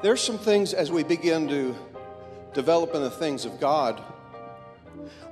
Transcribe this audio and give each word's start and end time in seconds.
There's 0.00 0.22
some 0.22 0.38
things 0.38 0.74
as 0.74 0.92
we 0.92 1.02
begin 1.02 1.48
to 1.48 1.74
develop 2.54 2.94
in 2.94 3.02
the 3.02 3.10
things 3.10 3.44
of 3.44 3.58
God, 3.58 4.00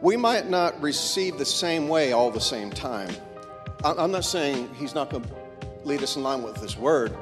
we 0.01 0.17
might 0.17 0.51
not 0.51 0.81
receive 0.83 1.39
the 1.39 1.45
same 1.45 1.87
way 1.87 2.11
all 2.11 2.33
the 2.33 2.41
same 2.41 2.71
time. 2.71 3.15
I'm 3.85 4.11
not 4.11 4.25
saying 4.25 4.75
He's 4.75 4.93
not 4.93 5.11
going 5.11 5.23
to 5.23 5.31
lead 5.85 6.03
us 6.03 6.17
in 6.17 6.25
line 6.25 6.43
with 6.43 6.57
His 6.57 6.77
Word, 6.77 7.17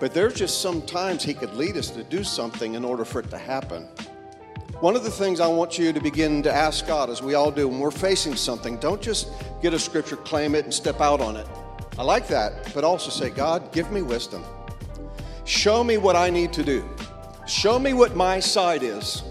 but 0.00 0.14
there's 0.14 0.32
just 0.32 0.62
sometimes 0.62 1.22
He 1.22 1.34
could 1.34 1.52
lead 1.54 1.76
us 1.76 1.90
to 1.90 2.02
do 2.02 2.24
something 2.24 2.72
in 2.72 2.86
order 2.86 3.04
for 3.04 3.20
it 3.20 3.28
to 3.30 3.38
happen. 3.38 3.84
One 4.80 4.96
of 4.96 5.04
the 5.04 5.10
things 5.10 5.40
I 5.40 5.48
want 5.48 5.78
you 5.78 5.92
to 5.92 6.00
begin 6.00 6.42
to 6.44 6.52
ask 6.52 6.86
God, 6.86 7.10
as 7.10 7.20
we 7.20 7.34
all 7.34 7.50
do 7.50 7.68
when 7.68 7.80
we're 7.80 7.90
facing 7.90 8.34
something, 8.34 8.78
don't 8.78 9.02
just 9.02 9.28
get 9.60 9.74
a 9.74 9.78
scripture, 9.78 10.16
claim 10.16 10.54
it, 10.54 10.64
and 10.64 10.72
step 10.72 11.02
out 11.02 11.20
on 11.20 11.36
it. 11.36 11.46
I 11.98 12.02
like 12.02 12.28
that, 12.28 12.72
but 12.74 12.82
also 12.82 13.10
say, 13.10 13.28
God, 13.28 13.72
give 13.72 13.90
me 13.92 14.00
wisdom. 14.00 14.42
Show 15.48 15.82
me 15.82 15.96
what 15.96 16.14
I 16.14 16.28
need 16.28 16.52
to 16.52 16.62
do. 16.62 16.86
Show 17.46 17.78
me 17.78 17.94
what 17.94 18.14
my 18.14 18.38
side 18.38 18.82
is. 18.82 19.22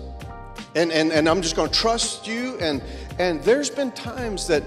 And, 0.73 0.91
and, 0.91 1.11
and 1.11 1.29
I'm 1.29 1.43
just 1.43 1.55
going 1.55 1.69
to 1.69 1.75
trust 1.75 2.25
you. 2.25 2.57
And, 2.59 2.81
and 3.19 3.39
there's 3.43 3.69
been 3.69 3.91
times 3.91 4.47
that 4.47 4.63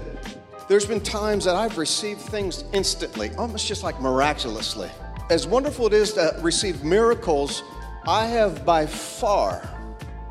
there's 0.69 0.85
been 0.85 1.01
times 1.01 1.43
that 1.43 1.57
I've 1.57 1.77
received 1.77 2.21
things 2.21 2.63
instantly, 2.71 3.31
almost 3.35 3.67
just 3.67 3.83
like 3.83 3.99
miraculously. 3.99 4.89
As 5.29 5.45
wonderful 5.45 5.87
it 5.87 5.93
is 5.93 6.13
to 6.13 6.33
receive 6.39 6.85
miracles, 6.85 7.63
I 8.07 8.27
have 8.27 8.63
by 8.63 8.85
far 8.85 9.69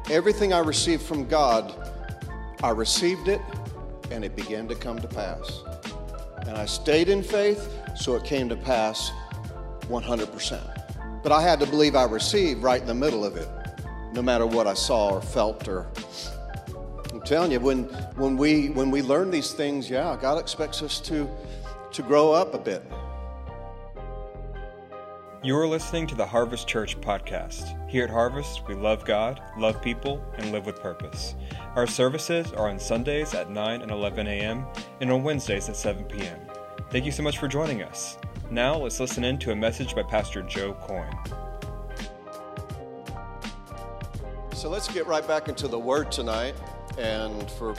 everything 0.09 0.55
I 0.55 0.61
received 0.61 1.03
from 1.03 1.29
God, 1.29 1.75
I 2.63 2.71
received 2.71 3.29
it 3.29 3.43
and 4.11 4.25
it 4.25 4.35
began 4.35 4.67
to 4.69 4.75
come 4.75 4.99
to 4.99 5.09
pass. 5.09 5.65
And 6.47 6.57
I 6.57 6.65
stayed 6.65 7.11
in 7.11 7.23
faith, 7.23 7.77
so 7.95 8.17
it 8.17 8.25
came 8.25 8.49
to 8.49 8.57
pass 8.57 9.13
100%. 9.83 10.80
But 11.23 11.33
I 11.33 11.43
had 11.43 11.61
to 11.61 11.67
believe 11.67 11.95
I 11.95 12.05
received 12.05 12.63
right 12.63 12.81
in 12.81 12.87
the 12.87 12.95
middle 12.95 13.25
of 13.25 13.37
it, 13.37 13.49
no 14.13 14.23
matter 14.23 14.47
what 14.47 14.67
I 14.67 14.75
saw 14.75 15.11
or 15.11 15.23
felt 15.23 15.69
or. 15.69 15.87
I'm 17.13 17.21
telling 17.23 17.51
you, 17.51 17.61
when, 17.61 17.85
when, 18.17 18.37
we, 18.37 18.71
when 18.71 18.91
we 18.91 19.03
learn 19.03 19.31
these 19.31 19.53
things, 19.53 19.91
yeah, 19.91 20.17
God 20.21 20.39
expects 20.39 20.81
us 20.83 21.01
to, 21.01 21.29
to 21.93 22.03
grow 22.03 22.33
up 22.33 22.55
a 22.55 22.59
bit. 22.59 22.83
You 25.43 25.57
are 25.57 25.67
listening 25.67 26.07
to 26.09 26.15
the 26.15 26.27
Harvest 26.27 26.69
Church 26.69 27.01
podcast. 27.01 27.75
Here 27.89 28.05
at 28.05 28.11
Harvest, 28.11 28.69
we 28.69 28.75
love 28.75 29.07
God, 29.07 29.41
love 29.57 29.81
people, 29.81 30.23
and 30.37 30.53
live 30.53 30.67
with 30.67 30.83
purpose. 30.83 31.35
Our 31.77 31.87
services 31.87 32.53
are 32.53 32.69
on 32.69 32.79
Sundays 32.79 33.33
at 33.33 33.51
9 33.51 33.81
and 33.81 33.91
11 33.91 34.27
a.m. 34.27 34.67
and 35.01 35.11
on 35.11 35.23
Wednesdays 35.23 35.71
at 35.71 35.77
7 35.77 36.05
p.m. 36.05 36.39
Thank 36.91 37.07
you 37.07 37.13
so 37.13 37.23
much 37.23 37.39
for 37.39 37.49
joining 37.49 37.83
us. 37.83 38.19
Now 38.53 38.79
let's 38.79 38.99
listen 38.99 39.23
in 39.23 39.39
to 39.39 39.53
a 39.53 39.55
message 39.55 39.95
by 39.95 40.03
Pastor 40.03 40.43
Joe 40.43 40.73
Coyne. 40.73 41.17
So 44.57 44.69
let's 44.69 44.89
get 44.89 45.07
right 45.07 45.25
back 45.25 45.49
into 45.49 45.69
the 45.69 45.79
Word 45.79 46.11
tonight. 46.11 46.57
And 46.99 47.49
for 47.53 47.77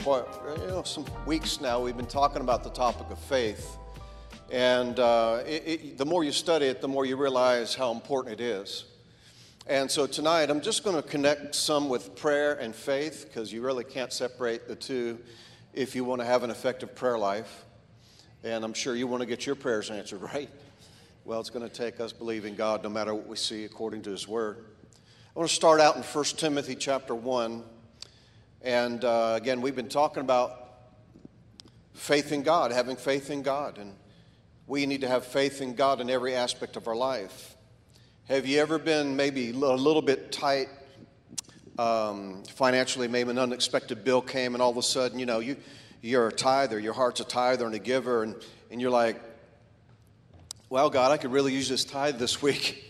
you 0.62 0.68
know, 0.68 0.84
some 0.84 1.04
weeks 1.26 1.60
now, 1.60 1.82
we've 1.82 1.98
been 1.98 2.06
talking 2.06 2.42
about 2.42 2.64
the 2.64 2.70
topic 2.70 3.12
of 3.12 3.20
faith. 3.20 3.78
And 4.50 4.98
uh, 4.98 5.44
it, 5.46 5.64
it, 5.68 5.98
the 5.98 6.06
more 6.06 6.24
you 6.24 6.32
study 6.32 6.68
it, 6.68 6.80
the 6.80 6.88
more 6.88 7.06
you 7.06 7.18
realize 7.18 7.76
how 7.76 7.92
important 7.92 8.40
it 8.40 8.42
is. 8.42 8.86
And 9.68 9.92
so 9.92 10.08
tonight, 10.08 10.50
I'm 10.50 10.62
just 10.62 10.86
going 10.86 10.96
to 10.96 11.04
connect 11.04 11.54
some 11.54 11.90
with 11.90 12.16
prayer 12.16 12.54
and 12.54 12.74
faith 12.74 13.26
because 13.28 13.52
you 13.52 13.62
really 13.62 13.84
can't 13.84 14.14
separate 14.14 14.70
the 14.70 14.76
two 14.78 15.20
if 15.74 15.98
you 15.98 16.06
want 16.06 16.22
to 16.22 16.26
have 16.26 16.44
an 16.44 16.50
effective 16.50 16.96
prayer 16.96 17.18
life. 17.18 17.66
And 18.44 18.66
I'm 18.66 18.74
sure 18.74 18.96
you 18.96 19.06
want 19.06 19.22
to 19.22 19.28
get 19.28 19.46
your 19.46 19.54
prayers 19.56 19.92
answered, 19.92 20.22
right? 20.34 20.50
Well, 21.26 21.40
it's 21.40 21.52
going 21.52 21.68
to 21.68 21.74
take 21.74 22.00
us 22.00 22.12
believing 22.12 22.56
God 22.56 22.84
no 22.84 22.90
matter 22.90 23.14
what 23.14 23.28
we 23.28 23.36
see 23.36 23.66
according 23.66 24.02
to 24.04 24.10
His 24.10 24.28
Word. 24.28 24.66
I 25.36 25.40
want 25.40 25.48
to 25.48 25.56
start 25.56 25.80
out 25.80 25.96
in 25.96 26.02
1 26.02 26.26
Timothy 26.38 26.76
chapter 26.76 27.14
1. 27.14 27.64
And 28.64 29.06
uh, 29.06 29.34
again, 29.38 29.62
we've 29.62 29.76
been 29.76 29.90
talking 29.90 30.22
about 30.22 30.58
faith 31.94 32.32
in 32.32 32.42
God, 32.42 32.72
having 32.72 32.96
faith 32.96 33.30
in 33.30 33.44
God. 33.44 33.78
And 33.78 33.94
we 34.66 34.88
need 34.88 35.02
to 35.02 35.08
have 35.08 35.24
faith 35.24 35.62
in 35.62 35.76
God 35.76 36.02
in 36.02 36.10
every 36.10 36.34
aspect 36.34 36.76
of 36.78 36.88
our 36.88 36.96
life. 36.96 37.56
Have 38.28 38.48
you 38.48 38.60
ever 38.60 38.80
been 38.80 39.16
maybe 39.16 39.52
a 39.52 39.54
little 39.54 40.02
bit 40.02 40.32
tight 40.32 40.70
um, 41.78 42.44
financially? 42.46 43.08
Maybe 43.08 43.30
an 43.30 43.38
unexpected 43.38 44.04
bill 44.04 44.22
came, 44.22 44.56
and 44.56 44.62
all 44.64 44.72
of 44.72 44.78
a 44.78 44.84
sudden, 44.84 45.20
you 45.20 45.28
know, 45.28 45.40
you, 45.40 45.58
you're 46.02 46.28
a 46.28 46.32
tither, 46.32 46.80
your 46.80 46.94
heart's 46.94 47.20
a 47.20 47.24
tither 47.24 47.66
and 47.66 47.76
a 47.76 47.80
giver, 47.80 48.24
and, 48.24 48.36
and 48.70 48.82
you're 48.82 48.92
like, 48.92 49.22
well, 50.70 50.90
God, 50.90 51.12
I 51.12 51.18
could 51.18 51.32
really 51.32 51.54
use 51.54 51.70
this 51.70 51.86
tithe 51.86 52.18
this 52.18 52.42
week. 52.42 52.84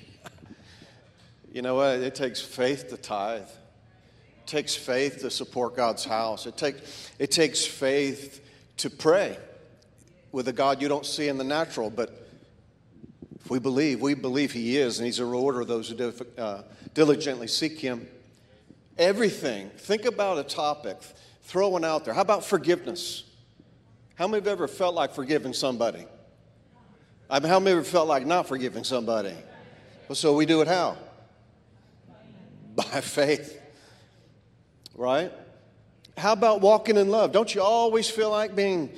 you 1.52 1.62
know 1.62 1.76
what? 1.76 2.00
It 2.00 2.16
takes 2.16 2.42
faith 2.42 2.90
to 2.90 2.98
tithe. 2.98 3.42
It 3.42 4.48
takes 4.48 4.76
faith 4.76 5.20
to 5.22 5.30
support 5.30 5.76
God's 5.76 6.06
house. 6.06 6.46
It, 6.46 6.58
take, 6.58 6.76
it 7.20 7.32
takes 7.32 7.66
faith 7.66 8.48
to 8.78 8.90
pray 8.90 9.38
with 10.32 10.48
a 10.48 10.54
God 10.54 10.82
you 10.82 10.88
don't 10.88 11.06
see 11.06 11.28
in 11.28 11.38
the 11.38 11.44
natural, 11.44 11.90
but 11.90 12.28
if 13.44 13.50
we 13.50 13.60
believe, 13.60 14.02
we 14.02 14.14
believe 14.14 14.52
He 14.52 14.78
is, 14.78 15.00
and 15.00 15.06
He's 15.06 15.20
a 15.20 15.26
rewarder 15.26 15.62
of 15.62 15.68
those 15.68 15.90
who 15.90 16.14
uh, 16.38 16.62
diligently 16.94 17.48
seek 17.48 17.80
Him. 17.80 18.08
Everything. 18.98 19.70
Think 19.78 20.06
about 20.06 20.38
a 20.38 20.44
topic, 20.44 20.98
throw 21.42 21.70
one 21.70 21.84
out 21.84 22.06
there. 22.06 22.14
How 22.14 22.22
about 22.22 22.46
forgiveness? 22.46 23.24
How 24.16 24.28
many 24.28 24.42
have 24.42 24.48
ever 24.48 24.68
felt 24.68 24.96
like 24.96 25.14
forgiving 25.14 25.54
somebody? 25.54 26.06
I 27.30 27.40
mean, 27.40 27.50
how 27.50 27.60
many 27.60 27.78
ever 27.78 27.84
felt 27.84 28.08
like 28.08 28.26
not 28.26 28.48
forgiving 28.48 28.84
somebody? 28.84 29.36
Well, 30.08 30.16
so 30.16 30.36
we 30.36 30.46
do 30.46 30.62
it 30.62 30.68
how? 30.68 30.98
By 32.76 33.02
faith. 33.02 33.60
Right? 34.96 35.32
How 36.18 36.34
about 36.34 36.62
walking 36.62 36.98
in 36.98 37.10
love? 37.10 37.32
Don't 37.32 37.54
you 37.56 37.62
always 37.62 38.10
feel 38.10 38.30
like 38.30 38.56
being 38.56 38.92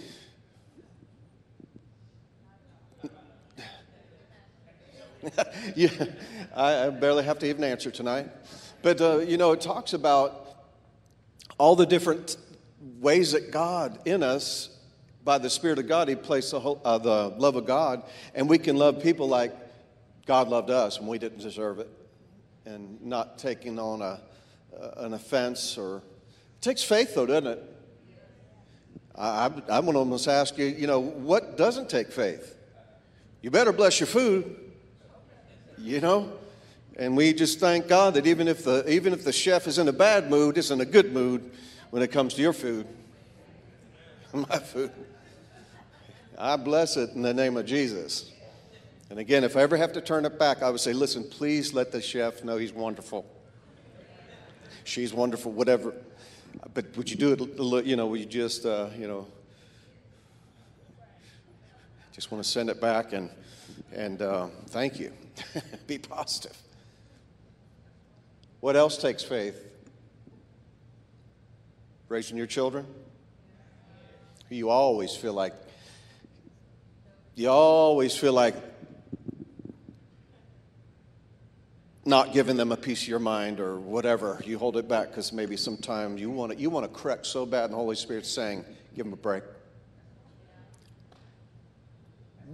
yeah, 5.75 5.89
I, 6.55 6.87
I, 6.87 6.89
barely 6.89 7.23
have 7.23 7.39
to 7.39 7.47
even 7.47 7.63
answer 7.63 7.91
tonight. 7.91 8.29
But, 8.81 8.99
uh, 8.99 9.19
you 9.19 9.37
know, 9.37 9.53
it 9.53 9.61
talks 9.61 9.93
about 9.93 10.42
all 11.57 11.75
the 11.75 11.85
different 11.85 12.37
ways 12.99 13.31
that 13.31 13.51
God 13.51 13.99
in 14.05 14.23
us, 14.23 14.69
by 15.23 15.37
the 15.37 15.49
Spirit 15.49 15.79
of 15.79 15.87
God, 15.87 16.09
He 16.09 16.15
placed 16.15 16.51
the, 16.51 16.59
whole, 16.59 16.81
uh, 16.83 16.97
the 16.97 17.33
love 17.37 17.55
of 17.55 17.65
God, 17.65 18.03
and 18.35 18.49
we 18.49 18.57
can 18.57 18.75
love 18.75 19.01
people 19.01 19.27
like 19.27 19.53
God 20.25 20.49
loved 20.49 20.69
us 20.69 20.99
and 20.99 21.07
we 21.07 21.17
didn't 21.17 21.39
deserve 21.39 21.79
it, 21.79 21.89
and 22.65 23.01
not 23.01 23.37
taking 23.37 23.79
on 23.79 24.01
a, 24.01 24.21
uh, 24.79 24.91
an 24.97 25.13
offense 25.13 25.77
or. 25.77 25.97
It 25.97 26.61
takes 26.61 26.83
faith, 26.83 27.15
though, 27.15 27.25
doesn't 27.25 27.47
it? 27.47 27.63
I, 29.15 29.45
I'm 29.45 29.83
going 29.83 29.93
to 29.93 29.99
almost 29.99 30.27
ask 30.27 30.57
you, 30.57 30.65
you 30.65 30.87
know, 30.87 30.99
what 30.99 31.57
doesn't 31.57 31.89
take 31.89 32.11
faith? 32.11 32.55
You 33.41 33.51
better 33.51 33.73
bless 33.73 33.99
your 33.99 34.07
food 34.07 34.63
you 35.83 35.99
know? 35.99 36.31
And 36.97 37.17
we 37.17 37.33
just 37.33 37.59
thank 37.59 37.87
God 37.87 38.13
that 38.13 38.27
even 38.27 38.47
if 38.47 38.63
the, 38.63 38.87
even 38.89 39.13
if 39.13 39.23
the 39.23 39.31
chef 39.31 39.67
is 39.67 39.79
in 39.79 39.87
a 39.87 39.93
bad 39.93 40.29
mood, 40.29 40.57
it's 40.57 40.69
in 40.69 40.79
a 40.79 40.85
good 40.85 41.11
mood 41.11 41.51
when 41.89 42.03
it 42.03 42.11
comes 42.11 42.35
to 42.35 42.41
your 42.41 42.53
food, 42.53 42.87
my 44.33 44.59
food. 44.59 44.91
I 46.37 46.55
bless 46.55 46.97
it 46.97 47.11
in 47.11 47.21
the 47.21 47.33
name 47.33 47.57
of 47.57 47.65
Jesus. 47.65 48.31
And 49.09 49.19
again, 49.19 49.43
if 49.43 49.55
I 49.55 49.61
ever 49.61 49.77
have 49.77 49.93
to 49.93 50.01
turn 50.01 50.25
it 50.25 50.39
back, 50.39 50.63
I 50.63 50.69
would 50.69 50.79
say, 50.79 50.93
listen, 50.93 51.23
please 51.23 51.73
let 51.73 51.91
the 51.91 52.01
chef 52.01 52.43
know 52.43 52.57
he's 52.57 52.73
wonderful. 52.73 53.25
She's 54.83 55.13
wonderful, 55.13 55.51
whatever. 55.51 55.93
But 56.73 56.95
would 56.97 57.09
you 57.09 57.15
do 57.15 57.33
it, 57.33 57.85
you 57.85 57.95
know, 57.95 58.07
would 58.07 58.19
you 58.19 58.25
just, 58.25 58.65
uh, 58.65 58.89
you 58.97 59.07
know, 59.07 59.27
just 62.11 62.31
want 62.31 62.43
to 62.43 62.49
send 62.49 62.69
it 62.69 62.79
back 62.79 63.13
and, 63.13 63.29
and 63.91 64.21
uh, 64.21 64.47
thank 64.67 64.99
you. 64.99 65.11
Be 65.87 65.97
positive. 65.97 66.57
What 68.63 68.77
else 68.77 68.95
takes 68.95 69.21
faith? 69.21 69.61
Raising 72.07 72.37
your 72.37 72.47
children? 72.47 72.85
You 74.49 74.69
always 74.69 75.13
feel 75.13 75.33
like, 75.33 75.53
you 77.35 77.49
always 77.49 78.15
feel 78.15 78.31
like 78.31 78.55
not 82.05 82.31
giving 82.31 82.55
them 82.55 82.71
a 82.71 82.77
piece 82.77 83.01
of 83.01 83.09
your 83.09 83.19
mind 83.19 83.59
or 83.59 83.77
whatever. 83.81 84.39
You 84.45 84.57
hold 84.57 84.77
it 84.77 84.87
back 84.87 85.09
because 85.09 85.33
maybe 85.33 85.57
sometimes 85.57 86.21
you 86.21 86.29
want 86.29 86.53
to, 86.53 86.57
you 86.57 86.69
want 86.69 86.85
to 86.89 86.97
correct 87.01 87.25
so 87.25 87.45
bad, 87.45 87.65
and 87.65 87.73
the 87.73 87.77
Holy 87.77 87.97
Spirit's 87.97 88.31
saying, 88.31 88.63
give 88.95 89.05
them 89.05 89.11
a 89.11 89.17
break. 89.17 89.43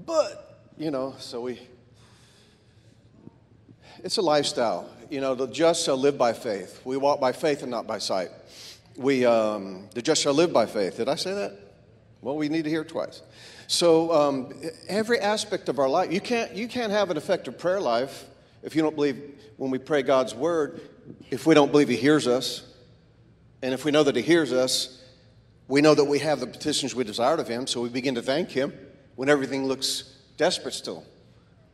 But, 0.07 0.59
you 0.75 0.89
know, 0.89 1.13
so 1.19 1.41
we 1.41 1.59
it's 4.03 4.17
a 4.17 4.21
lifestyle. 4.21 4.89
You 5.09 5.21
know, 5.21 5.35
the 5.35 5.47
just 5.47 5.85
shall 5.85 5.97
live 5.97 6.17
by 6.17 6.33
faith. 6.33 6.81
We 6.83 6.97
walk 6.97 7.19
by 7.19 7.31
faith 7.31 7.61
and 7.61 7.71
not 7.71 7.87
by 7.87 7.99
sight. 7.99 8.29
We, 8.95 9.25
um, 9.25 9.87
the 9.93 10.01
just 10.01 10.21
shall 10.21 10.33
live 10.33 10.53
by 10.53 10.65
faith. 10.65 10.97
Did 10.97 11.09
I 11.09 11.15
say 11.15 11.33
that? 11.33 11.53
Well, 12.21 12.35
we 12.35 12.49
need 12.49 12.65
to 12.65 12.69
hear 12.69 12.81
it 12.81 12.89
twice. 12.89 13.21
So 13.67 14.11
um, 14.11 14.53
every 14.87 15.19
aspect 15.19 15.69
of 15.69 15.79
our 15.79 15.87
life, 15.87 16.11
you 16.11 16.19
can't, 16.19 16.53
you 16.55 16.67
can't 16.67 16.91
have 16.91 17.09
an 17.09 17.17
effective 17.17 17.57
prayer 17.57 17.79
life 17.79 18.25
if 18.61 18.75
you 18.75 18.81
don't 18.81 18.95
believe 18.95 19.39
when 19.57 19.71
we 19.71 19.77
pray 19.77 20.01
God's 20.01 20.35
word, 20.35 20.81
if 21.29 21.45
we 21.45 21.55
don't 21.55 21.71
believe 21.71 21.87
He 21.87 21.95
hears 21.95 22.27
us, 22.27 22.65
and 23.61 23.73
if 23.73 23.85
we 23.85 23.91
know 23.91 24.03
that 24.03 24.15
He 24.15 24.21
hears 24.21 24.51
us, 24.51 25.03
we 25.67 25.81
know 25.81 25.93
that 25.93 26.05
we 26.05 26.19
have 26.19 26.39
the 26.39 26.47
petitions 26.47 26.95
we 26.95 27.03
desired 27.03 27.39
of 27.39 27.47
Him, 27.47 27.67
so 27.67 27.81
we 27.81 27.89
begin 27.89 28.15
to 28.15 28.21
thank 28.21 28.49
Him 28.49 28.73
when 29.15 29.29
everything 29.29 29.65
looks 29.65 30.15
desperate 30.37 30.73
still, 30.73 31.05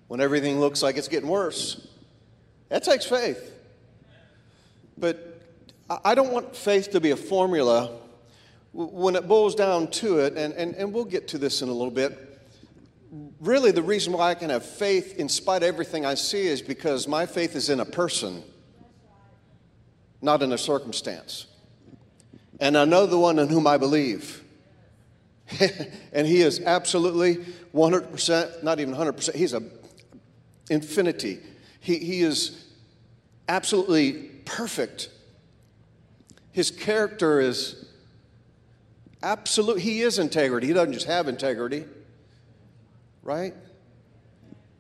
when 0.07 0.19
everything 0.19 0.59
looks 0.59 0.83
like 0.83 0.97
it's 0.97 1.07
getting 1.07 1.29
worse. 1.29 1.87
That 2.75 2.83
takes 2.83 3.05
faith. 3.05 3.53
But 4.97 5.39
I 6.03 6.13
don't 6.13 6.33
want 6.33 6.53
faith 6.53 6.91
to 6.91 6.99
be 6.99 7.11
a 7.11 7.15
formula 7.15 7.89
when 8.73 9.15
it 9.15 9.29
boils 9.29 9.55
down 9.55 9.87
to 9.91 10.19
it, 10.19 10.35
and, 10.35 10.53
and, 10.55 10.75
and 10.75 10.91
we'll 10.91 11.05
get 11.05 11.29
to 11.29 11.37
this 11.37 11.61
in 11.61 11.69
a 11.69 11.71
little 11.71 11.89
bit. 11.89 12.37
Really, 13.39 13.71
the 13.71 13.81
reason 13.81 14.11
why 14.11 14.31
I 14.31 14.35
can 14.35 14.49
have 14.49 14.65
faith 14.65 15.15
in 15.15 15.29
spite 15.29 15.63
of 15.63 15.69
everything 15.69 16.05
I 16.05 16.15
see 16.15 16.47
is 16.47 16.61
because 16.61 17.07
my 17.07 17.25
faith 17.25 17.55
is 17.55 17.69
in 17.69 17.79
a 17.79 17.85
person, 17.85 18.43
not 20.21 20.43
in 20.43 20.51
a 20.51 20.57
circumstance. 20.57 21.47
And 22.59 22.77
I 22.77 22.83
know 22.83 23.05
the 23.05 23.17
one 23.17 23.39
in 23.39 23.47
whom 23.47 23.67
I 23.67 23.77
believe. 23.77 24.43
and 26.11 26.27
he 26.27 26.41
is 26.41 26.59
absolutely 26.59 27.37
100%, 27.73 28.63
not 28.63 28.81
even 28.81 28.93
100%, 28.93 29.33
he's 29.33 29.53
a 29.53 29.63
infinity. 30.69 31.39
He, 31.79 31.99
he 31.99 32.21
is 32.21 32.64
absolutely 33.47 34.13
perfect. 34.45 35.09
His 36.51 36.71
character 36.71 37.39
is 37.39 37.85
absolute. 39.21 39.79
He 39.79 40.01
is 40.01 40.19
integrity. 40.19 40.67
He 40.67 40.73
doesn't 40.73 40.93
just 40.93 41.07
have 41.07 41.27
integrity, 41.27 41.85
right? 43.23 43.53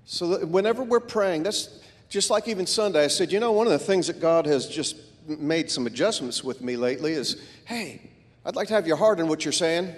So 0.05 0.45
whenever 0.45 0.83
we're 0.83 0.99
praying, 0.99 1.43
that's 1.43 1.79
just 2.09 2.29
like 2.29 2.47
even 2.47 2.67
Sunday. 2.67 3.03
I 3.03 3.07
said, 3.07 3.31
you 3.31 3.39
know, 3.39 3.51
one 3.51 3.67
of 3.67 3.73
the 3.73 3.79
things 3.79 4.07
that 4.07 4.19
God 4.19 4.45
has 4.45 4.67
just 4.67 4.97
made 5.27 5.71
some 5.71 5.87
adjustments 5.87 6.43
with 6.43 6.61
me 6.61 6.77
lately 6.77 7.13
is, 7.13 7.41
hey, 7.65 8.09
I'd 8.45 8.55
like 8.55 8.67
to 8.67 8.75
have 8.75 8.85
your 8.85 8.97
heart 8.97 9.19
in 9.19 9.27
what 9.27 9.43
you're 9.43 9.51
saying. 9.51 9.93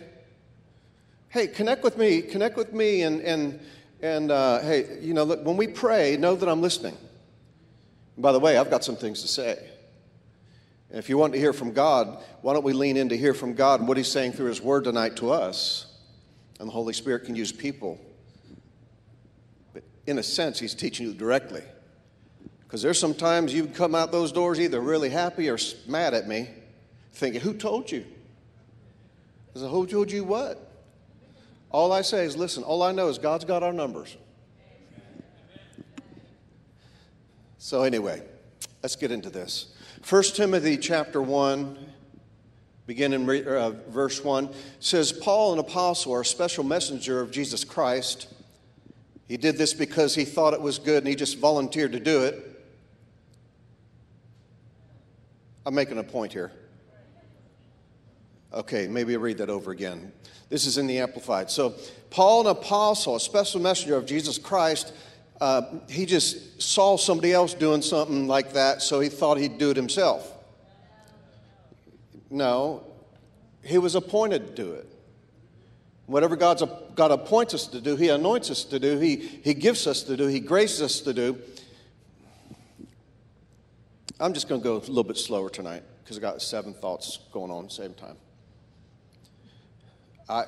Hey, 1.29 1.47
connect 1.47 1.83
with 1.83 1.97
me. 1.97 2.21
Connect 2.21 2.55
with 2.55 2.71
me, 2.73 3.01
and 3.03 3.21
and 3.21 3.59
and 4.01 4.31
uh, 4.31 4.61
hey, 4.61 4.99
you 5.01 5.13
know, 5.13 5.25
look, 5.25 5.45
when 5.45 5.57
we 5.57 5.67
pray, 5.67 6.15
know 6.15 6.35
that 6.35 6.47
I'm 6.47 6.61
listening. 6.61 6.97
By 8.17 8.31
the 8.31 8.39
way, 8.39 8.57
I've 8.57 8.69
got 8.69 8.83
some 8.83 8.95
things 8.95 9.21
to 9.21 9.27
say. 9.27 9.59
And 10.89 10.97
if 10.97 11.09
you 11.09 11.17
want 11.17 11.33
to 11.33 11.39
hear 11.39 11.53
from 11.53 11.71
God, 11.71 12.23
why 12.41 12.53
don't 12.53 12.63
we 12.63 12.73
lean 12.73 12.97
in 12.97 13.09
to 13.09 13.17
hear 13.17 13.33
from 13.33 13.53
God 13.53 13.79
and 13.79 13.87
what 13.87 13.97
He's 13.97 14.11
saying 14.11 14.33
through 14.33 14.47
His 14.47 14.61
Word 14.61 14.85
tonight 14.85 15.17
to 15.17 15.31
us? 15.31 15.85
And 16.59 16.67
the 16.67 16.73
Holy 16.73 16.93
Spirit 16.93 17.25
can 17.25 17.35
use 17.35 17.51
people. 17.51 17.99
But 19.73 19.83
in 20.07 20.17
a 20.17 20.23
sense, 20.23 20.59
He's 20.59 20.73
teaching 20.73 21.07
you 21.07 21.13
directly. 21.13 21.63
Because 22.63 22.81
there's 22.81 22.99
sometimes 22.99 23.53
you 23.53 23.67
come 23.67 23.95
out 23.95 24.11
those 24.11 24.31
doors 24.31 24.59
either 24.59 24.79
really 24.81 25.09
happy 25.09 25.49
or 25.49 25.57
mad 25.87 26.13
at 26.13 26.27
me, 26.27 26.49
thinking, 27.13 27.41
Who 27.41 27.53
told 27.53 27.91
you? 27.91 28.05
I 29.55 29.59
said, 29.59 29.69
Who 29.69 29.85
told 29.85 30.11
you 30.11 30.23
what? 30.23 30.71
All 31.69 31.91
I 31.91 32.01
say 32.01 32.25
is, 32.25 32.35
Listen, 32.35 32.63
all 32.63 32.81
I 32.81 32.93
know 32.93 33.09
is 33.09 33.19
God's 33.19 33.45
got 33.45 33.61
our 33.61 33.73
numbers. 33.73 34.15
So, 37.59 37.81
anyway, 37.83 38.21
let's 38.83 38.95
get 38.95 39.11
into 39.11 39.29
this. 39.29 39.73
1 40.07 40.23
Timothy 40.35 40.77
chapter 40.77 41.21
1, 41.21 41.77
beginning 42.85 43.27
in 43.27 43.47
uh, 43.47 43.71
verse 43.89 44.23
1, 44.23 44.53
says, 44.79 45.11
Paul, 45.11 45.53
an 45.53 45.59
apostle, 45.59 46.11
or 46.11 46.21
a 46.21 46.25
special 46.25 46.63
messenger 46.63 47.19
of 47.19 47.31
Jesus 47.31 47.63
Christ, 47.63 48.31
he 49.27 49.37
did 49.37 49.57
this 49.57 49.73
because 49.73 50.13
he 50.13 50.23
thought 50.23 50.53
it 50.53 50.61
was 50.61 50.77
good 50.77 50.99
and 50.99 51.07
he 51.07 51.15
just 51.15 51.39
volunteered 51.39 51.91
to 51.93 51.99
do 51.99 52.23
it. 52.23 52.43
I'm 55.65 55.73
making 55.73 55.97
a 55.97 56.03
point 56.03 56.31
here. 56.31 56.51
Okay, 58.53 58.87
maybe 58.87 59.13
I'll 59.13 59.19
read 59.19 59.39
that 59.39 59.49
over 59.49 59.71
again. 59.71 60.13
This 60.49 60.65
is 60.65 60.77
in 60.77 60.87
the 60.87 60.99
Amplified. 60.99 61.51
So, 61.51 61.73
Paul, 62.09 62.41
an 62.41 62.47
apostle, 62.47 63.17
a 63.17 63.19
special 63.19 63.59
messenger 63.59 63.97
of 63.97 64.05
Jesus 64.05 64.37
Christ, 64.37 64.93
uh, 65.39 65.61
he 65.89 66.05
just 66.05 66.61
saw 66.61 66.97
somebody 66.97 67.31
else 67.31 67.53
doing 67.53 67.81
something 67.81 68.27
like 68.27 68.53
that, 68.53 68.81
so 68.81 68.99
he 68.99 69.09
thought 69.09 69.37
he'd 69.37 69.57
do 69.57 69.69
it 69.71 69.77
himself. 69.77 70.33
No, 72.29 72.83
he 73.63 73.77
was 73.77 73.95
appointed 73.95 74.55
to 74.55 74.63
do 74.63 74.73
it. 74.73 74.87
Whatever 76.07 76.37
God's, 76.37 76.63
God 76.95 77.11
appoints 77.11 77.53
us 77.53 77.67
to 77.67 77.81
do, 77.81 77.97
He 77.97 78.07
anoints 78.09 78.49
us 78.49 78.63
to 78.65 78.79
do, 78.79 78.97
He, 78.97 79.17
he 79.17 79.53
gives 79.53 79.85
us 79.87 80.03
to 80.03 80.15
do, 80.15 80.27
He 80.27 80.39
graces 80.39 80.81
us 80.81 81.01
to 81.01 81.13
do. 81.13 81.37
I'm 84.19 84.33
just 84.33 84.47
going 84.47 84.61
to 84.61 84.63
go 84.63 84.77
a 84.77 84.79
little 84.79 85.03
bit 85.03 85.17
slower 85.17 85.49
tonight 85.49 85.83
because 86.03 86.17
I 86.17 86.21
got 86.21 86.41
seven 86.41 86.73
thoughts 86.73 87.19
going 87.31 87.51
on 87.51 87.65
at 87.65 87.69
the 87.69 87.75
same 87.75 87.93
time. 87.93 88.15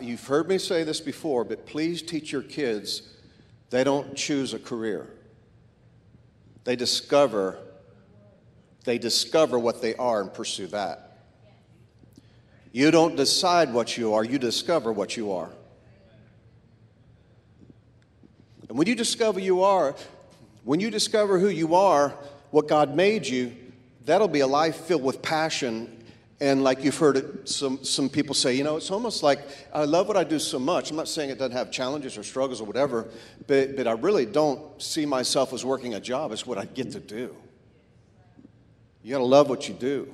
You've 0.01 0.25
heard 0.25 0.47
me 0.47 0.57
say 0.57 0.83
this 0.83 1.01
before, 1.01 1.43
but 1.43 1.65
please 1.65 2.01
teach 2.01 2.31
your 2.31 2.41
kids 2.41 3.15
they 3.69 3.83
don't 3.83 4.15
choose 4.15 4.53
a 4.53 4.59
career. 4.59 5.07
They 6.63 6.75
discover 6.75 7.59
they 8.85 8.97
discover 8.97 9.59
what 9.59 9.81
they 9.81 9.95
are 9.95 10.21
and 10.21 10.33
pursue 10.33 10.67
that. 10.67 11.19
You 12.71 12.91
don't 12.91 13.15
decide 13.15 13.73
what 13.73 13.97
you 13.97 14.13
are, 14.13 14.23
you 14.23 14.39
discover 14.39 14.91
what 14.91 15.17
you 15.17 15.33
are. 15.33 15.49
And 18.67 18.77
when 18.77 18.87
you 18.87 18.95
discover 18.95 19.39
you 19.39 19.63
are, 19.63 19.95
when 20.63 20.79
you 20.79 20.89
discover 20.89 21.39
who 21.39 21.49
you 21.49 21.75
are, 21.75 22.15
what 22.51 22.67
God 22.67 22.95
made 22.95 23.27
you, 23.27 23.55
that'll 24.05 24.27
be 24.27 24.39
a 24.39 24.47
life 24.47 24.75
filled 24.75 25.03
with 25.03 25.21
passion 25.21 25.98
and 26.41 26.63
like 26.63 26.83
you've 26.83 26.97
heard 26.97 27.17
it, 27.17 27.49
some, 27.49 27.83
some 27.83 28.07
people 28.07 28.33
say, 28.33 28.55
you 28.55 28.63
know, 28.63 28.77
it's 28.77 28.91
almost 28.91 29.23
like 29.23 29.39
I 29.73 29.83
love 29.83 30.07
what 30.07 30.15
I 30.15 30.23
do 30.23 30.39
so 30.39 30.57
much. 30.57 30.89
I'm 30.89 30.95
not 30.95 31.09
saying 31.09 31.29
it 31.29 31.37
doesn't 31.37 31.55
have 31.55 31.69
challenges 31.69 32.17
or 32.17 32.23
struggles 32.23 32.61
or 32.61 32.65
whatever, 32.65 33.07
but, 33.47 33.75
but 33.75 33.87
I 33.87 33.91
really 33.91 34.25
don't 34.25 34.81
see 34.81 35.05
myself 35.05 35.51
as 35.51 35.65
working 35.65 35.95
a 35.95 35.99
job. 35.99 36.31
It's 36.31 36.45
what 36.45 36.57
I 36.57 36.65
get 36.65 36.91
to 36.91 36.99
do. 36.99 37.35
You 39.03 39.11
got 39.11 39.19
to 39.19 39.25
love 39.25 39.49
what 39.49 39.67
you 39.67 39.73
do. 39.73 40.13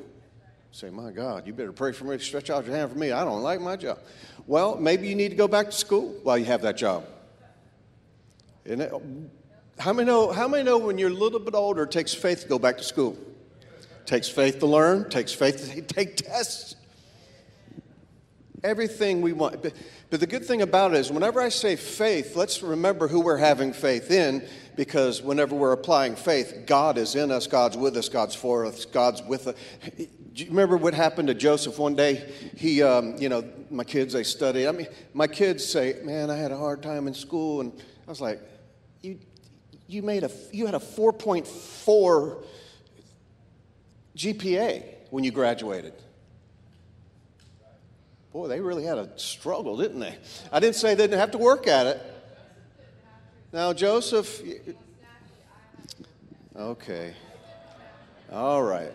Say, 0.72 0.90
my 0.90 1.12
God, 1.12 1.48
you 1.48 1.54
better 1.54 1.72
pray 1.72 1.92
for 1.92 2.06
me, 2.06 2.18
stretch 2.18 2.50
out 2.50 2.66
your 2.66 2.76
hand 2.76 2.92
for 2.92 2.98
me. 2.98 3.12
I 3.12 3.24
don't 3.24 3.42
like 3.42 3.62
my 3.62 3.76
job. 3.76 4.00
Well, 4.48 4.76
maybe 4.78 5.08
you 5.08 5.16
need 5.16 5.30
to 5.30 5.36
go 5.36 5.48
back 5.48 5.68
to 5.68 5.72
school 5.72 6.16
while 6.24 6.38
you 6.38 6.46
have 6.46 6.64
that 6.64 6.76
job. 6.76 7.06
It, 8.66 8.92
how, 9.78 9.94
many 9.94 10.08
know, 10.08 10.32
how 10.32 10.48
many 10.48 10.64
know 10.64 10.78
when 10.78 10.98
you're 10.98 11.12
a 11.12 11.14
little 11.14 11.40
bit 11.40 11.54
older, 11.54 11.84
it 11.84 11.92
takes 11.92 12.14
faith 12.14 12.42
to 12.42 12.48
go 12.48 12.60
back 12.60 12.78
to 12.78 12.84
school? 12.84 13.16
Takes 14.06 14.30
faith 14.30 14.60
to 14.60 14.66
learn, 14.66 15.10
takes 15.10 15.34
faith 15.34 15.74
to 15.74 15.82
take 15.94 16.18
tests. 16.18 16.76
Everything 18.64 19.22
we 19.22 19.34
want. 19.34 19.62
But, 19.62 19.74
but 20.10 20.20
the 20.20 20.28
good 20.28 20.46
thing 20.46 20.62
about 20.62 20.94
it 20.94 20.98
is, 20.98 21.12
whenever 21.12 21.42
I 21.42 21.50
say 21.50 21.76
faith, 21.76 22.36
let's 22.36 22.64
remember 22.64 23.08
who 23.08 23.20
we're 23.20 23.38
having 23.38 23.74
faith 23.74 24.10
in, 24.10 24.48
because 24.76 25.22
whenever 25.22 25.56
we're 25.56 25.72
applying 25.72 26.16
faith, 26.16 26.64
God 26.66 26.98
is 26.98 27.16
in 27.16 27.32
us, 27.32 27.48
God's 27.48 27.78
with 27.78 27.96
us, 27.98 28.10
God's 28.10 28.36
for 28.36 28.66
us, 28.66 28.86
God's 28.86 29.22
with 29.24 29.48
us. 29.48 29.56
Do 29.98 30.44
you 30.44 30.50
remember 30.50 30.78
what 30.78 30.94
happened 30.94 31.30
to 31.30 31.34
Joseph 31.34 31.80
one 31.80 31.96
day? 31.96 32.30
He, 32.58 32.84
um, 32.84 33.16
you 33.18 33.30
know, 33.30 33.44
my 33.70 33.84
kids, 33.84 34.14
they 34.14 34.24
study. 34.24 34.68
I 34.68 34.72
mean, 34.72 34.88
my 35.14 35.28
kids 35.28 35.64
say, 35.64 35.98
man, 36.04 36.30
I 36.30 36.36
had 36.36 36.52
a 36.52 36.58
hard 36.58 36.84
time 36.84 37.08
in 37.08 37.14
school. 37.14 37.62
And 37.62 37.72
I 38.06 38.10
was 38.10 38.20
like, 38.20 38.42
you, 39.02 39.20
you, 39.88 40.02
made 40.02 40.24
a, 40.24 40.32
you 40.52 40.66
had 40.66 40.76
a 40.76 40.80
4.4 40.80 42.44
GPA 44.16 44.84
when 45.10 45.24
you 45.24 45.32
graduated. 45.32 45.94
Boy, 48.32 48.48
they 48.48 48.60
really 48.60 48.84
had 48.84 48.98
a 48.98 49.10
struggle, 49.18 49.78
didn't 49.78 50.00
they? 50.00 50.16
I 50.52 50.60
didn't 50.60 50.76
say 50.76 50.94
they 50.94 51.04
didn't 51.04 51.20
have 51.20 51.32
to 51.32 51.38
work 51.38 51.68
at 51.68 51.88
it. 51.88 52.02
Now, 53.54 53.72
Joseph, 53.72 54.42
okay. 56.54 57.14
All 58.32 58.62
right. 58.62 58.92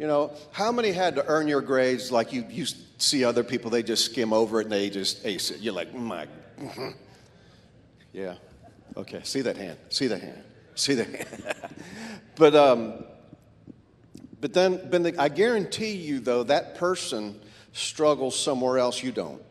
You 0.00 0.06
know, 0.06 0.32
how 0.50 0.72
many 0.72 0.92
had 0.92 1.14
to 1.16 1.26
earn 1.26 1.46
your 1.46 1.60
grades 1.60 2.10
like 2.10 2.32
you, 2.32 2.44
you 2.48 2.66
see 2.98 3.22
other 3.22 3.44
people, 3.44 3.70
they 3.70 3.82
just 3.82 4.06
skim 4.06 4.32
over 4.32 4.60
it 4.60 4.64
and 4.64 4.72
they 4.72 4.90
just 4.90 5.24
ace 5.24 5.50
it? 5.50 5.60
You're 5.60 5.74
like, 5.74 5.92
mm, 5.92 6.00
my. 6.00 6.26
yeah. 8.12 8.34
Okay, 8.96 9.20
see 9.22 9.42
that 9.42 9.56
hand. 9.56 9.78
See 9.90 10.06
that 10.08 10.20
hand. 10.20 10.42
See 10.74 10.96
hand. 10.96 11.26
But, 12.36 12.54
um, 12.54 13.04
but 14.40 14.54
then, 14.54 14.88
but 14.90 15.02
the, 15.02 15.14
I 15.20 15.28
guarantee 15.28 15.92
you, 15.92 16.20
though, 16.20 16.42
that 16.44 16.76
person 16.76 17.38
struggles 17.72 18.38
somewhere 18.38 18.78
else 18.78 19.02
you 19.02 19.12
don't. 19.12 19.42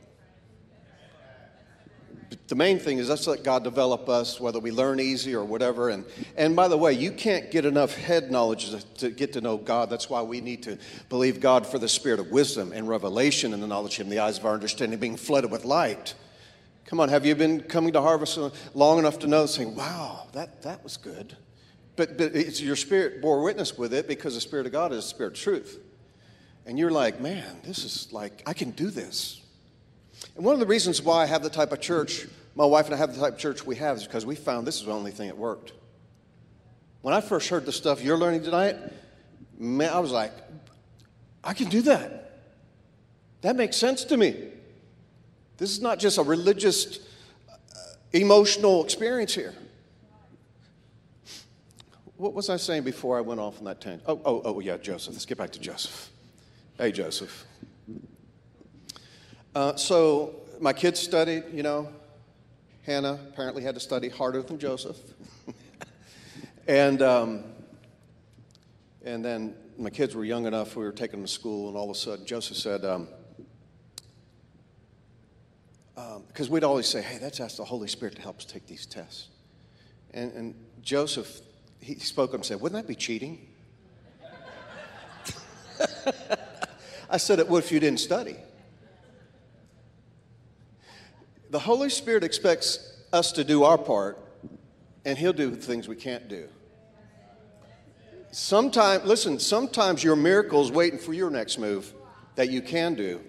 But 2.30 2.48
the 2.48 2.56
main 2.56 2.80
thing 2.80 2.98
is 2.98 3.10
let's 3.10 3.28
let 3.28 3.44
God 3.44 3.64
develop 3.64 4.10
us, 4.10 4.40
whether 4.40 4.60
we 4.60 4.72
learn 4.72 5.00
easy 5.00 5.36
or 5.36 5.44
whatever. 5.44 5.90
And, 5.90 6.04
and 6.36 6.56
by 6.56 6.68
the 6.68 6.78
way, 6.78 6.94
you 6.94 7.12
can't 7.12 7.52
get 7.52 7.66
enough 7.66 7.96
head 7.96 8.32
knowledge 8.32 8.72
to, 8.72 8.82
to 8.98 9.10
get 9.12 9.34
to 9.34 9.42
know 9.42 9.58
God. 9.58 9.90
That's 9.90 10.10
why 10.10 10.24
we 10.24 10.42
need 10.42 10.64
to 10.64 10.80
believe 11.10 11.40
God 11.40 11.68
for 11.68 11.78
the 11.78 11.90
spirit 11.90 12.20
of 12.20 12.32
wisdom 12.32 12.72
and 12.72 12.88
revelation 12.88 13.54
and 13.54 13.62
the 13.62 13.68
knowledge 13.68 13.98
Him, 13.98 14.10
the 14.10 14.20
eyes 14.20 14.40
of 14.40 14.46
our 14.46 14.54
understanding 14.54 15.00
being 15.00 15.18
flooded 15.18 15.52
with 15.52 15.66
light. 15.66 16.16
Come 16.90 17.00
on, 17.00 17.10
have 17.10 17.24
you 17.24 17.36
been 17.36 17.62
coming 17.62 17.94
to 17.94 18.02
harvest 18.02 18.40
long 18.74 18.98
enough 18.98 19.20
to 19.20 19.28
know, 19.28 19.46
saying, 19.46 19.76
wow, 19.76 20.26
that, 20.34 20.64
that 20.64 20.84
was 20.84 20.98
good? 20.98 21.38
But, 21.96 22.18
but 22.18 22.60
your 22.60 22.76
spirit 22.76 23.22
bore 23.22 23.44
witness 23.44 23.78
with 23.78 23.94
it 23.94 24.08
because 24.08 24.34
the 24.34 24.42
Spirit 24.42 24.66
of 24.66 24.72
God 24.72 24.92
is 24.92 25.04
the 25.04 25.10
Spirit 25.10 25.34
of 25.34 25.40
truth. 25.40 25.80
And 26.66 26.80
you're 26.80 26.90
like, 26.90 27.22
man, 27.22 27.60
this 27.64 27.84
is 27.86 28.12
like, 28.12 28.42
I 28.48 28.54
can 28.54 28.72
do 28.72 28.90
this. 28.90 29.40
And 30.36 30.44
one 30.44 30.56
of 30.56 30.60
the 30.60 30.66
reasons 30.66 31.00
why 31.00 31.22
I 31.22 31.26
have 31.28 31.44
the 31.44 31.50
type 31.52 31.72
of 31.72 31.80
church, 31.80 32.26
my 32.56 32.66
wife 32.66 32.86
and 32.86 32.96
I 32.96 32.98
have 32.98 33.14
the 33.14 33.22
type 33.22 33.34
of 33.34 33.40
church 33.40 33.64
we 33.64 33.76
have, 33.76 33.98
is 33.98 34.06
because 34.06 34.26
we 34.26 34.36
found 34.36 34.66
this 34.66 34.80
is 34.80 34.88
the 34.88 34.92
only 34.92 35.12
thing 35.12 35.28
that 35.28 35.38
worked. 35.38 35.74
When 37.04 37.14
I 37.14 37.22
first 37.22 37.50
heard 37.50 37.68
the 37.68 37.72
stuff 37.72 38.02
you're 38.02 38.18
learning 38.18 38.42
tonight, 38.42 38.78
man, 39.60 39.94
I 39.94 40.00
was 40.00 40.12
like, 40.12 40.34
I 41.44 41.54
can 41.54 41.70
do 41.70 41.84
that. 41.84 42.40
That 43.42 43.56
makes 43.56 43.78
sense 43.78 44.06
to 44.06 44.18
me. 44.18 44.54
This 45.60 45.72
is 45.72 45.82
not 45.82 46.00
just 46.00 46.18
a 46.18 46.24
religious, 46.24 47.00
uh, 47.50 47.54
emotional 48.14 48.82
experience 48.84 49.36
here. 49.36 49.54
What 52.16 52.34
was 52.34 52.50
I 52.50 52.56
saying 52.56 52.84
before 52.84 53.18
I 53.18 53.22
went 53.22 53.42
off 53.42 53.60
on 53.60 53.66
that 53.66 53.82
tangent? 53.82 54.04
Oh, 54.08 54.22
oh, 54.24 54.42
oh, 54.46 54.60
yeah, 54.62 54.78
Joseph. 54.78 55.14
Let's 55.14 55.26
get 55.26 55.38
back 55.38 55.52
to 55.52 55.60
Joseph. 55.60 56.10
Hey, 56.78 56.94
Joseph. 56.94 57.46
Uh, 59.54 59.76
so 59.76 60.36
my 60.62 60.72
kids 60.72 61.00
studied, 61.00 61.44
you 61.52 61.64
know. 61.64 61.90
Hannah 62.84 63.20
apparently 63.30 63.62
had 63.62 63.76
to 63.76 63.82
study 63.82 64.08
harder 64.08 64.42
than 64.42 64.60
Joseph. 64.60 64.98
and, 66.68 67.02
um, 67.02 67.44
and 69.04 69.24
then 69.24 69.56
my 69.78 69.90
kids 69.90 70.16
were 70.16 70.26
young 70.26 70.46
enough, 70.46 70.78
we 70.78 70.86
were 70.86 70.92
taking 70.94 71.20
them 71.20 71.26
to 71.26 71.32
school, 71.32 71.68
and 71.68 71.78
all 71.78 71.90
of 71.90 71.96
a 71.96 72.00
sudden 72.00 72.26
Joseph 72.26 72.58
said, 72.58 72.86
um, 72.86 73.10
because 76.28 76.48
um, 76.48 76.54
we'd 76.54 76.64
always 76.64 76.88
say, 76.88 77.02
hey, 77.02 77.20
let's 77.22 77.40
ask 77.40 77.58
the 77.58 77.66
Holy 77.66 77.88
Spirit 77.88 78.16
to 78.16 78.22
help 78.22 78.38
us 78.38 78.46
take 78.46 78.68
these 78.68 78.86
tests. 78.86 79.28
And, 80.14 80.32
and 80.34 80.56
Joseph, 80.82 81.42
he 81.82 81.96
spoke 81.96 82.30
up 82.32 82.36
and 82.36 82.46
said, 82.46 82.62
wouldn't 82.62 82.82
that 82.82 82.88
be 82.88 82.96
cheating? 82.96 83.48
I 87.10 87.18
said, 87.18 87.40
it 87.40 87.48
would 87.48 87.64
if 87.64 87.72
you 87.72 87.80
didn't 87.80 88.00
study. 88.00 88.36
The 91.50 91.60
Holy 91.60 91.90
Spirit 91.90 92.24
expects 92.24 92.98
us 93.12 93.32
to 93.34 93.44
do 93.44 93.64
our 93.64 93.78
part, 93.78 94.20
and 95.04 95.18
He'll 95.18 95.34
do 95.34 95.56
things 95.56 95.88
we 95.88 95.96
can't 95.96 96.28
do. 96.28 96.48
Sometimes, 98.32 99.04
listen, 99.06 99.40
sometimes 99.40 100.04
your 100.04 100.16
miracle 100.16 100.62
is 100.62 100.72
waiting 100.72 101.00
for 101.00 101.14
your 101.14 101.32
next 101.32 101.58
move 101.58 101.92
that 102.36 102.52
you 102.52 102.62
can 102.62 102.94
do 102.94 103.20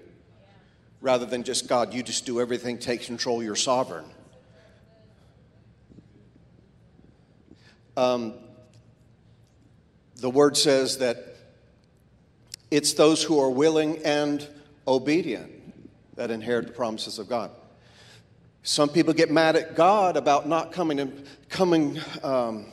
rather 1.00 1.26
than 1.26 1.42
just 1.42 1.69
God, 1.69 1.95
you 1.95 2.02
just 2.02 2.26
do 2.26 2.40
everything, 2.40 2.78
take 2.78 3.02
control, 3.02 3.42
you're 3.42 3.57
sovereign. 3.57 4.04
Um, 7.97 8.35
the 10.16 10.30
word 10.30 10.57
says 10.57 10.99
that 10.99 11.37
it's 12.71 12.92
those 12.95 13.23
who 13.23 13.40
are 13.40 13.50
willing 13.50 13.99
and 14.04 14.47
obedient 14.87 15.50
that 16.16 16.30
inherit 16.30 16.66
the 16.66 16.73
promises 16.73 17.19
of 17.19 17.28
God. 17.28 17.50
Some 18.62 18.90
people 18.90 19.14
get 19.14 19.30
mad 19.30 19.57
at 19.57 19.75
God 19.75 20.16
about 20.16 20.47
not 20.47 20.71
coming 20.71 21.00
and 21.00 21.26
coming 21.49 21.99
um, 22.23 22.66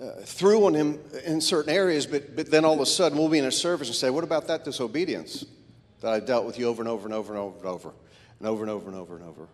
uh, 0.00 0.12
through 0.22 0.64
on 0.64 0.74
Him 0.74 0.98
in 1.24 1.40
certain 1.42 1.72
areas, 1.72 2.06
but, 2.06 2.34
but 2.34 2.50
then 2.50 2.64
all 2.64 2.74
of 2.74 2.80
a 2.80 2.86
sudden 2.86 3.18
we'll 3.18 3.28
be 3.28 3.38
in 3.38 3.44
a 3.44 3.52
service 3.52 3.88
and 3.88 3.96
say, 3.96 4.08
"What 4.08 4.24
about 4.24 4.46
that 4.46 4.64
disobedience?" 4.64 5.44
That 6.00 6.12
I've 6.12 6.26
dealt 6.26 6.46
with 6.46 6.58
you 6.58 6.68
over 6.68 6.82
and 6.82 6.88
over 6.88 7.06
and 7.06 7.14
over 7.14 7.32
and 7.32 7.42
over 7.42 7.58
and 7.58 7.66
over 7.66 7.92
and 8.40 8.48
over 8.48 8.62
and 8.62 8.70
over 8.70 8.88
and 8.88 8.96
over 8.96 9.16
and 9.16 9.24
over. 9.24 9.48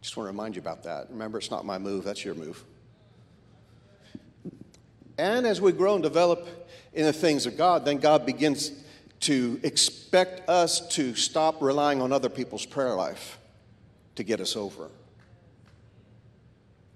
Just 0.00 0.16
want 0.16 0.26
to 0.26 0.32
remind 0.32 0.56
you 0.56 0.62
about 0.62 0.84
that. 0.84 1.08
Remember, 1.10 1.38
it's 1.38 1.50
not 1.50 1.64
my 1.64 1.78
move, 1.78 2.04
that's 2.04 2.24
your 2.24 2.34
move. 2.34 2.64
And 5.18 5.46
as 5.46 5.60
we 5.60 5.72
grow 5.72 5.94
and 5.94 6.02
develop 6.02 6.48
in 6.94 7.04
the 7.04 7.12
things 7.12 7.44
of 7.46 7.56
God, 7.56 7.84
then 7.84 7.98
God 7.98 8.24
begins 8.24 8.72
to 9.20 9.60
expect 9.62 10.48
us 10.48 10.86
to 10.94 11.14
stop 11.14 11.60
relying 11.60 12.00
on 12.00 12.10
other 12.10 12.30
people's 12.30 12.64
prayer 12.64 12.94
life 12.94 13.38
to 14.16 14.22
get 14.22 14.40
us 14.40 14.56
over. 14.56 14.88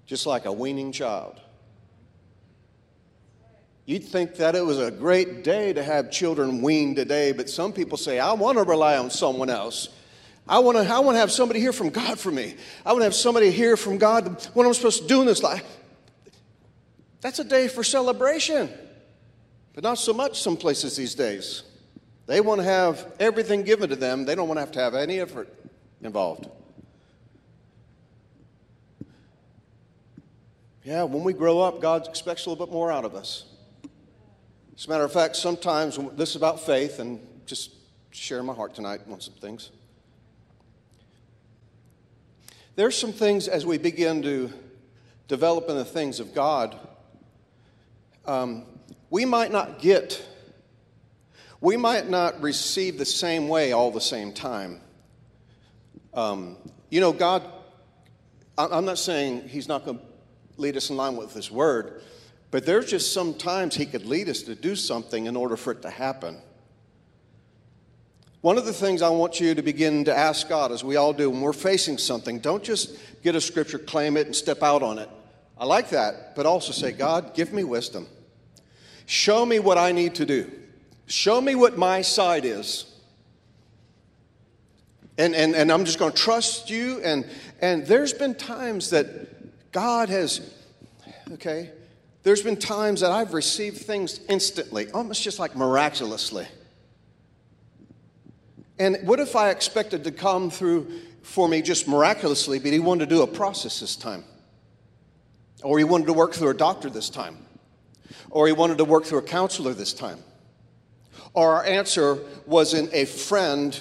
Just 0.07 0.25
like 0.25 0.45
a 0.45 0.51
weaning 0.51 0.91
child. 0.91 1.39
You'd 3.85 4.03
think 4.03 4.35
that 4.37 4.55
it 4.55 4.65
was 4.65 4.79
a 4.79 4.89
great 4.89 5.43
day 5.43 5.71
to 5.71 5.83
have 5.83 6.09
children 6.09 6.61
weaned 6.61 6.95
today, 6.95 7.31
but 7.31 7.49
some 7.49 7.71
people 7.71 7.97
say, 7.97 8.17
I 8.17 8.33
want 8.33 8.57
to 8.57 8.63
rely 8.63 8.97
on 8.97 9.11
someone 9.11 9.49
else. 9.49 9.89
I 10.47 10.59
want 10.59 10.77
to, 10.77 10.91
I 10.91 10.99
want 10.99 11.15
to 11.15 11.19
have 11.19 11.31
somebody 11.31 11.59
hear 11.59 11.73
from 11.73 11.89
God 11.89 12.19
for 12.19 12.31
me. 12.31 12.55
I 12.83 12.91
want 12.91 13.01
to 13.01 13.05
have 13.05 13.15
somebody 13.15 13.51
hear 13.51 13.77
from 13.77 13.99
God 13.99 14.43
what 14.53 14.65
I'm 14.65 14.73
supposed 14.73 15.03
to 15.03 15.07
do 15.07 15.21
in 15.21 15.27
this 15.27 15.43
life. 15.43 15.65
That's 17.21 17.37
a 17.39 17.43
day 17.43 17.67
for 17.67 17.83
celebration, 17.83 18.69
but 19.73 19.83
not 19.83 19.99
so 19.99 20.13
much 20.13 20.41
some 20.41 20.57
places 20.57 20.95
these 20.95 21.13
days. 21.13 21.63
They 22.25 22.41
want 22.41 22.61
to 22.61 22.65
have 22.65 23.13
everything 23.19 23.63
given 23.63 23.89
to 23.89 23.95
them, 23.95 24.25
they 24.25 24.33
don't 24.33 24.47
want 24.47 24.57
to 24.57 24.61
have 24.61 24.71
to 24.73 24.79
have 24.79 24.95
any 24.95 25.19
effort 25.19 25.53
involved. 26.01 26.49
Yeah, 30.83 31.03
when 31.03 31.23
we 31.23 31.33
grow 31.33 31.61
up, 31.61 31.81
God 31.81 32.07
expects 32.07 32.45
a 32.45 32.49
little 32.49 32.65
bit 32.65 32.71
more 32.71 32.91
out 32.91 33.05
of 33.05 33.15
us. 33.15 33.45
As 34.77 34.85
a 34.85 34.89
matter 34.89 35.03
of 35.03 35.13
fact, 35.13 35.35
sometimes 35.35 35.97
this 36.15 36.31
is 36.31 36.35
about 36.35 36.59
faith, 36.59 36.99
and 36.99 37.19
just 37.45 37.71
sharing 38.11 38.45
my 38.45 38.53
heart 38.53 38.75
tonight 38.75 39.01
on 39.09 39.21
some 39.21 39.33
things. 39.35 39.71
There's 42.75 42.97
some 42.97 43.13
things 43.13 43.47
as 43.47 43.65
we 43.65 43.77
begin 43.77 44.21
to 44.23 44.51
develop 45.27 45.69
in 45.69 45.75
the 45.75 45.85
things 45.85 46.19
of 46.19 46.33
God, 46.33 46.77
um, 48.25 48.65
we 49.09 49.25
might 49.25 49.51
not 49.51 49.79
get, 49.79 50.23
we 51.61 51.77
might 51.77 52.09
not 52.09 52.41
receive 52.41 52.97
the 52.97 53.05
same 53.05 53.47
way 53.47 53.71
all 53.71 53.91
the 53.91 54.01
same 54.01 54.33
time. 54.33 54.81
Um, 56.13 56.57
you 56.89 57.01
know, 57.01 57.13
God, 57.13 57.43
I'm 58.57 58.85
not 58.85 58.97
saying 58.97 59.47
He's 59.47 59.67
not 59.67 59.85
going 59.85 59.99
to 59.99 60.03
lead 60.57 60.77
us 60.77 60.89
in 60.89 60.97
line 60.97 61.15
with 61.15 61.33
His 61.33 61.49
word. 61.51 62.01
But 62.51 62.65
there's 62.65 62.89
just 62.89 63.13
sometimes 63.13 63.75
He 63.75 63.85
could 63.85 64.05
lead 64.05 64.29
us 64.29 64.41
to 64.43 64.55
do 64.55 64.75
something 64.75 65.25
in 65.25 65.35
order 65.35 65.57
for 65.57 65.71
it 65.71 65.81
to 65.81 65.89
happen. 65.89 66.37
One 68.41 68.59
of 68.59 68.65
the 68.65 68.73
things 68.73 69.01
I 69.01 69.09
want 69.09 69.39
you 69.39 69.55
to 69.55 69.61
begin 69.63 70.05
to 70.05 70.15
ask 70.15 70.47
God, 70.47 70.71
as 70.71 70.83
we 70.83 70.97
all 70.97 71.13
do 71.13 71.29
when 71.31 71.41
we're 71.41 71.51
facing 71.51 71.97
something, 71.97 72.37
don't 72.37 72.63
just 72.63 72.95
get 73.23 73.35
a 73.35 73.41
scripture, 73.41 73.79
claim 73.79 74.17
it, 74.17 74.27
and 74.27 74.35
step 74.35 74.61
out 74.61 74.83
on 74.83 74.99
it. 74.99 75.09
I 75.57 75.65
like 75.65 75.89
that, 75.89 76.35
but 76.35 76.45
also 76.45 76.71
say, 76.71 76.91
God, 76.91 77.33
give 77.33 77.51
me 77.51 77.63
wisdom. 77.63 78.07
Show 79.07 79.45
me 79.45 79.57
what 79.57 79.77
I 79.77 79.91
need 79.91 80.15
to 80.15 80.25
do. 80.25 80.51
Show 81.07 81.41
me 81.41 81.55
what 81.55 81.77
my 81.77 82.01
side 82.01 82.45
is. 82.45 82.85
And, 85.17 85.33
and, 85.33 85.55
and 85.55 85.71
I'm 85.71 85.85
just 85.85 85.97
going 85.97 86.11
to 86.11 86.17
trust 86.17 86.69
you. 86.69 87.01
And, 87.03 87.25
and 87.61 87.85
there's 87.87 88.13
been 88.13 88.35
times 88.35 88.89
that 88.89 89.71
God 89.71 90.09
has, 90.09 90.53
okay, 91.33 91.71
there's 92.25 92.41
been 92.41 92.57
times 92.57 93.01
that 93.01 93.11
I've 93.11 93.35
received 93.35 93.77
things 93.77 94.19
instantly, 94.27 94.89
almost 94.89 95.21
just 95.21 95.37
like 95.37 95.55
miraculously. 95.55 96.47
And 98.79 98.97
what 99.03 99.19
if 99.19 99.35
I 99.35 99.51
expected 99.51 100.03
to 100.05 100.11
come 100.11 100.49
through 100.49 100.91
for 101.21 101.47
me 101.47 101.61
just 101.61 101.87
miraculously, 101.87 102.57
but 102.57 102.73
he 102.73 102.79
wanted 102.79 103.09
to 103.09 103.15
do 103.15 103.21
a 103.21 103.27
process 103.27 103.79
this 103.79 103.95
time? 103.95 104.23
Or 105.61 105.77
he 105.77 105.83
wanted 105.83 106.07
to 106.07 106.13
work 106.13 106.33
through 106.33 106.49
a 106.49 106.55
doctor 106.55 106.89
this 106.89 107.11
time? 107.11 107.37
Or 108.31 108.47
he 108.47 108.53
wanted 108.53 108.79
to 108.79 108.85
work 108.85 109.05
through 109.05 109.19
a 109.19 109.23
counselor 109.23 109.75
this 109.75 109.93
time? 109.93 110.17
Or 111.35 111.57
our 111.57 111.63
answer 111.63 112.17
wasn't 112.47 112.91
a 112.91 113.05
friend 113.05 113.79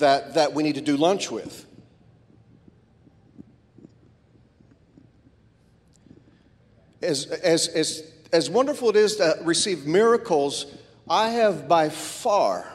that, 0.00 0.34
that 0.34 0.52
we 0.52 0.62
need 0.62 0.74
to 0.74 0.82
do 0.82 0.98
lunch 0.98 1.30
with? 1.30 1.65
As, 7.06 7.26
as, 7.26 7.68
as, 7.68 8.02
as 8.32 8.50
wonderful 8.50 8.90
it 8.90 8.96
is 8.96 9.16
to 9.16 9.38
receive 9.42 9.86
miracles, 9.86 10.66
I 11.08 11.30
have 11.30 11.68
by 11.68 11.88
far 11.88 12.66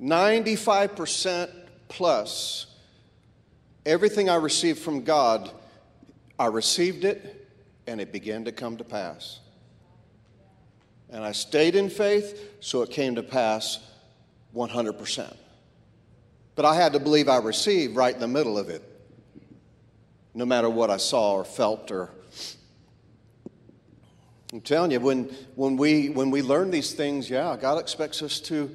95% 0.00 1.50
plus 1.88 2.66
everything 3.84 4.28
I 4.28 4.36
received 4.36 4.78
from 4.78 5.02
God, 5.02 5.50
I 6.38 6.46
received 6.46 7.04
it 7.04 7.48
and 7.86 8.00
it 8.00 8.12
began 8.12 8.44
to 8.44 8.52
come 8.52 8.76
to 8.76 8.84
pass. 8.84 9.40
And 11.10 11.24
I 11.24 11.32
stayed 11.32 11.74
in 11.74 11.88
faith, 11.88 12.50
so 12.60 12.82
it 12.82 12.90
came 12.90 13.14
to 13.14 13.22
pass 13.22 13.78
100%. 14.54 15.34
But 16.54 16.64
I 16.66 16.74
had 16.74 16.92
to 16.92 17.00
believe 17.00 17.28
I 17.28 17.38
received 17.38 17.96
right 17.96 18.12
in 18.12 18.20
the 18.20 18.28
middle 18.28 18.58
of 18.58 18.68
it, 18.68 18.82
no 20.34 20.44
matter 20.44 20.68
what 20.68 20.90
I 20.90 20.98
saw 20.98 21.32
or 21.32 21.44
felt 21.44 21.90
or 21.90 22.10
I'm 24.52 24.60
telling 24.62 24.90
you, 24.90 25.00
when, 25.00 25.24
when, 25.56 25.76
we, 25.76 26.08
when 26.08 26.30
we 26.30 26.40
learn 26.40 26.70
these 26.70 26.94
things, 26.94 27.28
yeah, 27.28 27.56
God 27.60 27.78
expects 27.78 28.22
us 28.22 28.40
to, 28.40 28.74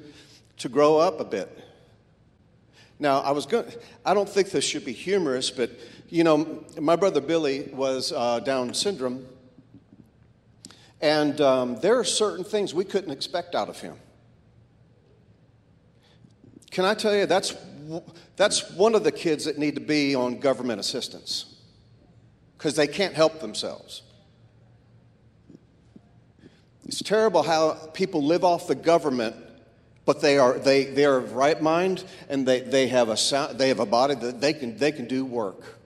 to 0.58 0.68
grow 0.68 0.98
up 0.98 1.18
a 1.20 1.24
bit. 1.24 1.64
Now, 2.98 3.20
I 3.20 3.32
was 3.32 3.44
going. 3.44 3.66
I 4.06 4.14
don't 4.14 4.28
think 4.28 4.50
this 4.50 4.64
should 4.64 4.84
be 4.84 4.92
humorous, 4.92 5.50
but 5.50 5.70
you 6.08 6.22
know, 6.22 6.64
my 6.80 6.94
brother 6.94 7.20
Billy 7.20 7.68
was 7.72 8.12
uh, 8.12 8.38
Down 8.38 8.72
syndrome, 8.72 9.26
and 11.00 11.40
um, 11.40 11.80
there 11.80 11.98
are 11.98 12.04
certain 12.04 12.44
things 12.44 12.72
we 12.72 12.84
couldn't 12.84 13.10
expect 13.10 13.56
out 13.56 13.68
of 13.68 13.80
him. 13.80 13.96
Can 16.70 16.84
I 16.84 16.94
tell 16.94 17.16
you 17.16 17.26
that's 17.26 17.56
that's 18.36 18.70
one 18.72 18.94
of 18.94 19.04
the 19.04 19.12
kids 19.12 19.44
that 19.44 19.58
need 19.58 19.74
to 19.74 19.80
be 19.80 20.14
on 20.14 20.38
government 20.38 20.80
assistance 20.80 21.56
because 22.56 22.76
they 22.76 22.86
can't 22.86 23.14
help 23.14 23.40
themselves. 23.40 24.02
It's 26.86 27.02
terrible 27.02 27.42
how 27.42 27.74
people 27.92 28.22
live 28.22 28.44
off 28.44 28.66
the 28.66 28.74
government, 28.74 29.36
but 30.04 30.20
they 30.20 30.38
are 30.38 30.58
they 30.58 30.84
they 30.84 31.04
are 31.04 31.16
of 31.16 31.32
right 31.32 31.60
mind 31.60 32.04
and 32.28 32.46
they, 32.46 32.60
they 32.60 32.88
have 32.88 33.08
a 33.08 33.16
sound, 33.16 33.58
they 33.58 33.68
have 33.68 33.80
a 33.80 33.86
body 33.86 34.14
that 34.14 34.40
they 34.40 34.52
can 34.52 34.76
they 34.76 34.92
can 34.92 35.06
do 35.06 35.24
work. 35.24 35.78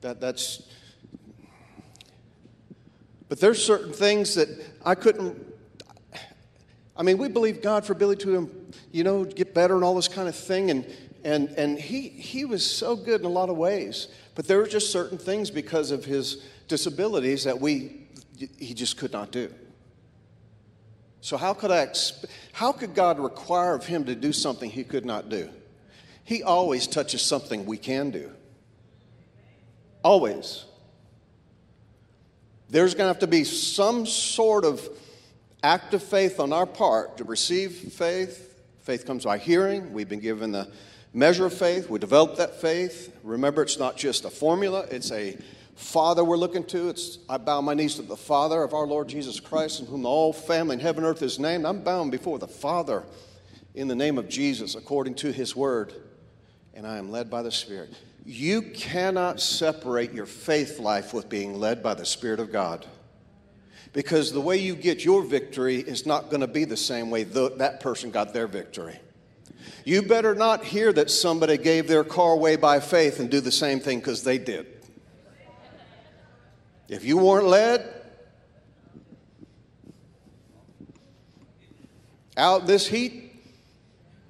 That 0.00 0.20
that's 0.20 0.62
but 3.28 3.38
there's 3.38 3.64
certain 3.64 3.92
things 3.92 4.34
that 4.34 4.48
I 4.84 4.94
couldn't 4.94 5.50
I 7.00 7.02
mean, 7.02 7.16
we 7.16 7.28
believe 7.28 7.62
God 7.62 7.86
for 7.86 7.94
Billy 7.94 8.14
to, 8.16 8.50
you 8.92 9.04
know, 9.04 9.24
get 9.24 9.54
better 9.54 9.74
and 9.74 9.82
all 9.82 9.94
this 9.94 10.06
kind 10.06 10.28
of 10.28 10.36
thing. 10.36 10.70
And, 10.70 10.86
and, 11.24 11.48
and 11.56 11.78
he, 11.78 12.10
he 12.10 12.44
was 12.44 12.64
so 12.64 12.94
good 12.94 13.20
in 13.20 13.26
a 13.26 13.30
lot 13.30 13.48
of 13.48 13.56
ways. 13.56 14.08
But 14.34 14.46
there 14.46 14.58
were 14.58 14.66
just 14.66 14.92
certain 14.92 15.16
things 15.16 15.50
because 15.50 15.92
of 15.92 16.04
his 16.04 16.44
disabilities 16.68 17.44
that 17.44 17.58
we, 17.58 18.06
he 18.58 18.74
just 18.74 18.96
could 18.96 19.12
not 19.12 19.30
do. 19.30 19.52
So 21.20 21.36
how 21.36 21.52
could 21.52 21.70
I, 21.70 21.88
how 22.52 22.72
could 22.72 22.94
God 22.94 23.18
require 23.18 23.74
of 23.74 23.86
him 23.86 24.04
to 24.06 24.14
do 24.14 24.32
something 24.32 24.70
he 24.70 24.84
could 24.84 25.04
not 25.04 25.28
do? 25.28 25.50
He 26.24 26.42
always 26.42 26.86
touches 26.86 27.22
something 27.22 27.66
we 27.66 27.76
can 27.76 28.10
do. 28.10 28.30
Always. 30.02 30.64
There's 32.70 32.94
going 32.94 33.04
to 33.04 33.12
have 33.12 33.20
to 33.20 33.26
be 33.26 33.44
some 33.44 34.06
sort 34.06 34.64
of 34.64 34.88
act 35.62 35.92
of 35.92 36.02
faith 36.02 36.40
on 36.40 36.52
our 36.52 36.66
part 36.66 37.18
to 37.18 37.24
receive 37.24 37.72
faith. 37.72 38.62
Faith 38.80 39.04
comes 39.04 39.24
by 39.24 39.38
hearing. 39.38 39.92
We've 39.92 40.08
been 40.08 40.20
given 40.20 40.52
the 40.52 40.70
measure 41.12 41.46
of 41.46 41.52
faith. 41.52 41.90
We 41.90 41.98
develop 41.98 42.36
that 42.36 42.60
faith. 42.60 43.14
Remember, 43.22 43.62
it's 43.62 43.78
not 43.78 43.96
just 43.96 44.24
a 44.24 44.30
formula, 44.30 44.86
it's 44.90 45.10
a 45.12 45.36
Father 45.80 46.22
we're 46.22 46.36
looking 46.36 46.64
to. 46.64 46.90
It's 46.90 47.18
I 47.28 47.38
bow 47.38 47.62
my 47.62 47.74
knees 47.74 47.94
to 47.94 48.02
the 48.02 48.16
Father 48.16 48.62
of 48.62 48.74
our 48.74 48.86
Lord 48.86 49.08
Jesus 49.08 49.40
Christ, 49.40 49.80
in 49.80 49.86
whom 49.86 50.04
all 50.04 50.32
family 50.32 50.74
in 50.74 50.80
heaven 50.80 51.04
and 51.04 51.10
earth 51.10 51.22
is 51.22 51.38
named. 51.38 51.64
I'm 51.64 51.82
bound 51.82 52.12
before 52.12 52.38
the 52.38 52.46
Father 52.46 53.02
in 53.74 53.88
the 53.88 53.94
name 53.94 54.18
of 54.18 54.28
Jesus, 54.28 54.74
according 54.74 55.14
to 55.16 55.32
his 55.32 55.56
word, 55.56 55.94
and 56.74 56.86
I 56.86 56.98
am 56.98 57.10
led 57.10 57.30
by 57.30 57.42
the 57.42 57.50
Spirit. 57.50 57.94
You 58.26 58.62
cannot 58.62 59.40
separate 59.40 60.12
your 60.12 60.26
faith 60.26 60.78
life 60.78 61.14
with 61.14 61.28
being 61.28 61.54
led 61.54 61.82
by 61.82 61.94
the 61.94 62.04
Spirit 62.04 62.40
of 62.40 62.52
God 62.52 62.86
because 63.94 64.32
the 64.32 64.40
way 64.40 64.58
you 64.58 64.76
get 64.76 65.04
your 65.04 65.22
victory 65.22 65.76
is 65.76 66.04
not 66.04 66.28
going 66.28 66.42
to 66.42 66.46
be 66.46 66.64
the 66.64 66.76
same 66.76 67.10
way 67.10 67.24
that 67.24 67.80
person 67.80 68.10
got 68.10 68.34
their 68.34 68.46
victory. 68.46 69.00
You 69.84 70.02
better 70.02 70.34
not 70.34 70.62
hear 70.62 70.92
that 70.92 71.10
somebody 71.10 71.56
gave 71.56 71.88
their 71.88 72.04
car 72.04 72.32
away 72.32 72.56
by 72.56 72.80
faith 72.80 73.18
and 73.18 73.30
do 73.30 73.40
the 73.40 73.50
same 73.50 73.80
thing 73.80 73.98
because 73.98 74.22
they 74.22 74.38
did. 74.38 74.79
If 76.90 77.04
you 77.04 77.18
weren't 77.18 77.46
led, 77.46 77.88
out 82.36 82.66
this 82.66 82.84
heat, 82.84 83.32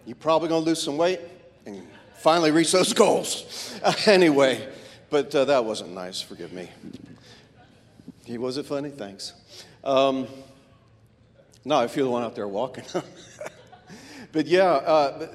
you're 0.04 0.14
probably 0.14 0.50
going 0.50 0.62
to 0.62 0.68
lose 0.68 0.82
some 0.82 0.98
weight 0.98 1.20
and 1.64 1.86
finally 2.18 2.50
reach 2.50 2.70
those 2.70 2.92
goals. 3.02 3.74
Uh, 3.82 3.94
anyway, 4.06 4.68
but 5.08 5.34
uh, 5.34 5.46
that 5.46 5.64
wasn't 5.64 5.92
nice. 5.92 6.20
Forgive 6.20 6.52
me. 6.52 6.68
He 8.26 8.36
Was 8.36 8.58
it 8.58 8.66
funny? 8.66 8.90
Thanks. 8.90 9.32
Um, 9.82 10.26
no, 11.64 11.78
I 11.78 11.88
feel 11.88 12.04
the 12.04 12.10
one 12.10 12.23
out 12.23 12.34
there 12.34 12.46
walking. 12.46 12.84
but 14.32 14.46
yeah, 14.46 14.64
uh, 14.64 15.28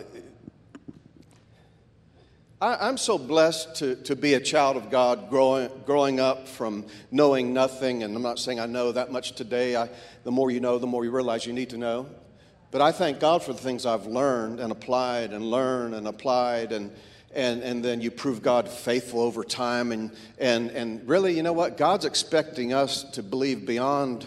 I, 2.62 2.88
am 2.88 2.98
so 2.98 3.18
blessed 3.18 3.76
to, 3.76 3.96
to 4.04 4.16
be 4.16 4.36
a 4.36 4.40
child 4.40 4.78
of 4.78 4.90
God 4.90 5.30
growing, 5.30 5.70
growing 5.86 6.22
up 6.22 6.48
from 6.48 6.86
knowing 7.12 7.54
nothing. 7.54 8.04
And 8.04 8.16
I'm 8.16 8.22
not 8.22 8.40
saying 8.40 8.62
I 8.62 8.66
know 8.66 8.94
that 8.94 9.12
much 9.12 9.34
today. 9.34 9.76
I, 9.76 9.90
the 10.24 10.32
more 10.32 10.50
you 10.50 10.62
know, 10.62 10.78
the 10.78 10.88
more 10.88 11.04
you 11.04 11.12
realize 11.12 11.46
you 11.46 11.52
need 11.52 11.72
to 11.72 11.78
know. 11.78 12.08
But 12.72 12.82
I 12.82 12.94
thank 12.94 13.20
God 13.20 13.44
for 13.44 13.52
the 13.52 13.60
things 13.60 13.86
I've 13.86 14.06
learned 14.06 14.62
and 14.62 14.72
applied 14.72 15.34
and 15.34 15.52
learned 15.52 15.96
and 15.96 16.08
applied. 16.08 16.72
And, 16.72 16.92
and, 17.34 17.62
and 17.62 17.84
then 17.84 18.00
you 18.00 18.10
prove 18.10 18.42
God 18.42 18.70
faithful 18.70 19.20
over 19.20 19.44
time. 19.44 19.92
And, 19.92 20.16
and, 20.38 20.72
and 20.72 21.06
really, 21.08 21.36
you 21.36 21.44
know 21.44 21.54
what? 21.54 21.76
God's 21.76 22.06
expecting 22.06 22.72
us 22.72 23.04
to 23.12 23.22
believe 23.22 23.66
beyond 23.66 24.26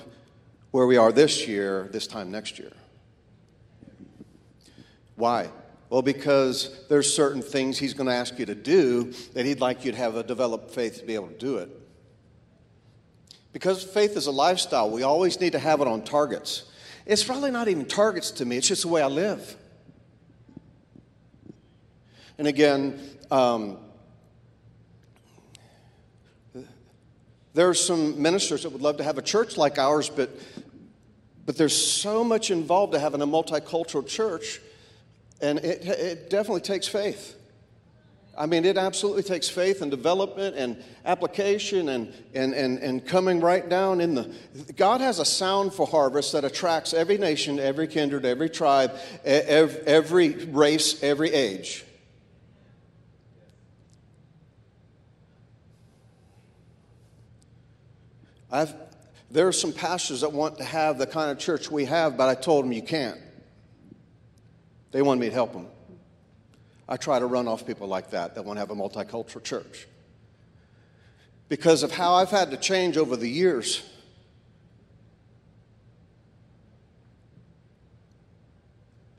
where 0.71 0.87
we 0.87 0.99
are 0.99 1.13
this 1.13 1.49
year, 1.49 1.89
this 1.93 2.07
time 2.07 2.31
next 2.31 2.59
year. 2.59 2.73
Why? 5.17 5.49
Well, 5.91 6.03
because 6.03 6.87
there's 6.89 7.13
certain 7.13 7.43
things 7.43 7.79
He's 7.79 7.95
going 7.95 8.09
to 8.09 8.15
ask 8.15 8.39
you 8.39 8.47
to 8.47 8.55
do 8.55 9.13
that 9.35 9.47
He'd 9.47 9.61
like 9.61 9.85
you 9.85 9.93
to 9.93 9.99
have 9.99 10.17
a 10.17 10.23
developed 10.23 10.71
faith 10.71 10.99
to 11.01 11.07
be 11.07 11.15
able 11.15 11.29
to 11.29 11.39
do 11.39 11.59
it. 11.59 11.71
Because 13.53 13.83
faith 13.83 14.17
is 14.17 14.27
a 14.27 14.31
lifestyle, 14.31 14.91
we 14.91 15.03
always 15.03 15.41
need 15.41 15.53
to 15.53 15.59
have 15.59 15.81
it 15.81 15.89
on 15.89 16.03
targets. 16.03 16.65
It's 17.07 17.25
probably 17.25 17.51
not 17.51 17.69
even 17.69 17.87
targets 17.87 18.31
to 18.33 18.45
me, 18.45 18.59
it's 18.59 18.69
just 18.69 18.83
the 18.83 18.89
way 18.89 19.03
I 19.03 19.07
live. 19.07 19.57
And 22.37 22.47
again, 22.47 23.01
um, 23.31 23.79
there 27.55 27.69
are 27.69 27.75
some 27.75 28.23
ministers 28.23 28.63
that 28.63 28.71
would 28.71 28.83
love 28.83 28.99
to 28.99 29.05
have 29.05 29.19
a 29.19 29.23
church 29.23 29.57
like 29.57 29.79
ours, 29.79 30.09
but, 30.09 30.31
but 31.45 31.57
there's 31.57 31.75
so 31.75 32.23
much 32.23 32.53
involved 32.53 32.93
to 32.93 33.01
having 33.01 33.23
a 33.23 33.27
multicultural 33.27 34.07
church, 34.07 34.61
and 35.41 35.59
it, 35.61 35.85
it 35.87 36.31
definitely 36.31 36.63
takes 36.63 36.89
faith. 36.89 37.37
I 38.39 38.47
mean, 38.47 38.65
it 38.65 38.79
absolutely 38.79 39.25
takes 39.25 39.49
faith 39.49 39.83
and 39.83 39.91
development 39.91 40.55
and 40.55 40.81
application 41.05 41.89
and, 41.89 42.15
and, 42.35 42.55
and, 42.55 42.79
and 42.79 43.05
coming 43.05 43.41
right 43.41 43.69
down 43.69 44.01
in 44.01 44.15
the. 44.15 44.33
God 44.77 45.01
has 45.01 45.19
a 45.19 45.25
sound 45.25 45.75
for 45.75 45.89
harvest 45.89 46.33
that 46.33 46.45
attracts 46.45 46.95
every 46.95 47.19
nation, 47.19 47.59
every 47.59 47.89
kindred, 47.89 48.25
every 48.25 48.49
tribe, 48.49 48.93
every, 49.25 50.47
race, 50.47 51.03
every 51.03 51.33
age. 51.33 51.85
I've, 58.53 58.73
there 59.33 59.49
are 59.49 59.53
some 59.53 59.73
pastors 59.73 60.21
that 60.21 60.33
want 60.33 60.59
to 60.59 60.65
have 60.65 60.97
the 60.97 61.09
kind 61.09 61.33
of 61.33 61.39
church 61.39 61.73
we 61.73 61.87
have, 61.87 62.17
but 62.17 62.29
I 62.29 62.37
told 62.37 62.65
them 62.65 62.73
you 62.73 62.83
can't. 62.83 63.19
They 64.91 65.03
want 65.03 65.21
me 65.21 65.29
to 65.29 65.33
help 65.33 65.53
them. 65.53 65.67
I 66.89 66.97
try 66.97 67.19
to 67.19 67.27
run 67.27 67.47
off 67.49 67.67
people 67.67 67.87
like 67.87 68.11
that 68.11 68.35
that 68.35 68.45
want 68.45 68.57
to 68.57 68.61
have 68.61 68.71
a 68.71 68.75
multicultural 68.75 69.43
church. 69.43 69.87
Because 71.49 71.83
of 71.83 71.93
how 71.93 72.15
I've 72.15 72.31
had 72.31 72.51
to 72.51 72.57
change 72.57 72.97
over 72.97 73.17
the 73.17 73.29
years. 73.29 73.83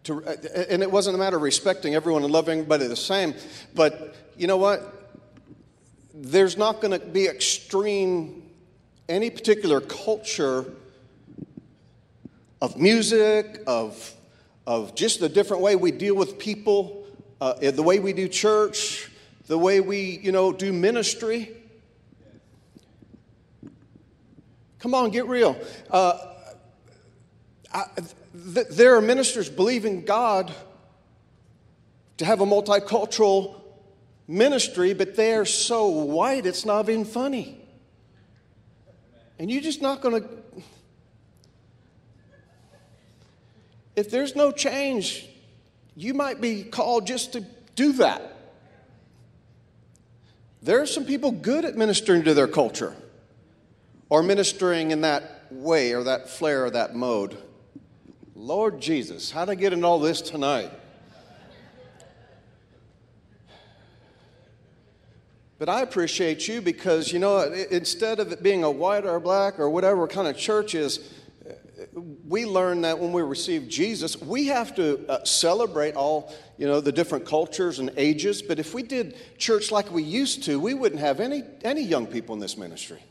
To, 0.05 0.23
uh, 0.23 0.35
and 0.69 0.81
it 0.81 0.91
wasn't 0.91 1.15
a 1.15 1.19
matter 1.19 1.35
of 1.35 1.43
respecting 1.43 1.93
everyone 1.93 2.23
and 2.23 2.31
loving 2.31 2.59
everybody 2.59 2.87
the 2.87 2.95
same, 2.95 3.35
but 3.75 4.15
you 4.37 4.47
know 4.47 4.57
what? 4.57 5.11
There's 6.13 6.57
not 6.57 6.81
going 6.81 6.99
to 6.99 7.05
be 7.05 7.27
extreme 7.27 8.49
any 9.07 9.29
particular 9.29 9.81
culture 9.81 10.65
of 12.61 12.77
music, 12.77 13.61
of, 13.67 14.15
of 14.69 14.93
just 14.93 15.19
the 15.19 15.27
different 15.27 15.63
way 15.63 15.75
we 15.75 15.89
deal 15.89 16.15
with 16.15 16.37
people, 16.37 17.03
uh, 17.41 17.55
the 17.71 17.81
way 17.81 17.97
we 17.97 18.13
do 18.13 18.27
church, 18.27 19.09
the 19.47 19.57
way 19.57 19.79
we, 19.79 20.19
you 20.21 20.31
know, 20.31 20.53
do 20.53 20.71
ministry. 20.71 21.49
Come 24.77 24.93
on, 24.93 25.09
get 25.09 25.25
real. 25.25 25.59
Uh, 25.89 26.19
I, 27.73 27.85
th- 28.53 28.67
there 28.67 28.95
are 28.95 29.01
ministers 29.01 29.49
believing 29.49 30.05
God 30.05 30.53
to 32.17 32.25
have 32.25 32.39
a 32.39 32.45
multicultural 32.45 33.59
ministry, 34.27 34.93
but 34.93 35.15
they 35.15 35.33
are 35.33 35.45
so 35.45 35.87
white 35.87 36.45
it's 36.45 36.63
not 36.63 36.87
even 36.87 37.05
funny. 37.05 37.59
And 39.39 39.49
you're 39.49 39.63
just 39.63 39.81
not 39.81 40.01
going 40.01 40.21
to. 40.21 40.29
if 43.99 44.09
there's 44.09 44.33
no 44.33 44.49
change, 44.49 45.27
you 45.93 46.13
might 46.13 46.39
be 46.39 46.63
called 46.63 47.05
just 47.05 47.33
to 47.33 47.41
do 47.75 47.91
that. 47.93 48.33
There 50.61 50.81
are 50.81 50.85
some 50.85 51.03
people 51.03 51.31
good 51.31 51.65
at 51.65 51.75
ministering 51.75 52.23
to 52.23 52.33
their 52.33 52.47
culture 52.47 52.95
or 54.09 54.23
ministering 54.23 54.91
in 54.91 55.01
that 55.01 55.47
way 55.51 55.93
or 55.93 56.03
that 56.03 56.29
flair 56.29 56.63
or 56.63 56.69
that 56.69 56.95
mode. 56.95 57.37
Lord 58.35 58.79
Jesus, 58.79 59.31
how'd 59.31 59.49
I 59.49 59.55
get 59.55 59.73
in 59.73 59.83
all 59.83 59.99
this 59.99 60.21
tonight? 60.21 60.71
But 65.57 65.67
I 65.67 65.81
appreciate 65.81 66.47
you 66.47 66.61
because, 66.61 67.11
you 67.11 67.19
know, 67.19 67.41
instead 67.69 68.21
of 68.21 68.31
it 68.31 68.41
being 68.41 68.63
a 68.63 68.71
white 68.71 69.05
or 69.05 69.19
black 69.19 69.59
or 69.59 69.69
whatever 69.69 70.07
kind 70.07 70.29
of 70.29 70.37
church 70.37 70.73
is, 70.73 71.18
we 71.93 72.45
learn 72.45 72.81
that 72.81 72.99
when 72.99 73.11
we 73.11 73.21
receive 73.21 73.67
Jesus, 73.67 74.19
we 74.21 74.47
have 74.47 74.75
to 74.75 75.05
uh, 75.09 75.23
celebrate 75.23 75.95
all, 75.95 76.33
you 76.57 76.67
know, 76.67 76.81
the 76.81 76.91
different 76.91 77.25
cultures 77.25 77.79
and 77.79 77.91
ages. 77.97 78.41
But 78.41 78.59
if 78.59 78.73
we 78.73 78.83
did 78.83 79.15
church 79.37 79.71
like 79.71 79.91
we 79.91 80.03
used 80.03 80.43
to, 80.43 80.59
we 80.59 80.73
wouldn't 80.73 81.01
have 81.01 81.19
any, 81.19 81.43
any 81.63 81.81
young 81.81 82.05
people 82.07 82.35
in 82.35 82.39
this 82.39 82.57
ministry. 82.57 83.01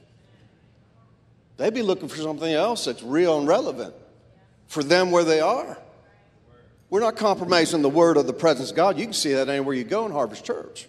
They'd 1.56 1.74
be 1.74 1.82
looking 1.82 2.08
for 2.08 2.18
something 2.18 2.52
else 2.52 2.84
that's 2.84 3.02
real 3.02 3.38
and 3.38 3.48
relevant 3.48 3.94
for 4.68 4.82
them 4.82 5.10
where 5.10 5.24
they 5.24 5.40
are. 5.40 5.78
We're 6.90 7.00
not 7.00 7.16
compromising 7.16 7.82
the 7.82 7.88
word 7.88 8.16
of 8.16 8.26
the 8.26 8.32
presence 8.32 8.70
of 8.70 8.76
God. 8.76 8.98
You 8.98 9.04
can 9.04 9.12
see 9.12 9.34
that 9.34 9.48
anywhere 9.48 9.74
you 9.74 9.84
go 9.84 10.06
in 10.06 10.12
Harvest 10.12 10.44
Church. 10.44 10.86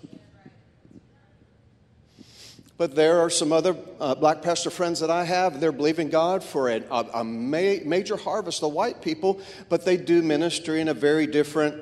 But 2.80 2.96
there 2.96 3.20
are 3.20 3.30
some 3.30 3.52
other 3.52 3.76
uh, 4.00 4.16
black 4.16 4.42
pastor 4.42 4.70
friends 4.70 5.02
that 5.02 5.12
I 5.12 5.26
have. 5.26 5.60
They're 5.60 5.74
believing 5.74 6.10
God 6.10 6.42
for 6.42 6.70
a, 6.70 6.82
a, 6.90 7.10
a 7.16 7.24
ma- 7.26 7.84
major 7.84 8.16
harvest 8.16 8.64
of 8.64 8.72
white 8.72 9.02
people, 9.02 9.42
but 9.68 9.84
they 9.84 9.98
do 9.98 10.22
ministry 10.22 10.80
in 10.80 10.88
a 10.88 10.94
very 10.94 11.28
different 11.28 11.76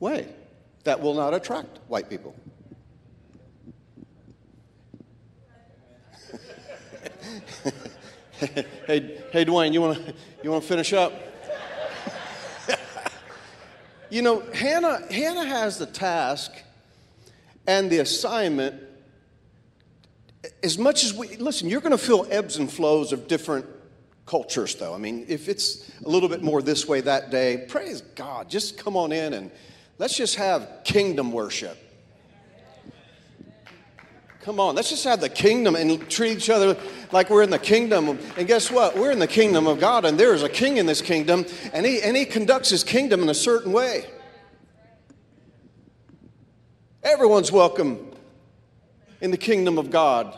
way 0.00 0.26
that 0.82 1.00
will 1.00 1.14
not 1.14 1.32
attract 1.32 1.78
white 1.86 2.10
people. 2.10 2.34
hey, 8.40 9.20
hey, 9.30 9.44
Dwayne, 9.44 9.72
you 9.72 9.80
want 9.80 10.04
to 10.04 10.14
you 10.42 10.50
want 10.50 10.64
to 10.64 10.68
finish 10.68 10.92
up? 10.92 11.12
you 14.10 14.22
know, 14.22 14.40
Hannah 14.52 15.06
Hannah 15.12 15.44
has 15.44 15.78
the 15.78 15.86
task 15.86 16.50
and 17.64 17.88
the 17.88 18.00
assignment 18.00 18.87
as 20.62 20.78
much 20.78 21.04
as 21.04 21.12
we 21.12 21.36
listen, 21.36 21.68
you're 21.68 21.80
going 21.80 21.92
to 21.92 21.98
feel 21.98 22.26
ebbs 22.30 22.56
and 22.56 22.70
flows 22.70 23.12
of 23.12 23.28
different 23.28 23.66
cultures, 24.26 24.74
though. 24.76 24.94
I 24.94 24.98
mean, 24.98 25.24
if 25.28 25.48
it's 25.48 25.90
a 26.04 26.08
little 26.08 26.28
bit 26.28 26.42
more 26.42 26.62
this 26.62 26.86
way 26.86 27.00
that 27.00 27.30
day, 27.30 27.64
praise 27.68 28.02
God. 28.14 28.48
Just 28.48 28.78
come 28.78 28.96
on 28.96 29.10
in 29.10 29.32
and 29.32 29.50
let's 29.98 30.16
just 30.16 30.36
have 30.36 30.82
kingdom 30.84 31.32
worship. 31.32 31.76
Come 34.42 34.60
on, 34.60 34.74
let's 34.76 34.88
just 34.88 35.04
have 35.04 35.20
the 35.20 35.28
kingdom 35.28 35.76
and 35.76 36.08
treat 36.08 36.38
each 36.38 36.48
other 36.48 36.76
like 37.12 37.28
we're 37.28 37.42
in 37.42 37.50
the 37.50 37.58
kingdom. 37.58 38.18
And 38.36 38.46
guess 38.46 38.70
what? 38.70 38.96
We're 38.96 39.10
in 39.10 39.18
the 39.18 39.26
kingdom 39.26 39.66
of 39.66 39.78
God, 39.78 40.04
and 40.04 40.18
there 40.18 40.32
is 40.32 40.42
a 40.42 40.48
king 40.48 40.78
in 40.78 40.86
this 40.86 41.02
kingdom, 41.02 41.44
and 41.72 41.84
he, 41.84 42.00
and 42.00 42.16
he 42.16 42.24
conducts 42.24 42.70
his 42.70 42.82
kingdom 42.82 43.22
in 43.22 43.28
a 43.28 43.34
certain 43.34 43.72
way. 43.72 44.06
Everyone's 47.02 47.52
welcome 47.52 48.07
in 49.20 49.30
the 49.30 49.36
kingdom 49.36 49.78
of 49.78 49.90
God. 49.90 50.36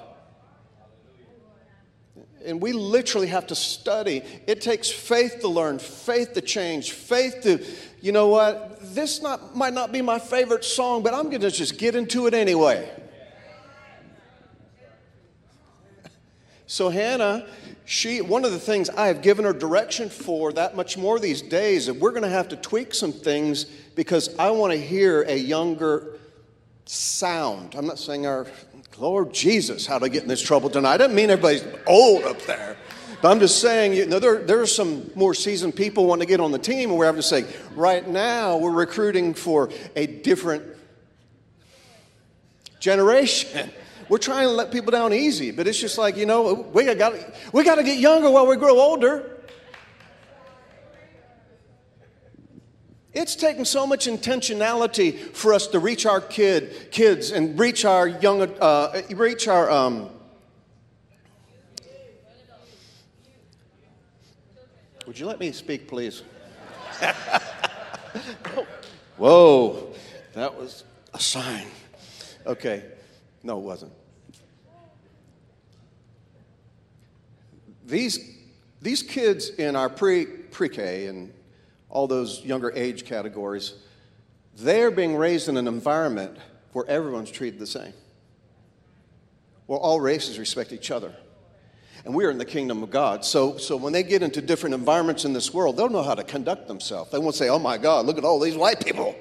And 2.45 2.61
we 2.61 2.73
literally 2.73 3.27
have 3.27 3.47
to 3.49 3.55
study. 3.55 4.23
It 4.47 4.63
takes 4.63 4.89
faith 4.89 5.41
to 5.41 5.49
learn, 5.49 5.79
faith 5.79 6.33
to 6.35 6.41
change, 6.41 6.93
faith 6.93 7.43
to, 7.43 7.63
you 8.01 8.13
know 8.13 8.29
what, 8.29 8.79
this 8.95 9.21
not, 9.21 9.55
might 9.55 9.75
not 9.75 9.93
be 9.93 10.01
my 10.01 10.19
favorite 10.19 10.65
song, 10.65 11.03
but 11.03 11.13
I'm 11.13 11.29
going 11.29 11.43
to 11.43 11.51
just 11.51 11.77
get 11.77 11.95
into 11.95 12.27
it 12.27 12.33
anyway. 12.33 12.91
So, 16.67 16.89
Hannah, 16.89 17.47
she, 17.85 18.21
one 18.21 18.45
of 18.45 18.53
the 18.53 18.59
things 18.59 18.89
I 18.89 19.09
have 19.09 19.21
given 19.21 19.45
her 19.45 19.53
direction 19.53 20.09
for 20.09 20.53
that 20.53 20.77
much 20.77 20.97
more 20.97 21.19
these 21.19 21.43
days, 21.43 21.89
and 21.89 22.01
we're 22.01 22.13
going 22.13 22.23
to 22.23 22.29
have 22.29 22.49
to 22.51 22.57
tweak 22.57 22.95
some 22.95 23.13
things 23.13 23.65
because 23.65 24.39
I 24.39 24.51
want 24.51 24.73
to 24.73 24.79
hear 24.79 25.23
a 25.23 25.35
younger 25.35 26.21
sound. 26.85 27.75
I'm 27.75 27.87
not 27.87 27.99
saying 27.99 28.27
our 28.27 28.47
Lord 28.99 29.33
Jesus, 29.33 29.87
how 29.87 29.99
to 29.99 30.09
get 30.09 30.23
in 30.23 30.29
this 30.29 30.43
trouble 30.43 30.69
tonight. 30.69 30.95
I 30.95 30.97
don't 30.99 31.15
mean 31.15 31.31
everybody's 31.31 31.65
old 31.87 32.25
up 32.25 32.41
there. 32.43 32.77
But 33.23 33.31
I'm 33.31 33.41
just 33.41 33.61
saying, 33.61 33.93
you 33.93 34.07
know, 34.07 34.19
there, 34.19 34.39
there 34.39 34.61
are 34.61 34.67
some 34.67 35.11
more 35.15 35.35
seasoned 35.35 35.77
people 35.77 36.07
wanting 36.07 36.27
to 36.27 36.31
get 36.31 36.41
on 36.41 36.53
the 36.53 36.59
team, 36.59 36.91
and 36.91 36.99
we're 36.99 37.07
having 37.07 37.21
to 37.21 37.27
say, 37.27 37.45
right 37.75 38.07
now, 38.07 38.57
we're 38.57 38.71
recruiting 38.71 39.35
for 39.35 39.71
a 39.95 40.07
different 40.07 40.65
generation. 42.79 43.71
We're 44.09 44.19
trying 44.19 44.49
to 44.49 44.53
let 44.53 44.73
people 44.73 44.91
down 44.91 45.13
easy, 45.13 45.53
but 45.53 45.69
it's 45.69 45.79
just 45.79 45.97
like, 45.97 46.17
you 46.17 46.27
know, 46.27 46.69
we 46.73 46.93
got, 46.97 47.15
we 47.53 47.63
got 47.63 47.77
to 47.77 47.85
get 47.85 48.01
younger 48.01 48.29
while 48.29 48.45
we 48.45 48.57
grow 48.57 48.81
older. 48.81 49.40
It's 53.13 53.35
taken 53.35 53.65
so 53.65 53.87
much 53.87 54.07
intentionality 54.07 55.19
for 55.35 55.53
us 55.53 55.67
to 55.69 55.81
reach 55.81 56.07
our 56.07 56.21
kid, 56.21 56.93
kids 56.93 57.33
and 57.33 57.59
reach 57.59 57.85
our 57.85 58.07
young, 58.07 58.43
uh, 58.43 59.03
reach 59.11 59.49
our. 59.49 59.69
Um, 59.69 60.11
would 65.07 65.19
you 65.19 65.27
let 65.27 65.41
me 65.41 65.51
speak, 65.51 65.89
please? 65.89 66.23
Whoa, 69.17 69.93
that 70.35 70.57
was 70.57 70.85
a 71.13 71.19
sign. 71.19 71.67
Okay, 72.47 72.85
no, 73.43 73.59
it 73.59 73.63
wasn't. 73.63 73.93
These, 77.87 78.37
these 78.81 79.03
kids 79.03 79.49
in 79.51 79.75
our 79.75 79.89
pre 79.89 80.27
pre 80.27 80.69
K 80.69 81.07
and 81.09 81.33
all 81.91 82.07
those 82.07 82.45
younger 82.45 82.73
age 82.75 83.05
categories, 83.05 83.75
they're 84.57 84.91
being 84.91 85.17
raised 85.17 85.49
in 85.49 85.57
an 85.57 85.67
environment 85.69 86.37
where 86.73 86.87
everyone's 86.87 87.31
treated 87.31 87.59
the 87.59 87.67
same, 87.67 87.93
where 89.67 89.79
all 89.79 90.01
races 90.01 90.39
respect 90.39 90.73
each 90.73 90.91
other. 90.91 91.13
And 92.05 92.15
we 92.15 92.25
are 92.25 92.31
in 92.31 92.39
the 92.39 92.47
kingdom 92.47 92.83
of 92.83 92.91
God. 92.91 93.25
So, 93.25 93.59
so 93.59 93.77
when 93.77 93.93
they 93.93 94.03
get 94.03 94.23
into 94.23 94.41
different 94.41 94.75
environments 94.75 95.25
in 95.25 95.33
this 95.33 95.53
world, 95.53 95.77
they'll 95.77 95.91
know 95.91 96.03
how 96.03 96.15
to 96.15 96.25
conduct 96.25 96.67
themselves. 96.67 97.11
They 97.11 97.19
won't 97.19 97.35
say, 97.35 97.49
oh 97.49 97.59
my 97.59 97.77
God, 97.77 98.07
look 98.07 98.17
at 98.17 98.25
all 98.25 98.41
these 98.41 98.57
white 98.57 98.83
people. 98.83 99.15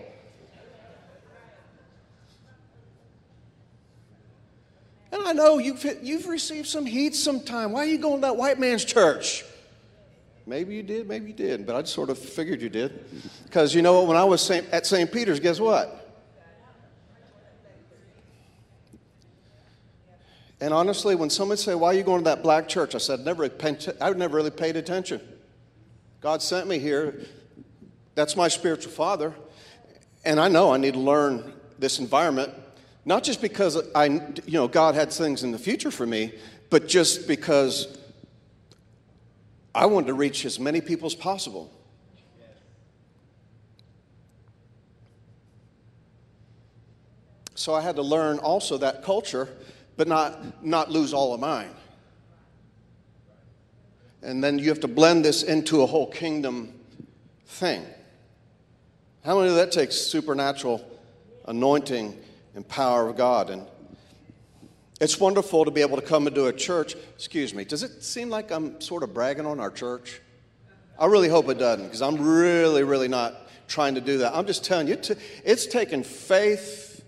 And 5.12 5.24
I 5.24 5.34
know 5.34 5.58
you've, 5.58 5.84
you've 6.02 6.28
received 6.28 6.68
some 6.68 6.86
heat 6.86 7.16
sometime. 7.16 7.72
Why 7.72 7.82
are 7.82 7.86
you 7.86 7.98
going 7.98 8.18
to 8.18 8.28
that 8.28 8.38
white 8.38 8.60
man's 8.60 8.86
church? 8.86 9.44
Maybe 10.46 10.76
you 10.76 10.84
did, 10.84 11.08
maybe 11.08 11.28
you 11.28 11.34
didn't, 11.34 11.66
but 11.66 11.76
I 11.76 11.82
just 11.82 11.94
sort 11.94 12.10
of 12.10 12.18
figured 12.18 12.62
you 12.62 12.70
did. 12.70 13.06
Because 13.44 13.76
you 13.76 13.82
know 13.82 14.00
what, 14.00 14.08
when 14.08 14.18
I 14.18 14.24
was 14.24 14.50
at 14.50 14.86
St. 14.86 15.12
Peter's, 15.12 15.40
guess 15.40 15.60
what? 15.60 16.00
And 20.62 20.74
honestly, 20.74 21.16
when 21.16 21.30
someone 21.30 21.58
said, 21.58 21.76
"Why 21.76 21.88
are 21.88 21.94
you 21.94 22.04
going 22.04 22.20
to 22.20 22.26
that 22.26 22.44
black 22.44 22.68
church?" 22.68 22.94
I 22.94 22.98
said, 22.98 23.22
"Never, 23.22 23.50
I 24.02 24.10
never 24.12 24.36
really 24.36 24.52
paid 24.52 24.76
attention. 24.76 25.22
God 26.20 26.42
sent 26.42 26.68
me 26.68 26.80
here. 26.80 27.22
That's 28.16 28.36
my 28.36 28.50
spiritual 28.50 28.92
father, 28.92 29.34
and 30.26 30.40
I 30.40 30.50
know 30.50 30.74
I 30.74 30.78
need 30.78 30.96
to 30.96 31.00
learn 31.00 31.54
this 31.78 32.00
environment, 32.00 32.54
not 33.06 33.24
just 33.24 33.42
because 33.42 33.82
I, 33.96 34.06
you 34.06 34.54
know, 34.54 34.68
God 34.68 34.96
had 34.96 35.14
things 35.14 35.44
in 35.44 35.52
the 35.52 35.60
future 35.60 35.92
for 35.92 36.06
me, 36.06 36.34
but 36.70 36.90
just 36.90 37.26
because 37.26 37.98
I 39.74 39.86
wanted 39.86 40.08
to 40.08 40.14
reach 40.14 40.46
as 40.46 40.60
many 40.60 40.82
people 40.82 41.06
as 41.06 41.16
possible. 41.16 41.72
So 47.56 47.74
I 47.74 47.82
had 47.82 47.98
to 47.98 48.02
learn 48.02 48.40
also 48.40 48.78
that 48.78 49.04
culture, 49.04 49.50
but 49.98 50.08
not, 50.08 50.64
not 50.66 50.90
lose 50.90 51.14
all 51.14 51.34
of 51.34 51.42
mine. 51.42 51.72
And 54.22 54.44
then 54.44 54.60
you 54.60 54.70
have 54.70 54.80
to 54.82 54.88
blend 54.88 55.26
this 55.26 55.44
into 55.44 55.82
a 55.82 55.86
whole 55.86 56.08
kingdom 56.08 56.74
thing. 57.46 57.86
How 59.26 59.38
many 59.38 59.50
of 59.50 59.56
that 59.56 59.72
takes 59.72 59.96
supernatural 59.96 60.86
anointing 61.48 62.18
and 62.56 62.68
power 62.68 63.10
of 63.10 63.18
God? 63.18 63.50
And 63.50 63.68
it's 65.00 65.20
wonderful 65.20 65.66
to 65.66 65.72
be 65.72 65.82
able 65.82 65.96
to 65.98 66.06
come 66.06 66.28
into 66.28 66.46
a 66.48 66.54
church. 66.54 66.96
Excuse 67.16 67.54
me, 67.54 67.64
does 67.64 67.84
it 67.84 68.04
seem 68.04 68.30
like 68.30 68.52
I'm 68.52 68.80
sort 68.82 69.04
of 69.04 69.14
bragging 69.14 69.46
on 69.46 69.60
our 69.60 69.72
church? 69.72 70.22
I 71.00 71.06
really 71.06 71.30
hope 71.30 71.48
it 71.50 71.58
doesn't, 71.58 71.86
because 71.86 72.02
I'm 72.02 72.20
really, 72.22 72.84
really 72.84 73.08
not 73.08 73.50
trying 73.68 73.96
to 73.96 74.02
do 74.02 74.18
that. 74.18 74.36
I'm 74.36 74.46
just 74.46 74.66
telling 74.66 74.88
you, 74.88 74.98
it's 75.46 75.66
taken 75.66 76.04
faith, 76.04 77.04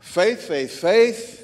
faith, 0.00 0.48
faith, 0.48 0.70
faith. 0.70 1.40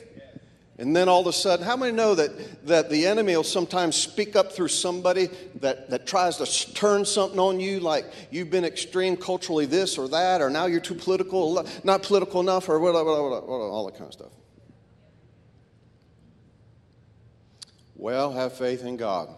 And 0.78 0.96
then 0.96 1.10
all 1.10 1.20
of 1.20 1.26
a 1.26 1.32
sudden, 1.34 1.66
how 1.66 1.76
many 1.76 1.92
know 1.92 2.14
that, 2.14 2.66
that 2.66 2.88
the 2.88 3.06
enemy 3.06 3.36
will 3.36 3.44
sometimes 3.44 3.96
speak 3.96 4.34
up 4.34 4.52
through 4.52 4.68
somebody 4.68 5.28
that, 5.56 5.90
that 5.90 6.06
tries 6.06 6.38
to 6.38 6.72
turn 6.72 7.04
something 7.04 7.38
on 7.38 7.60
you, 7.60 7.80
like 7.80 8.06
you've 8.30 8.48
been 8.48 8.64
extreme 8.64 9.18
culturally 9.18 9.66
this 9.66 9.98
or 9.98 10.08
that, 10.08 10.40
or 10.40 10.48
now 10.48 10.64
you're 10.64 10.80
too 10.80 10.94
political, 10.94 11.66
not 11.84 12.02
political 12.02 12.40
enough, 12.40 12.70
or 12.70 12.80
all 12.80 13.84
that 13.84 13.92
kind 13.92 14.06
of 14.06 14.14
stuff. 14.14 14.30
Well, 18.00 18.32
have 18.32 18.54
faith 18.54 18.82
in 18.82 18.96
God. 18.96 19.28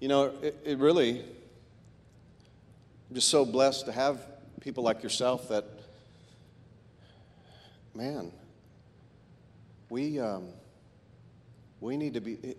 You 0.00 0.08
know, 0.08 0.34
it, 0.42 0.54
it 0.66 0.76
really, 0.76 1.20
I'm 1.20 3.14
just 3.14 3.30
so 3.30 3.46
blessed 3.46 3.86
to 3.86 3.92
have 3.92 4.20
people 4.60 4.84
like 4.84 5.02
yourself 5.02 5.48
that, 5.48 5.64
man, 7.94 8.32
we, 9.88 10.20
um, 10.20 10.48
we 11.80 11.96
need 11.96 12.12
to 12.12 12.20
be, 12.20 12.54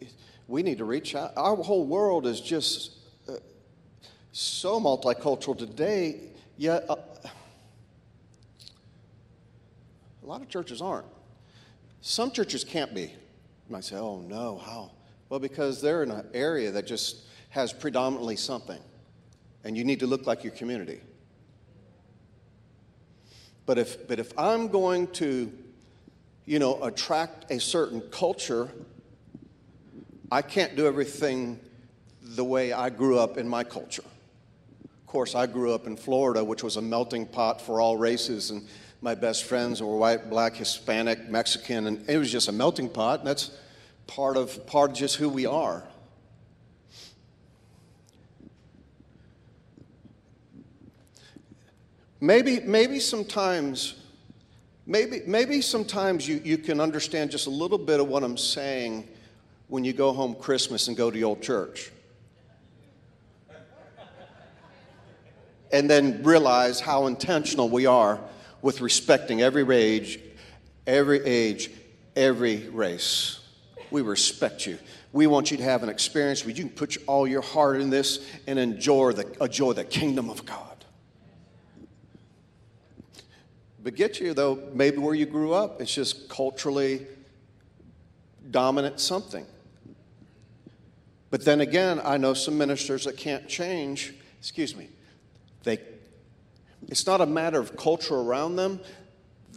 we 0.47 0.63
need 0.63 0.79
to 0.79 0.85
reach 0.85 1.13
out. 1.13 1.33
Our 1.37 1.55
whole 1.57 1.85
world 1.85 2.25
is 2.25 2.41
just 2.41 2.98
so 4.39 4.79
multicultural 4.79 5.57
today, 5.57 6.17
yet 6.57 6.85
uh, 6.89 6.95
a 10.23 10.25
lot 10.25 10.41
of 10.41 10.47
churches 10.47 10.81
aren't. 10.81 11.07
Some 11.99 12.31
churches 12.31 12.63
can't 12.63 12.93
be. 12.95 13.01
You 13.01 13.09
might 13.67 13.83
say, 13.83 13.97
oh 13.97 14.21
no, 14.21 14.57
how? 14.57 14.91
Well, 15.27 15.41
because 15.41 15.81
they're 15.81 16.03
in 16.03 16.11
an 16.11 16.25
area 16.33 16.71
that 16.71 16.87
just 16.87 17.23
has 17.49 17.73
predominantly 17.73 18.37
something, 18.37 18.79
and 19.65 19.75
you 19.77 19.83
need 19.83 19.99
to 19.99 20.07
look 20.07 20.25
like 20.25 20.43
your 20.45 20.53
community. 20.53 21.01
But 23.65 23.77
if, 23.77 24.07
but 24.07 24.19
if 24.19 24.31
I'm 24.39 24.69
going 24.69 25.07
to, 25.07 25.51
you 26.45 26.59
know, 26.59 26.81
attract 26.81 27.51
a 27.51 27.59
certain 27.59 27.99
culture, 28.09 28.69
I 30.31 30.41
can't 30.41 30.77
do 30.77 30.87
everything 30.87 31.59
the 32.21 32.45
way 32.45 32.71
I 32.71 32.89
grew 32.89 33.19
up 33.19 33.37
in 33.37 33.45
my 33.45 33.65
culture. 33.65 34.03
Course, 35.09 35.33
I 35.33 35.47
grew 35.47 35.73
up 35.73 35.87
in 35.87 35.97
Florida, 35.97 36.43
which 36.43 36.61
was 36.61 36.77
a 36.77 36.83
melting 36.83 37.25
pot 37.25 37.59
for 37.59 37.81
all 37.81 37.97
races, 37.97 38.51
and 38.51 38.67
my 39.01 39.15
best 39.15 39.43
friends 39.43 39.81
were 39.81 39.97
white, 39.97 40.29
black, 40.29 40.55
Hispanic, 40.55 41.27
Mexican, 41.29 41.87
and 41.87 42.07
it 42.07 42.19
was 42.19 42.31
just 42.31 42.47
a 42.47 42.51
melting 42.51 42.87
pot. 42.87 43.17
And 43.17 43.27
that's 43.27 43.49
part 44.05 44.37
of 44.37 44.67
part 44.67 44.91
of 44.91 44.97
just 44.97 45.15
who 45.15 45.27
we 45.27 45.47
are. 45.47 45.83
Maybe, 52.21 52.59
maybe 52.59 52.99
sometimes, 52.99 53.95
maybe, 54.85 55.21
maybe 55.25 55.61
sometimes 55.61 56.27
you, 56.27 56.39
you 56.43 56.59
can 56.59 56.79
understand 56.79 57.31
just 57.31 57.47
a 57.47 57.49
little 57.49 57.79
bit 57.79 57.99
of 57.99 58.07
what 58.07 58.23
I'm 58.23 58.37
saying 58.37 59.07
when 59.69 59.83
you 59.83 59.91
go 59.91 60.13
home 60.13 60.35
Christmas 60.35 60.87
and 60.87 60.95
go 60.95 61.09
to 61.09 61.17
your 61.17 61.29
old 61.29 61.41
church. 61.41 61.91
And 65.71 65.89
then 65.89 66.23
realize 66.23 66.79
how 66.79 67.07
intentional 67.07 67.69
we 67.69 67.85
are 67.85 68.19
with 68.61 68.81
respecting 68.81 69.41
every 69.41 69.63
age, 69.75 70.19
every 70.87 71.23
age, 71.23 71.71
every 72.15 72.67
race. 72.69 73.39
We 73.91 74.01
respect 74.01 74.65
you. 74.65 74.77
We 75.11 75.27
want 75.27 75.51
you 75.51 75.57
to 75.57 75.63
have 75.63 75.81
an 75.83 75.89
experience 75.89 76.45
where 76.45 76.53
you 76.53 76.63
can 76.63 76.71
put 76.71 76.97
all 77.07 77.27
your 77.27 77.41
heart 77.41 77.81
in 77.81 77.89
this 77.89 78.27
and 78.47 78.59
enjoy 78.59 79.13
the, 79.13 79.43
enjoy 79.43 79.73
the 79.73 79.83
kingdom 79.83 80.29
of 80.29 80.45
God. 80.45 80.65
But 83.81 83.95
get 83.95 84.19
you, 84.19 84.33
though, 84.33 84.59
maybe 84.73 84.97
where 84.97 85.15
you 85.15 85.25
grew 85.25 85.53
up, 85.53 85.81
it's 85.81 85.93
just 85.93 86.29
culturally 86.29 87.07
dominant 88.51 88.99
something. 88.99 89.45
But 91.29 91.45
then 91.45 91.61
again, 91.61 92.01
I 92.03 92.17
know 92.17 92.33
some 92.33 92.57
ministers 92.57 93.05
that 93.05 93.15
can't 93.15 93.47
change, 93.47 94.13
excuse 94.39 94.75
me, 94.75 94.89
they 95.63 95.79
it's 96.87 97.05
not 97.05 97.21
a 97.21 97.25
matter 97.25 97.59
of 97.59 97.75
culture 97.75 98.15
around 98.15 98.55
them. 98.55 98.79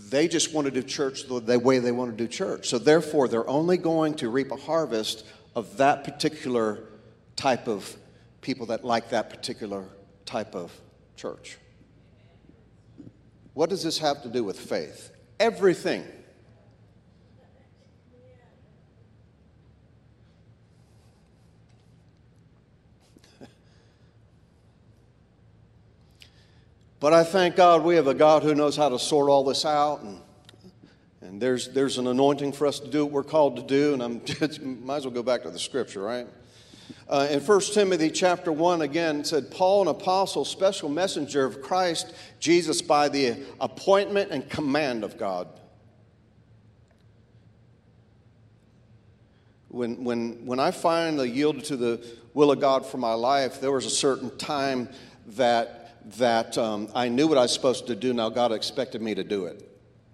They 0.09 0.29
just 0.29 0.53
want 0.53 0.67
to 0.67 0.71
do 0.71 0.83
church 0.83 1.27
the 1.29 1.59
way 1.59 1.79
they 1.79 1.93
want 1.93 2.11
to 2.11 2.17
do 2.17 2.29
church. 2.29 2.69
So, 2.69 2.79
therefore, 2.79 3.29
they're 3.29 3.49
only 3.49 3.77
going 3.77 4.15
to 4.15 4.29
reap 4.29 4.51
a 4.51 4.57
harvest 4.57 5.25
of 5.55 5.77
that 5.77 6.05
particular 6.05 6.85
type 7.37 7.69
of 7.69 7.97
people 8.41 8.67
that 8.67 8.85
like 8.85 9.11
that 9.11 9.31
particular 9.31 9.85
type 10.27 10.55
of 10.55 10.73
church. 11.17 11.57
What 13.55 13.71
does 13.71 13.83
this 13.83 13.99
have 13.99 14.23
to 14.23 14.29
do 14.29 14.43
with 14.43 14.59
faith? 14.59 15.11
Everything. 15.39 16.05
But 27.03 27.13
I 27.13 27.25
thank 27.25 27.57
God 27.57 27.83
we 27.83 27.97
have 27.97 28.07
a 28.07 28.15
God 28.15 28.45
who 28.45 28.55
knows 28.55 28.77
how 28.77 28.89
to 28.89 28.97
sort 28.97 29.29
all 29.29 29.43
this 29.43 29.65
out. 29.65 30.03
And, 30.03 30.21
and 31.21 31.43
there's, 31.43 31.69
there's 31.71 31.99
an 31.99 32.07
anointing 32.07 32.53
for 32.53 32.65
us 32.65 32.79
to 32.79 32.89
do 32.89 33.05
what 33.05 33.13
we're 33.13 33.23
called 33.25 33.57
to 33.57 33.63
do. 33.63 33.93
And 33.95 34.01
I'm 34.01 34.23
might 34.87 34.99
as 34.99 35.05
well 35.05 35.13
go 35.13 35.25
back 35.25 35.43
to 35.43 35.51
the 35.51 35.59
scripture, 35.59 36.01
right? 36.01 36.29
Uh, 37.09 37.27
in 37.29 37.41
1 37.41 37.61
Timothy 37.75 38.09
chapter 38.09 38.53
1, 38.53 38.83
again, 38.83 39.25
said, 39.25 39.51
Paul, 39.51 39.83
an 39.83 39.89
apostle, 39.89 40.45
special 40.45 40.89
messenger 40.89 41.45
of 41.45 41.61
Christ 41.61 42.15
Jesus 42.39 42.81
by 42.81 43.09
the 43.09 43.37
appointment 43.61 44.31
and 44.31 44.49
command 44.49 45.03
of 45.03 45.19
God. 45.19 45.49
When, 49.67 50.05
when, 50.05 50.47
when 50.47 50.61
I 50.61 50.71
finally 50.71 51.33
yielded 51.33 51.65
to 51.65 51.77
the 51.77 52.07
will 52.33 52.53
of 52.53 52.61
God 52.61 52.87
for 52.87 52.99
my 52.99 53.15
life, 53.15 53.61
there 53.61 53.73
was 53.73 53.87
a 53.87 53.91
certain 53.91 54.31
time 54.39 54.89
that 55.27 55.82
that 56.05 56.59
um, 56.59 56.89
I 56.95 57.09
knew 57.09 57.29
what 57.29 57.39
I 57.39 57.43
was 57.43 57.53
supposed 57.53 57.87
to 57.87 57.95
do. 57.95 58.13
Now 58.13 58.29
God 58.29 58.53
expected 58.53 59.03
me 59.03 59.15
to 59.15 59.25
do 59.25 59.47
it, 59.47 59.69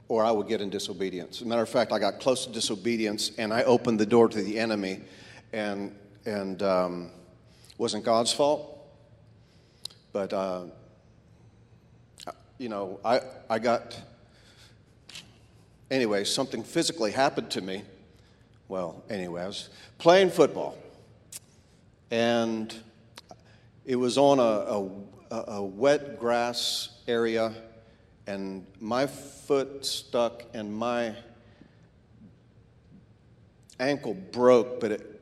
or 0.09 0.25
I 0.25 0.31
would 0.31 0.49
get 0.49 0.61
in 0.61 0.71
disobedience. 0.71 1.43
Matter 1.43 1.63
of 1.63 1.69
fact, 1.69 1.93
I 1.93 1.99
got 1.99 2.21
close 2.21 2.47
to 2.47 2.53
disobedience, 2.53 3.33
and 3.39 3.53
I 3.53 3.63
opened 3.63 3.99
the 3.99 4.07
door 4.07 4.29
to 4.29 4.43
the 4.43 4.59
enemy, 4.59 5.01
and 5.53 5.95
and 6.27 6.63
um, 6.63 7.11
wasn't 7.79 8.05
God's 8.05 8.33
fault. 8.33 8.75
But 10.13 10.33
uh, 10.33 10.65
you 12.59 12.69
know, 12.69 13.01
I 13.05 13.21
I 13.49 13.59
got 13.59 13.99
anyway. 15.91 16.25
Something 16.25 16.63
physically 16.63 17.13
happened 17.13 17.51
to 17.53 17.61
me. 17.61 17.83
Well, 18.69 19.03
anyway, 19.09 19.43
I 19.43 19.47
was 19.47 19.71
playing 19.97 20.31
football, 20.31 20.77
and 22.11 22.75
it 23.87 23.97
was 23.97 24.19
on 24.19 24.39
a, 24.39 24.43
a 24.43 24.91
a, 25.31 25.45
a 25.49 25.63
wet 25.63 26.19
grass 26.19 26.91
area, 27.07 27.55
and 28.27 28.67
my 28.81 29.07
foot 29.07 29.85
stuck 29.85 30.45
and 30.55 30.73
my 30.73 31.15
ankle 33.81 34.15
broke, 34.15 34.81
but 34.81 34.93
it. 34.93 35.15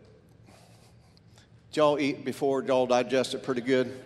Y'all 1.72 1.98
eat 1.98 2.24
before? 2.24 2.62
Y'all 2.62 2.86
digest 2.86 3.34
it 3.34 3.42
pretty 3.42 3.60
good? 3.60 4.00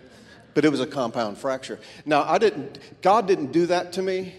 But 0.53 0.65
it 0.65 0.69
was 0.69 0.81
a 0.81 0.87
compound 0.87 1.37
fracture. 1.37 1.79
Now, 2.05 2.23
I 2.23 2.37
didn't, 2.37 2.79
God 3.01 3.27
didn't 3.27 3.53
do 3.53 3.67
that 3.67 3.93
to 3.93 4.01
me. 4.01 4.35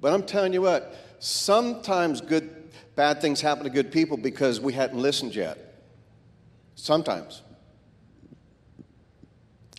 But 0.00 0.14
I'm 0.14 0.22
telling 0.22 0.54
you 0.54 0.62
what, 0.62 0.94
sometimes 1.18 2.22
good, 2.22 2.72
bad 2.96 3.20
things 3.20 3.42
happen 3.42 3.64
to 3.64 3.70
good 3.70 3.92
people 3.92 4.16
because 4.16 4.58
we 4.58 4.72
hadn't 4.72 4.98
listened 4.98 5.34
yet. 5.34 5.58
Sometimes. 6.74 7.42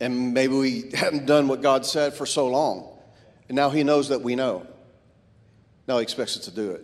And 0.01 0.33
maybe 0.33 0.55
we 0.55 0.91
haven't 0.95 1.27
done 1.27 1.47
what 1.47 1.61
God 1.61 1.85
said 1.85 2.15
for 2.15 2.25
so 2.25 2.47
long. 2.47 2.89
And 3.47 3.55
now 3.55 3.69
He 3.69 3.83
knows 3.83 4.09
that 4.09 4.21
we 4.21 4.35
know. 4.35 4.65
Now 5.87 5.99
He 5.99 6.03
expects 6.03 6.35
us 6.35 6.45
to 6.45 6.51
do 6.51 6.71
it. 6.71 6.83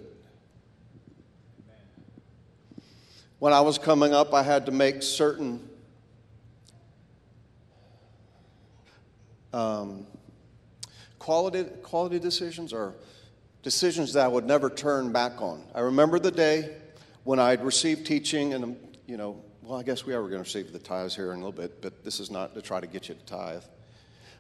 When 3.40 3.54
I 3.54 3.62
was 3.62 3.80
coming 3.80 4.14
up, 4.14 4.34
I 4.34 4.44
had 4.44 4.68
to 4.68 4.72
make 4.72 5.02
certain 5.02 5.68
um, 9.52 10.06
quality, 11.18 11.64
quality 11.82 12.20
decisions 12.20 12.72
or 12.72 12.96
decisions 13.64 14.14
that 14.14 14.26
I 14.26 14.28
would 14.28 14.46
never 14.46 14.70
turn 14.70 15.12
back 15.12 15.42
on. 15.42 15.64
I 15.74 15.80
remember 15.80 16.20
the 16.20 16.32
day 16.32 16.76
when 17.24 17.40
I'd 17.40 17.64
received 17.64 18.06
teaching, 18.06 18.54
and 18.54 18.78
you 19.08 19.18
know, 19.18 19.44
well, 19.68 19.78
I 19.78 19.84
guess 19.84 20.06
we 20.06 20.14
are 20.14 20.22
going 20.22 20.32
to 20.32 20.40
receive 20.40 20.72
the 20.72 20.80
tithes 20.80 21.14
here 21.14 21.34
in 21.34 21.42
a 21.42 21.46
little 21.46 21.52
bit, 21.52 21.82
but 21.82 22.06
this 22.06 22.22
is 22.22 22.32
not 22.32 22.54
to 22.54 22.62
try 22.62 22.80
to 22.80 22.88
get 22.88 23.10
you 23.10 23.16
to 23.16 23.26
tithe. 23.26 23.64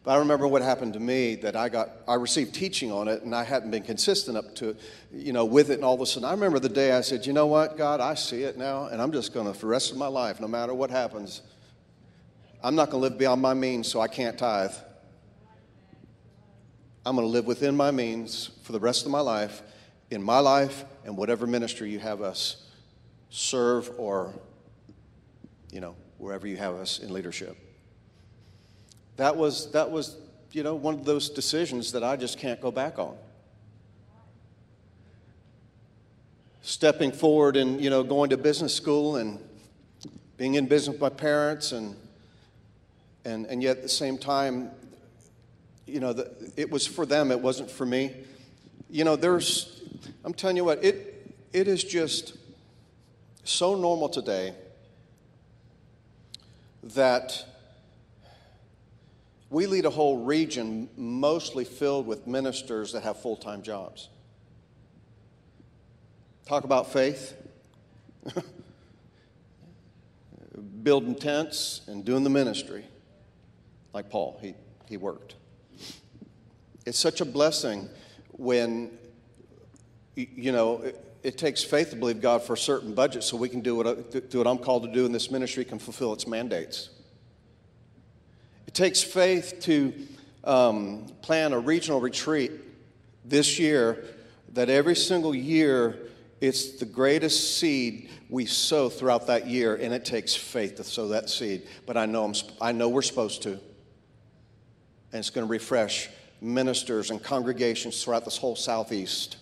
But 0.05 0.11
I 0.11 0.19
remember 0.19 0.47
what 0.47 0.61
happened 0.61 0.93
to 0.93 1.01
me 1.01 1.35
that 1.35 1.53
I 1.53 1.67
got, 1.67 1.89
I 2.07 2.13
received 2.13 2.55
teaching 2.55 2.93
on 2.93 3.09
it 3.09 3.23
and 3.23 3.35
I 3.35 3.43
hadn't 3.43 3.71
been 3.71 3.83
consistent 3.83 4.37
up 4.37 4.55
to, 4.55 4.77
you 5.11 5.33
know, 5.33 5.43
with 5.43 5.69
it. 5.69 5.73
And 5.73 5.83
all 5.83 5.95
of 5.95 5.99
a 5.99 6.05
sudden, 6.05 6.29
I 6.29 6.31
remember 6.31 6.59
the 6.59 6.69
day 6.69 6.93
I 6.93 7.01
said, 7.01 7.25
you 7.25 7.33
know 7.33 7.45
what, 7.45 7.77
God, 7.77 7.99
I 7.99 8.13
see 8.13 8.43
it 8.43 8.57
now 8.57 8.85
and 8.85 9.01
I'm 9.01 9.11
just 9.11 9.33
going 9.33 9.47
to, 9.47 9.53
for 9.53 9.65
the 9.65 9.67
rest 9.67 9.91
of 9.91 9.97
my 9.97 10.07
life, 10.07 10.39
no 10.39 10.47
matter 10.47 10.73
what 10.73 10.89
happens, 10.89 11.41
I'm 12.63 12.75
not 12.75 12.89
going 12.89 13.01
to 13.03 13.09
live 13.09 13.19
beyond 13.19 13.41
my 13.41 13.53
means 13.53 13.89
so 13.89 13.99
I 13.99 14.07
can't 14.07 14.37
tithe. 14.37 14.71
I'm 17.05 17.17
going 17.17 17.27
to 17.27 17.31
live 17.31 17.45
within 17.47 17.75
my 17.75 17.91
means 17.91 18.51
for 18.63 18.71
the 18.71 18.79
rest 18.79 19.05
of 19.05 19.11
my 19.11 19.19
life, 19.19 19.61
in 20.09 20.23
my 20.23 20.39
life 20.39 20.85
and 21.03 21.17
whatever 21.17 21.45
ministry 21.45 21.91
you 21.91 21.99
have 21.99 22.21
us 22.21 22.63
serve 23.29 23.91
or 23.97 24.33
you 25.77 25.81
know, 25.81 25.95
wherever 26.17 26.47
you 26.47 26.57
have 26.57 26.73
us 26.73 26.97
in 26.97 27.13
leadership. 27.13 27.55
That 29.17 29.37
was, 29.37 29.69
that 29.73 29.91
was, 29.91 30.17
you 30.51 30.63
know, 30.63 30.73
one 30.73 30.95
of 30.95 31.05
those 31.05 31.29
decisions 31.29 31.91
that 31.91 32.03
I 32.03 32.15
just 32.15 32.39
can't 32.39 32.59
go 32.59 32.71
back 32.71 32.97
on. 32.97 33.15
Stepping 36.63 37.11
forward 37.11 37.57
and, 37.57 37.79
you 37.79 37.91
know, 37.91 38.01
going 38.01 38.31
to 38.31 38.37
business 38.37 38.73
school 38.73 39.17
and 39.17 39.37
being 40.35 40.55
in 40.55 40.65
business 40.65 40.93
with 40.93 41.01
my 41.01 41.09
parents, 41.09 41.71
and, 41.73 41.95
and, 43.23 43.45
and 43.45 43.61
yet 43.61 43.77
at 43.77 43.83
the 43.83 43.89
same 43.89 44.17
time, 44.17 44.71
you 45.85 45.99
know, 45.99 46.11
the, 46.11 46.51
it 46.57 46.71
was 46.71 46.87
for 46.87 47.05
them, 47.05 47.29
it 47.29 47.39
wasn't 47.39 47.69
for 47.69 47.85
me. 47.85 48.15
You 48.89 49.03
know, 49.03 49.15
there's, 49.15 49.83
I'm 50.25 50.33
telling 50.33 50.57
you 50.57 50.65
what, 50.65 50.83
it, 50.83 51.35
it 51.53 51.67
is 51.67 51.83
just 51.83 52.35
so 53.43 53.75
normal 53.75 54.09
today 54.09 54.55
that 56.93 57.45
we 59.49 59.65
lead 59.65 59.85
a 59.85 59.89
whole 59.89 60.23
region 60.23 60.89
mostly 60.97 61.63
filled 61.63 62.05
with 62.05 62.27
ministers 62.27 62.91
that 62.93 63.03
have 63.03 63.21
full 63.21 63.37
time 63.37 63.61
jobs. 63.61 64.09
Talk 66.45 66.63
about 66.63 66.91
faith. 66.91 67.35
Building 70.83 71.15
tents 71.15 71.81
and 71.87 72.05
doing 72.05 72.23
the 72.23 72.29
ministry, 72.29 72.85
like 73.93 74.09
Paul, 74.09 74.39
he, 74.41 74.53
he 74.87 74.97
worked. 74.97 75.35
It's 76.85 76.97
such 76.97 77.19
a 77.19 77.25
blessing 77.25 77.89
when, 78.31 78.97
you 80.15 80.53
know, 80.53 80.89
it, 81.23 81.37
takes 81.37 81.63
faith 81.63 81.89
to 81.91 81.95
believe 81.95 82.21
God 82.21 82.43
for 82.43 82.53
a 82.53 82.57
certain 82.57 82.93
budget 82.93 83.23
so 83.23 83.37
we 83.37 83.49
can 83.49 83.61
do 83.61 83.75
what, 83.75 84.29
do 84.29 84.37
what 84.37 84.47
I'm 84.47 84.57
called 84.57 84.83
to 84.83 84.91
do 84.91 85.05
in 85.05 85.11
this 85.11 85.31
ministry 85.31 85.65
can 85.65 85.79
fulfill 85.79 86.13
its 86.13 86.27
mandates. 86.27 86.89
It 88.67 88.73
takes 88.73 89.01
faith 89.01 89.59
to 89.61 89.93
um, 90.43 91.07
plan 91.21 91.53
a 91.53 91.59
regional 91.59 91.99
retreat 91.99 92.51
this 93.25 93.59
year 93.59 94.05
that 94.53 94.69
every 94.69 94.95
single 94.95 95.35
year 95.35 96.07
it's 96.39 96.73
the 96.73 96.85
greatest 96.85 97.57
seed 97.57 98.09
we 98.29 98.45
sow 98.45 98.89
throughout 98.89 99.27
that 99.27 99.47
year, 99.47 99.75
and 99.75 99.93
it 99.93 100.05
takes 100.05 100.35
faith 100.35 100.75
to 100.75 100.83
sow 100.83 101.07
that 101.09 101.29
seed. 101.29 101.63
But 101.85 101.97
I 101.97 102.05
know, 102.05 102.25
I'm, 102.25 102.33
I 102.61 102.71
know 102.71 102.89
we're 102.89 103.01
supposed 103.01 103.41
to. 103.43 103.51
And 103.51 105.19
it's 105.19 105.29
going 105.29 105.47
to 105.47 105.51
refresh 105.51 106.09
ministers 106.41 107.09
and 107.09 107.23
congregations 107.23 108.03
throughout 108.03 108.25
this 108.25 108.37
whole 108.37 108.55
Southeast. 108.55 109.37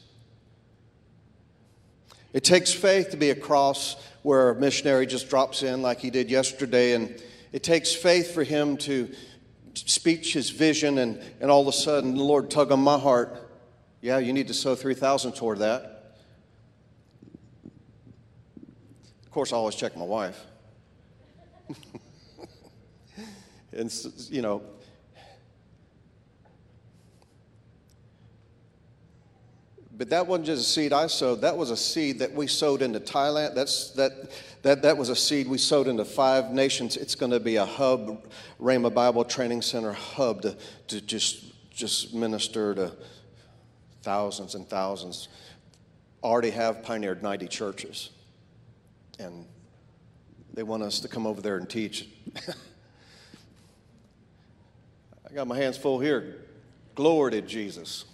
It 2.35 2.43
takes 2.43 2.73
faith 2.73 3.11
to 3.11 3.17
be 3.17 3.29
across 3.29 3.95
where 4.21 4.49
a 4.49 4.55
missionary 4.55 5.05
just 5.05 5.29
drops 5.29 5.63
in 5.63 5.81
like 5.81 5.99
he 5.99 6.09
did 6.09 6.29
yesterday, 6.29 6.91
and 6.91 7.23
it 7.53 7.63
takes 7.63 7.95
faith 7.95 8.33
for 8.33 8.43
him 8.43 8.75
to 8.79 9.09
speak 9.73 10.25
his 10.25 10.49
vision, 10.49 10.97
and, 10.97 11.23
and 11.39 11.49
all 11.49 11.61
of 11.61 11.67
a 11.69 11.71
sudden 11.71 12.13
the 12.13 12.23
Lord 12.23 12.51
tug 12.51 12.73
on 12.73 12.81
my 12.81 12.99
heart. 12.99 13.49
Yeah, 14.01 14.17
you 14.17 14.33
need 14.33 14.49
to 14.49 14.53
sow 14.53 14.75
3,000 14.75 15.31
toward 15.31 15.59
that. 15.59 16.17
Of 19.23 19.31
course, 19.31 19.53
I 19.53 19.55
always 19.55 19.75
check 19.75 19.95
my 19.95 20.03
wife. 20.03 20.45
and, 23.71 23.89
you 24.29 24.41
know, 24.41 24.61
but 29.97 30.09
that 30.09 30.27
wasn't 30.27 30.47
just 30.47 30.61
a 30.61 30.69
seed 30.69 30.91
I 30.93 31.07
sowed. 31.07 31.41
That 31.41 31.55
was 31.55 31.69
a 31.69 31.77
seed 31.77 32.19
that 32.19 32.33
we 32.33 32.47
sowed 32.47 32.81
into 32.81 32.99
Thailand. 32.99 33.55
That's, 33.55 33.91
that, 33.91 34.31
that, 34.63 34.81
that 34.81 34.97
was 34.97 35.09
a 35.09 35.15
seed 35.15 35.47
we 35.47 35.57
sowed 35.57 35.87
into 35.87 36.03
five 36.03 36.51
nations. 36.51 36.97
It's 36.97 37.15
going 37.15 37.31
to 37.31 37.39
be 37.39 37.55
a 37.55 37.65
hub, 37.65 38.25
Rhema 38.59 38.93
Bible 38.93 39.23
Training 39.23 39.61
Center 39.61 39.93
hub 39.93 40.41
to, 40.41 40.57
to 40.87 41.01
just, 41.01 41.45
just 41.71 42.13
minister 42.13 42.75
to 42.75 42.91
thousands 44.01 44.55
and 44.55 44.67
thousands. 44.67 45.29
Already 46.23 46.49
have 46.51 46.83
pioneered 46.83 47.23
90 47.23 47.47
churches 47.47 48.09
and 49.19 49.45
they 50.53 50.63
want 50.63 50.83
us 50.83 50.99
to 51.01 51.07
come 51.07 51.25
over 51.27 51.41
there 51.41 51.57
and 51.57 51.69
teach. 51.69 52.07
I 55.29 55.33
got 55.33 55.47
my 55.47 55.57
hands 55.57 55.77
full 55.77 55.99
here. 55.99 56.41
Glory 56.95 57.31
to 57.31 57.41
Jesus. 57.41 58.05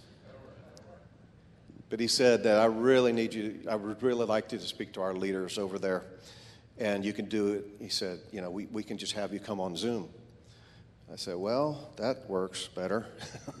But 1.92 2.00
he 2.00 2.08
said 2.08 2.44
that 2.44 2.58
I 2.58 2.64
really 2.64 3.12
need 3.12 3.34
you, 3.34 3.60
I 3.68 3.76
would 3.76 4.02
really 4.02 4.24
like 4.24 4.50
you 4.50 4.56
to 4.56 4.64
speak 4.64 4.94
to 4.94 5.02
our 5.02 5.12
leaders 5.12 5.58
over 5.58 5.78
there. 5.78 6.04
And 6.78 7.04
you 7.04 7.12
can 7.12 7.26
do 7.26 7.48
it. 7.48 7.66
He 7.78 7.90
said, 7.90 8.20
you 8.32 8.40
know, 8.40 8.50
we, 8.50 8.64
we 8.64 8.82
can 8.82 8.96
just 8.96 9.12
have 9.12 9.30
you 9.30 9.38
come 9.38 9.60
on 9.60 9.76
Zoom. 9.76 10.08
I 11.12 11.16
said, 11.16 11.36
well, 11.36 11.90
that 11.96 12.30
works 12.30 12.66
better. 12.66 13.04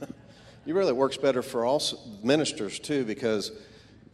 it 0.66 0.72
really 0.72 0.94
works 0.94 1.18
better 1.18 1.42
for 1.42 1.66
all 1.66 1.82
ministers 2.22 2.78
too, 2.78 3.04
because 3.04 3.52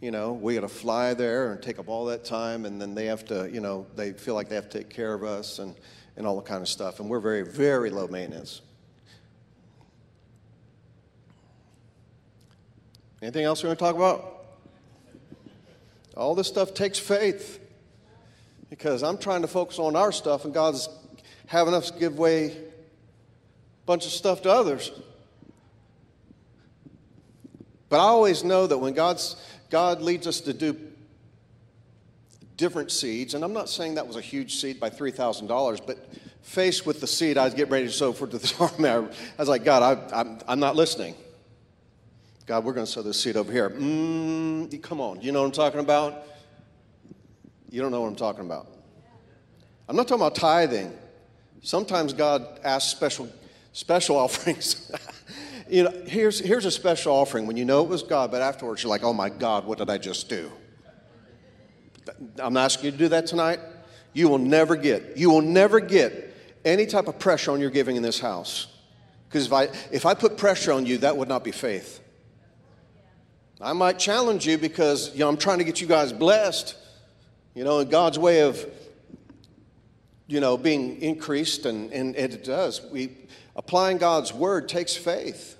you 0.00 0.10
know, 0.10 0.32
we 0.32 0.56
got 0.56 0.62
to 0.62 0.68
fly 0.68 1.14
there 1.14 1.52
and 1.52 1.62
take 1.62 1.78
up 1.78 1.88
all 1.88 2.04
that 2.06 2.24
time, 2.24 2.66
and 2.66 2.82
then 2.82 2.96
they 2.96 3.06
have 3.06 3.24
to, 3.26 3.48
you 3.48 3.60
know, 3.60 3.86
they 3.94 4.14
feel 4.14 4.34
like 4.34 4.48
they 4.48 4.56
have 4.56 4.68
to 4.70 4.78
take 4.78 4.90
care 4.90 5.14
of 5.14 5.22
us 5.22 5.60
and, 5.60 5.76
and 6.16 6.26
all 6.26 6.34
the 6.34 6.42
kind 6.42 6.60
of 6.60 6.68
stuff. 6.68 6.98
And 6.98 7.08
we're 7.08 7.20
very, 7.20 7.42
very 7.42 7.90
low 7.90 8.08
maintenance. 8.08 8.62
Anything 13.20 13.44
else 13.44 13.62
we 13.62 13.68
want 13.68 13.78
to 13.78 13.84
talk 13.84 13.96
about? 13.96 14.46
All 16.16 16.34
this 16.34 16.48
stuff 16.48 16.74
takes 16.74 16.98
faith 16.98 17.60
because 18.70 19.02
I'm 19.02 19.18
trying 19.18 19.42
to 19.42 19.48
focus 19.48 19.78
on 19.78 19.96
our 19.96 20.12
stuff, 20.12 20.44
and 20.44 20.54
God's 20.54 20.88
having 21.46 21.74
us 21.74 21.90
give 21.90 22.18
away 22.18 22.50
a 22.52 22.56
bunch 23.86 24.04
of 24.04 24.12
stuff 24.12 24.42
to 24.42 24.50
others. 24.50 24.92
But 27.88 28.00
I 28.00 28.04
always 28.04 28.44
know 28.44 28.66
that 28.66 28.78
when 28.78 28.92
God's 28.92 29.36
God 29.70 30.00
leads 30.00 30.26
us 30.26 30.40
to 30.42 30.52
do 30.52 30.76
different 32.56 32.90
seeds, 32.90 33.34
and 33.34 33.44
I'm 33.44 33.52
not 33.52 33.68
saying 33.68 33.94
that 33.94 34.06
was 34.06 34.16
a 34.16 34.20
huge 34.20 34.56
seed 34.56 34.80
by 34.80 34.90
$3,000, 34.90 35.86
but 35.86 35.98
faced 36.42 36.86
with 36.86 37.00
the 37.00 37.06
seed 37.06 37.38
I 37.38 37.44
was 37.44 37.54
getting 37.54 37.72
ready 37.72 37.86
to 37.86 37.92
sow 37.92 38.12
for 38.12 38.26
the 38.26 38.54
army, 38.60 38.88
I 38.88 39.38
was 39.38 39.48
like, 39.48 39.64
God, 39.64 39.82
I, 40.12 40.20
I'm, 40.20 40.38
I'm 40.48 40.60
not 40.60 40.76
listening. 40.76 41.14
God, 42.48 42.64
we're 42.64 42.72
going 42.72 42.86
to 42.86 42.90
sow 42.90 43.02
this 43.02 43.20
seed 43.20 43.36
over 43.36 43.52
here. 43.52 43.68
Mm, 43.68 44.82
come 44.82 45.02
on, 45.02 45.20
you 45.20 45.32
know 45.32 45.40
what 45.40 45.48
I'm 45.48 45.52
talking 45.52 45.80
about? 45.80 46.24
You 47.68 47.82
don't 47.82 47.90
know 47.90 48.00
what 48.00 48.06
I'm 48.08 48.16
talking 48.16 48.40
about. 48.40 48.68
I'm 49.86 49.94
not 49.94 50.08
talking 50.08 50.22
about 50.22 50.34
tithing. 50.34 50.96
Sometimes 51.60 52.14
God 52.14 52.58
asks 52.64 52.90
special, 52.90 53.28
special 53.74 54.16
offerings. 54.24 54.90
you 55.68 55.82
know, 55.82 55.92
here's, 56.06 56.38
here's 56.38 56.64
a 56.64 56.70
special 56.70 57.12
offering 57.12 57.46
when 57.46 57.58
you 57.58 57.66
know 57.66 57.82
it 57.82 57.90
was 57.90 58.02
God, 58.02 58.30
but 58.30 58.40
afterwards 58.40 58.82
you're 58.82 58.88
like, 58.88 59.04
oh 59.04 59.12
my 59.12 59.28
God, 59.28 59.66
what 59.66 59.76
did 59.76 59.90
I 59.90 59.98
just 59.98 60.30
do? 60.30 60.50
I'm 62.38 62.56
asking 62.56 62.86
you 62.86 62.90
to 62.92 62.96
do 62.96 63.08
that 63.08 63.26
tonight. 63.26 63.60
You 64.14 64.30
will 64.30 64.38
never 64.38 64.74
get, 64.74 65.18
you 65.18 65.28
will 65.28 65.42
never 65.42 65.80
get 65.80 66.34
any 66.64 66.86
type 66.86 67.08
of 67.08 67.18
pressure 67.18 67.50
on 67.50 67.60
your 67.60 67.68
giving 67.68 67.96
in 67.96 68.02
this 68.02 68.20
house. 68.20 68.68
Because 69.28 69.44
if 69.44 69.52
I, 69.52 69.64
if 69.92 70.06
I 70.06 70.14
put 70.14 70.38
pressure 70.38 70.72
on 70.72 70.86
you, 70.86 70.96
that 70.98 71.14
would 71.14 71.28
not 71.28 71.44
be 71.44 71.52
faith. 71.52 72.00
I 73.60 73.72
might 73.72 73.98
challenge 73.98 74.46
you 74.46 74.56
because 74.56 75.12
you 75.12 75.20
know, 75.20 75.28
I'm 75.28 75.36
trying 75.36 75.58
to 75.58 75.64
get 75.64 75.80
you 75.80 75.86
guys 75.86 76.12
blessed, 76.12 76.76
you 77.54 77.64
know, 77.64 77.80
in 77.80 77.88
God's 77.88 78.18
way 78.18 78.42
of, 78.42 78.64
you 80.28 80.40
know, 80.40 80.56
being 80.56 81.00
increased, 81.02 81.66
and, 81.66 81.92
and 81.92 82.14
it 82.14 82.44
does. 82.44 82.80
We, 82.92 83.10
applying 83.56 83.98
God's 83.98 84.32
word 84.32 84.68
takes 84.68 84.94
faith. 84.94 85.56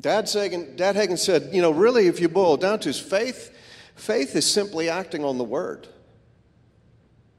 Dad 0.00 0.26
Hagin, 0.26 0.76
Dad 0.76 0.96
Hagin 0.96 1.18
said, 1.18 1.48
you 1.52 1.62
know, 1.62 1.70
really, 1.70 2.06
if 2.06 2.20
you 2.20 2.28
boil 2.28 2.56
down 2.56 2.78
to 2.80 2.88
his 2.88 3.00
faith, 3.00 3.56
faith 3.96 4.36
is 4.36 4.48
simply 4.48 4.88
acting 4.88 5.24
on 5.24 5.38
the 5.38 5.44
word. 5.44 5.88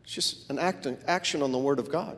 It's 0.04 0.14
just 0.14 0.50
an 0.50 0.60
acting, 0.60 0.98
action 1.08 1.42
on 1.42 1.52
the 1.52 1.58
word 1.58 1.80
of 1.80 1.90
God. 1.90 2.18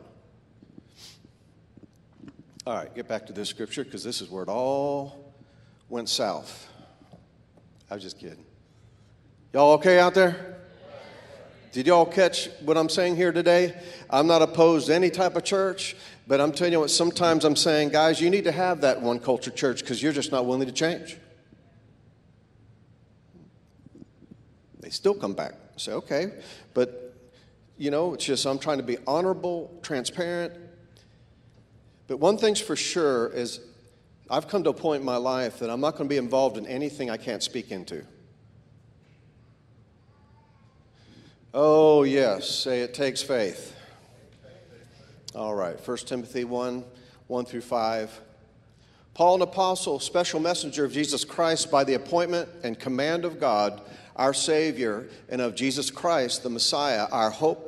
All 2.66 2.74
right, 2.74 2.92
get 2.94 3.06
back 3.06 3.26
to 3.26 3.32
this 3.32 3.48
scripture 3.48 3.84
because 3.84 4.02
this 4.02 4.20
is 4.20 4.30
where 4.30 4.42
it 4.42 4.48
all 4.48 5.32
went 5.88 6.08
south. 6.08 6.68
I 7.90 7.94
was 7.94 8.02
just 8.02 8.18
kidding. 8.18 8.44
Y'all 9.52 9.72
okay 9.74 9.98
out 9.98 10.14
there? 10.14 10.56
Did 11.72 11.86
y'all 11.86 12.06
catch 12.06 12.48
what 12.62 12.76
I'm 12.76 12.88
saying 12.88 13.16
here 13.16 13.32
today? 13.32 13.74
I'm 14.10 14.26
not 14.26 14.42
opposed 14.42 14.88
to 14.88 14.94
any 14.94 15.10
type 15.10 15.36
of 15.36 15.44
church. 15.44 15.96
But 16.26 16.42
I'm 16.42 16.52
telling 16.52 16.74
you 16.74 16.80
what, 16.80 16.90
sometimes 16.90 17.46
I'm 17.46 17.56
saying, 17.56 17.88
guys, 17.88 18.20
you 18.20 18.28
need 18.28 18.44
to 18.44 18.52
have 18.52 18.82
that 18.82 19.00
one 19.00 19.18
culture 19.18 19.50
church 19.50 19.80
because 19.80 20.02
you're 20.02 20.12
just 20.12 20.30
not 20.30 20.44
willing 20.44 20.66
to 20.66 20.72
change. 20.72 21.16
They 24.80 24.90
still 24.90 25.14
come 25.14 25.32
back. 25.32 25.52
I 25.52 25.78
say, 25.78 25.92
okay. 25.92 26.32
But, 26.74 27.14
you 27.78 27.90
know, 27.90 28.12
it's 28.12 28.26
just 28.26 28.46
I'm 28.46 28.58
trying 28.58 28.76
to 28.76 28.84
be 28.84 28.98
honorable, 29.06 29.78
transparent. 29.82 30.52
But 32.06 32.18
one 32.18 32.36
thing's 32.36 32.60
for 32.60 32.76
sure 32.76 33.28
is 33.28 33.60
I've 34.30 34.46
come 34.46 34.62
to 34.64 34.70
a 34.70 34.74
point 34.74 35.00
in 35.00 35.06
my 35.06 35.16
life 35.16 35.58
that 35.60 35.70
I'm 35.70 35.80
not 35.80 35.92
going 35.92 36.08
to 36.08 36.12
be 36.12 36.18
involved 36.18 36.58
in 36.58 36.66
anything 36.66 37.08
I 37.10 37.16
can't 37.16 37.42
speak 37.42 37.70
into. 37.70 38.04
Oh, 41.54 42.02
yes, 42.02 42.48
say 42.48 42.82
it 42.82 42.92
takes 42.92 43.22
faith. 43.22 43.74
All 45.34 45.54
right, 45.54 45.78
1 45.86 45.96
Timothy 45.98 46.44
1 46.44 46.84
1 47.26 47.44
through 47.44 47.60
5. 47.60 48.20
Paul, 49.14 49.36
an 49.36 49.42
apostle, 49.42 49.98
special 49.98 50.40
messenger 50.40 50.84
of 50.84 50.92
Jesus 50.92 51.24
Christ 51.24 51.70
by 51.70 51.84
the 51.84 51.94
appointment 51.94 52.48
and 52.62 52.78
command 52.78 53.24
of 53.24 53.40
God, 53.40 53.82
our 54.16 54.32
Savior, 54.32 55.08
and 55.28 55.40
of 55.40 55.54
Jesus 55.54 55.90
Christ, 55.90 56.42
the 56.42 56.50
Messiah, 56.50 57.06
our 57.10 57.30
hope 57.30 57.67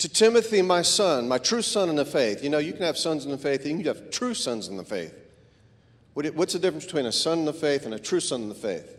To 0.00 0.08
Timothy, 0.08 0.62
my 0.62 0.80
son, 0.80 1.28
my 1.28 1.36
true 1.36 1.60
son 1.60 1.90
in 1.90 1.96
the 1.96 2.06
faith. 2.06 2.42
You 2.42 2.48
know, 2.48 2.56
you 2.56 2.72
can 2.72 2.82
have 2.82 2.96
sons 2.96 3.26
in 3.26 3.30
the 3.30 3.36
faith, 3.36 3.66
and 3.66 3.72
you 3.78 3.84
can 3.84 3.94
have 3.94 4.10
true 4.10 4.32
sons 4.32 4.68
in 4.68 4.78
the 4.78 4.84
faith. 4.84 5.14
What's 6.14 6.54
the 6.54 6.58
difference 6.58 6.86
between 6.86 7.04
a 7.04 7.12
son 7.12 7.40
in 7.40 7.44
the 7.44 7.52
faith 7.52 7.84
and 7.84 7.92
a 7.92 7.98
true 7.98 8.20
son 8.20 8.40
in 8.40 8.48
the 8.48 8.54
faith? 8.54 8.96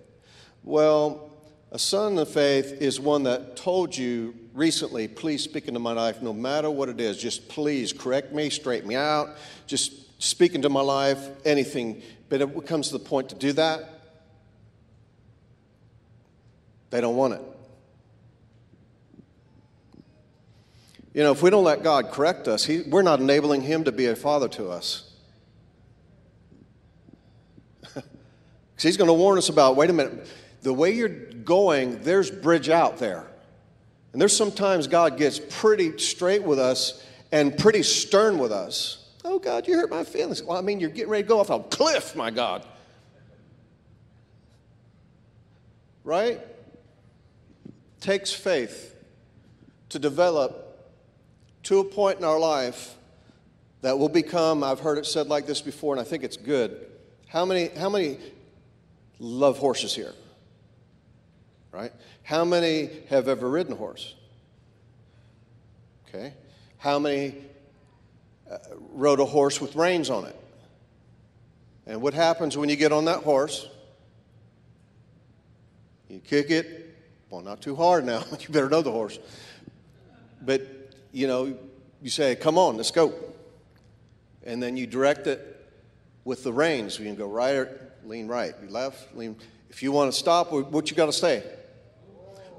Well, 0.64 1.32
a 1.72 1.80
son 1.80 2.10
in 2.10 2.16
the 2.18 2.26
faith 2.28 2.80
is 2.82 3.00
one 3.00 3.24
that 3.24 3.56
told 3.56 3.98
you 3.98 4.36
recently, 4.54 5.08
please 5.08 5.42
speak 5.42 5.68
into 5.68 5.80
my 5.80 5.94
life 5.94 6.22
no 6.22 6.34
matter 6.34 6.70
what 6.70 6.88
it 6.88 7.02
is. 7.02 7.18
Just 7.18 7.50
please 7.50 7.92
correct 7.94 8.32
me, 8.32 8.52
straighten 8.52 8.88
me 8.88 8.96
out, 8.96 9.38
just 9.66 10.22
speak 10.22 10.54
into 10.54 10.70
my 10.70 10.82
life, 10.82 11.30
anything. 11.46 12.04
But 12.30 12.42
it 12.42 12.68
comes 12.68 12.90
to 12.90 12.94
the 12.94 13.04
point 13.04 13.30
to 13.30 13.36
do 13.36 13.54
that, 13.54 13.90
they 16.92 17.02
don't 17.02 17.16
want 17.16 17.34
it. 17.34 17.42
You 21.14 21.24
know, 21.24 21.32
if 21.32 21.44
we 21.44 21.50
don't 21.50 21.64
let 21.64 21.84
God 21.84 22.12
correct 22.12 22.48
us, 22.48 22.64
he, 22.64 22.82
we're 22.82 23.02
not 23.02 23.20
enabling 23.20 23.62
Him 23.62 23.84
to 23.84 23.92
be 23.92 24.06
a 24.06 24.16
father 24.16 24.48
to 24.50 24.70
us. 24.70 25.12
Because 27.94 28.84
He's 28.84 28.98
going 28.98 29.10
to 29.10 29.14
warn 29.14 29.38
us 29.38 29.50
about 29.50 29.76
wait 29.76 29.90
a 29.90 29.94
minute, 29.94 30.28
the 30.62 30.74
way 30.74 30.92
you're 30.92 31.10
going, 31.10 32.02
there's 32.04 32.32
bridge 32.32 32.70
out 32.70 32.98
there. 32.98 33.28
And 34.14 34.22
there's 34.22 34.36
sometimes 34.36 34.88
God 34.88 35.18
gets 35.18 35.40
pretty 35.40 35.98
straight 35.98 36.44
with 36.44 36.60
us 36.60 37.06
and 37.32 37.58
pretty 37.58 37.84
stern 37.84 38.40
with 38.40 38.52
us. 38.52 39.10
Oh, 39.24 39.40
God, 39.40 39.68
you 39.68 39.76
hurt 39.76 39.90
my 39.90 40.04
feelings. 40.04 40.42
Well, 40.44 40.58
I 40.58 40.62
mean, 40.62 40.80
you're 40.80 40.90
getting 40.90 41.10
ready 41.10 41.24
to 41.24 41.30
go 41.30 41.40
off 41.40 41.50
a 41.50 41.60
cliff, 41.60 42.16
my 42.16 42.32
God. 42.32 42.66
Right? 46.04 46.42
Takes 48.00 48.34
faith 48.34 48.96
to 49.90 50.00
develop 50.00 50.61
to 51.64 51.80
a 51.80 51.84
point 51.84 52.20
in 52.20 52.26
our 52.26 52.40
life 52.40 52.96
that 53.82 53.98
will 53.98 54.10
become, 54.10 54.64
I've 54.64 54.80
heard 54.80 54.98
it 54.98 55.06
said 55.06 55.28
like 55.28 55.46
this 55.46 55.62
before, 55.62 55.94
and 55.94 56.02
I 56.02 56.04
think 56.04 56.24
it's 56.24 56.38
good. 56.38 56.88
How 57.28 57.46
many, 57.46 57.68
how 57.70 57.90
many 57.90 58.18
love 59.20 59.58
horses 59.58 59.96
here? 59.96 60.14
Right? 61.72 61.92
How 62.24 62.44
many 62.46 62.90
have 63.10 63.28
ever 63.28 63.50
ridden 63.50 63.74
a 63.74 63.76
horse? 63.76 64.16
Okay. 66.08 66.34
How 66.78 67.00
many 67.00 67.36
uh, 68.50 68.58
rode 68.92 69.20
a 69.20 69.26
horse 69.26 69.62
with 69.62 69.76
reins 69.76 70.10
on 70.10 70.26
it? 70.26 70.36
And 71.86 72.02
what 72.02 72.14
happens 72.14 72.58
when 72.58 72.70
you 72.70 72.76
get 72.76 72.92
on 72.92 73.06
that 73.06 73.24
horse? 73.24 73.68
You 76.10 76.20
kick 76.20 76.52
it, 76.52 76.96
well, 77.30 77.42
not 77.42 77.62
too 77.62 77.76
hard 77.76 78.06
now. 78.06 78.24
you 78.40 78.50
better 78.50 78.70
know 78.70 78.82
the 78.82 78.92
horse. 78.92 79.18
But 80.42 80.81
you 81.12 81.28
know, 81.28 81.58
you 82.02 82.10
say, 82.10 82.36
come 82.36 82.58
on, 82.58 82.78
let's 82.78 82.92
go. 82.92 83.14
And 84.44 84.62
then 84.62 84.78
you 84.78 84.88
direct 84.88 85.28
it 85.28 85.48
with 86.24 86.44
the 86.44 86.54
reins. 86.54 86.98
You 86.98 87.06
can 87.06 87.16
go 87.16 87.28
right 87.28 87.68
lean 88.06 88.28
right, 88.28 88.54
left, 88.70 89.16
lean. 89.16 89.36
If 89.70 89.84
you 89.84 89.92
want 89.92 90.12
to 90.12 90.18
stop, 90.18 90.52
what 90.52 90.90
you 90.90 90.98
got 90.98 91.06
to 91.08 91.14
say? 91.14 91.44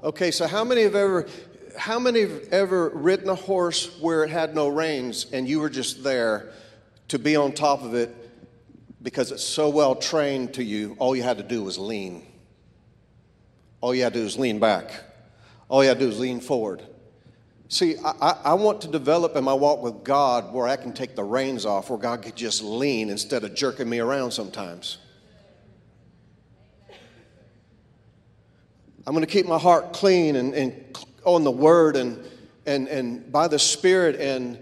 Okay, 0.03 0.31
so 0.31 0.47
how 0.47 0.63
many 0.63 0.83
have 0.83 0.95
ever 0.95 1.27
how 1.75 1.97
many 1.97 2.21
have 2.21 2.49
ever 2.51 2.89
ridden 2.89 3.29
a 3.29 3.35
horse 3.35 3.99
where 3.99 4.23
it 4.23 4.29
had 4.29 4.53
no 4.53 4.67
reins 4.67 5.25
and 5.33 5.47
you 5.47 5.59
were 5.59 5.71
just 5.71 6.03
there 6.03 6.51
to 7.07 7.17
be 7.17 7.35
on 7.35 7.51
top 7.51 7.81
of 7.81 7.95
it 7.95 8.15
because 9.01 9.31
it's 9.31 9.43
so 9.43 9.69
well 9.69 9.95
trained 9.95 10.53
to 10.53 10.63
you, 10.63 10.95
all 10.99 11.15
you 11.15 11.23
had 11.23 11.37
to 11.37 11.43
do 11.43 11.63
was 11.63 11.79
lean. 11.79 12.25
All 13.81 13.93
you 13.93 14.03
had 14.03 14.13
to 14.13 14.19
do 14.19 14.25
is 14.25 14.37
lean 14.37 14.59
back. 14.59 14.91
All 15.67 15.83
you 15.83 15.89
had 15.89 15.97
to 15.97 16.05
do 16.05 16.11
is 16.11 16.19
lean 16.19 16.41
forward. 16.41 16.83
See, 17.73 17.97
I, 18.05 18.37
I, 18.43 18.53
want 18.53 18.81
to 18.81 18.87
develop 18.87 19.35
in 19.35 19.43
my 19.43 19.55
walk 19.55 19.81
with 19.81 20.03
God 20.03 20.53
where 20.53 20.67
I 20.67 20.75
can 20.75 20.93
take 20.93 21.15
the 21.15 21.23
reins 21.23 21.65
off, 21.65 21.89
where 21.89 21.97
God 21.97 22.21
could 22.21 22.35
just 22.35 22.61
lean 22.61 23.09
instead 23.09 23.43
of 23.43 23.55
jerking 23.55 23.89
me 23.89 23.97
around 23.97 24.29
sometimes. 24.29 24.99
I'm 29.07 29.15
going 29.15 29.25
to 29.25 29.31
keep 29.31 29.47
my 29.47 29.57
heart 29.57 29.91
clean 29.91 30.35
and, 30.35 30.53
and 30.53 30.97
on 31.23 31.43
the 31.43 31.49
Word 31.49 31.95
and, 31.95 32.23
and, 32.67 32.87
and 32.89 33.31
by 33.31 33.47
the 33.47 33.57
Spirit 33.57 34.17
and 34.17 34.59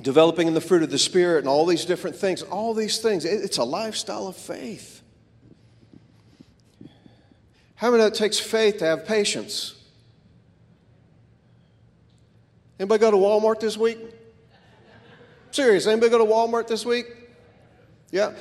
developing 0.00 0.46
in 0.46 0.54
the 0.54 0.60
fruit 0.60 0.84
of 0.84 0.90
the 0.92 0.98
Spirit 0.98 1.40
and 1.40 1.48
all 1.48 1.66
these 1.66 1.84
different 1.84 2.14
things. 2.14 2.42
All 2.42 2.74
these 2.74 2.98
things. 2.98 3.24
It's 3.24 3.58
a 3.58 3.64
lifestyle 3.64 4.28
of 4.28 4.36
faith. 4.36 5.02
How 7.74 7.90
many 7.90 8.04
of 8.04 8.12
it 8.12 8.14
takes 8.14 8.38
faith 8.38 8.78
to 8.78 8.84
have 8.84 9.04
patience? 9.04 9.79
Anybody 12.80 12.98
go 12.98 13.10
to 13.10 13.16
Walmart 13.18 13.60
this 13.60 13.76
week? 13.76 13.98
Serious, 15.50 15.86
anybody 15.86 16.08
go 16.08 16.16
to 16.16 16.24
Walmart 16.24 16.66
this 16.66 16.86
week? 16.86 17.04
Yeah. 18.10 18.32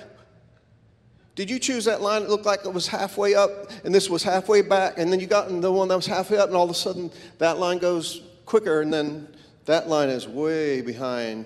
Did 1.36 1.50
you 1.50 1.60
choose 1.60 1.84
that 1.86 2.02
line 2.02 2.22
that 2.22 2.30
looked 2.30 2.46
like 2.46 2.64
it 2.64 2.74
was 2.74 2.88
halfway 2.88 3.36
up 3.36 3.70
and 3.84 3.94
this 3.94 4.10
was 4.10 4.24
halfway 4.24 4.62
back, 4.62 4.94
and 4.98 5.12
then 5.12 5.20
you 5.20 5.28
got 5.28 5.50
in 5.50 5.60
the 5.60 5.70
one 5.70 5.90
that 5.90 5.98
was 5.98 6.06
halfway 6.06 6.38
up, 6.38 6.48
and 6.48 6.56
all 6.56 6.64
of 6.64 6.70
a 6.70 6.74
sudden 6.74 7.12
that 7.40 7.60
line 7.60 7.80
goes 7.80 8.22
quicker, 8.46 8.80
and 8.80 8.94
then 8.94 9.28
that 9.66 9.90
line 9.90 10.08
is 10.08 10.26
way 10.26 10.80
behind? 10.80 11.44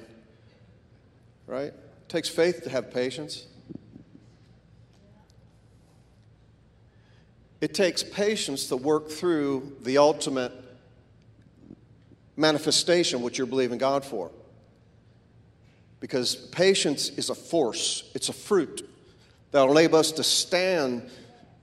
Right? 1.48 1.74
It 1.74 2.10
takes 2.10 2.30
faith 2.30 2.62
to 2.64 2.70
have 2.70 2.94
patience. 2.94 3.48
It 7.60 7.74
takes 7.74 8.04
patience 8.04 8.68
to 8.68 8.78
work 8.78 9.10
through 9.10 9.78
the 9.82 9.98
ultimate 9.98 10.63
manifestation 12.36 13.22
what 13.22 13.38
you're 13.38 13.48
believing 13.48 13.78
God 13.78 14.04
for. 14.04 14.32
Because 16.00 16.36
patience 16.36 17.10
is 17.10 17.30
a 17.30 17.36
force, 17.36 18.10
it's 18.14 18.30
a 18.30 18.34
fruit 18.34 18.90
that'll 19.52 19.72
enable 19.72 20.00
us 20.00 20.12
to 20.14 20.24
stand, 20.24 21.10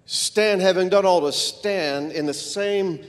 stand 0.06 0.62
having 0.62 0.88
done 0.88 1.04
all 1.04 1.20
to 1.22 1.32
stand 1.32 2.12
in 2.12 2.26
the 2.26 2.34
same 2.34 3.04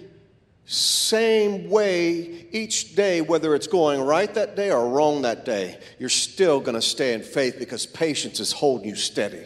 same 0.65 1.69
way 1.69 2.47
each 2.51 2.95
day, 2.95 3.19
whether 3.19 3.55
it's 3.55 3.67
going 3.67 3.99
right 3.99 4.33
that 4.35 4.55
day 4.55 4.71
or 4.71 4.87
wrong 4.87 5.23
that 5.23 5.43
day, 5.43 5.77
you're 5.99 6.07
still 6.07 6.61
going 6.61 6.75
to 6.75 6.81
stay 6.81 7.13
in 7.13 7.21
faith 7.21 7.57
because 7.59 7.85
patience 7.85 8.39
is 8.39 8.53
holding 8.53 8.87
you 8.87 8.95
steady. 8.95 9.43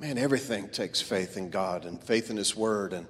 Man, 0.00 0.16
everything 0.16 0.70
takes 0.70 1.02
faith 1.02 1.36
in 1.36 1.50
God 1.50 1.84
and 1.84 2.02
faith 2.02 2.30
in 2.30 2.38
His 2.38 2.56
Word. 2.56 2.94
And 2.94 3.06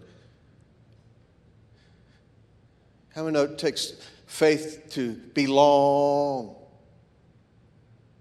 how 3.15 3.23
many 3.23 3.35
know 3.35 3.45
it 3.45 3.59
takes 3.59 3.93
faith 4.27 4.89
to 4.91 5.13
be 5.13 5.47
long 5.47 6.57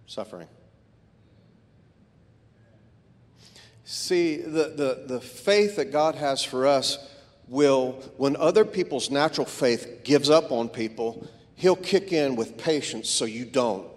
suffering? 0.05 0.47
See, 3.85 4.37
the, 4.37 4.71
the, 4.75 5.03
the 5.15 5.19
faith 5.19 5.77
that 5.77 5.91
God 5.91 6.13
has 6.13 6.43
for 6.43 6.67
us 6.67 6.99
will, 7.47 7.93
when 8.17 8.35
other 8.35 8.65
people's 8.65 9.09
natural 9.09 9.47
faith 9.47 10.01
gives 10.03 10.29
up 10.29 10.51
on 10.51 10.69
people, 10.69 11.27
He'll 11.55 11.75
kick 11.75 12.13
in 12.13 12.35
with 12.35 12.55
patience 12.55 13.09
so 13.09 13.25
you 13.25 13.45
don't. 13.45 13.88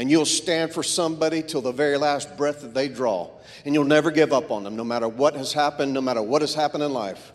And 0.00 0.10
you'll 0.10 0.24
stand 0.24 0.72
for 0.72 0.82
somebody 0.82 1.42
till 1.42 1.60
the 1.60 1.72
very 1.72 1.98
last 1.98 2.34
breath 2.38 2.62
that 2.62 2.72
they 2.72 2.88
draw. 2.88 3.28
And 3.66 3.74
you'll 3.74 3.84
never 3.84 4.10
give 4.10 4.32
up 4.32 4.50
on 4.50 4.64
them, 4.64 4.74
no 4.74 4.82
matter 4.82 5.06
what 5.06 5.34
has 5.34 5.52
happened, 5.52 5.92
no 5.92 6.00
matter 6.00 6.22
what 6.22 6.40
has 6.40 6.54
happened 6.54 6.82
in 6.82 6.94
life. 6.94 7.34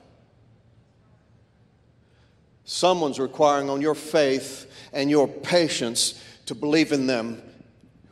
Someone's 2.64 3.20
requiring 3.20 3.70
on 3.70 3.82
your 3.82 3.94
faith 3.94 4.66
and 4.94 5.12
your 5.12 5.28
patience 5.28 6.20
to 6.48 6.56
believe 6.56 6.92
in 6.92 7.06
them, 7.06 7.40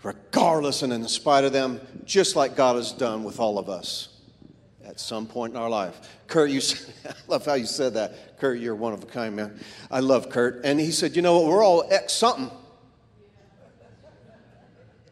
regardless 0.04 0.84
and 0.84 0.94
in 0.94 1.08
spite 1.08 1.46
of 1.46 1.52
them, 1.52 1.82
just 2.06 2.36
like 2.36 2.56
God 2.56 2.76
has 2.76 2.92
done 2.92 3.24
with 3.24 3.40
all 3.40 3.58
of 3.58 3.70
us 3.70 4.10
at 4.86 5.00
some 5.00 5.26
point 5.26 5.56
in 5.56 5.60
our 5.60 5.70
life. 5.70 6.00
Kurt, 6.28 6.52
you, 6.52 6.62
I 7.10 7.14
love 7.28 7.44
how 7.44 7.56
you 7.56 7.66
said 7.66 7.96
that. 7.96 8.38
Kurt, 8.38 8.60
you're 8.60 8.76
one 8.76 8.94
of 8.94 9.02
a 9.02 9.08
kind, 9.08 9.36
man. 9.36 9.60
I 9.90 10.02
love 10.02 10.30
Kurt. 10.30 10.64
And 10.64 10.80
he 10.80 10.92
said, 10.92 11.16
You 11.16 11.24
know 11.24 11.40
what? 11.40 11.52
We're 11.52 11.66
all 11.66 11.88
ex 11.90 12.14
something 12.14 12.52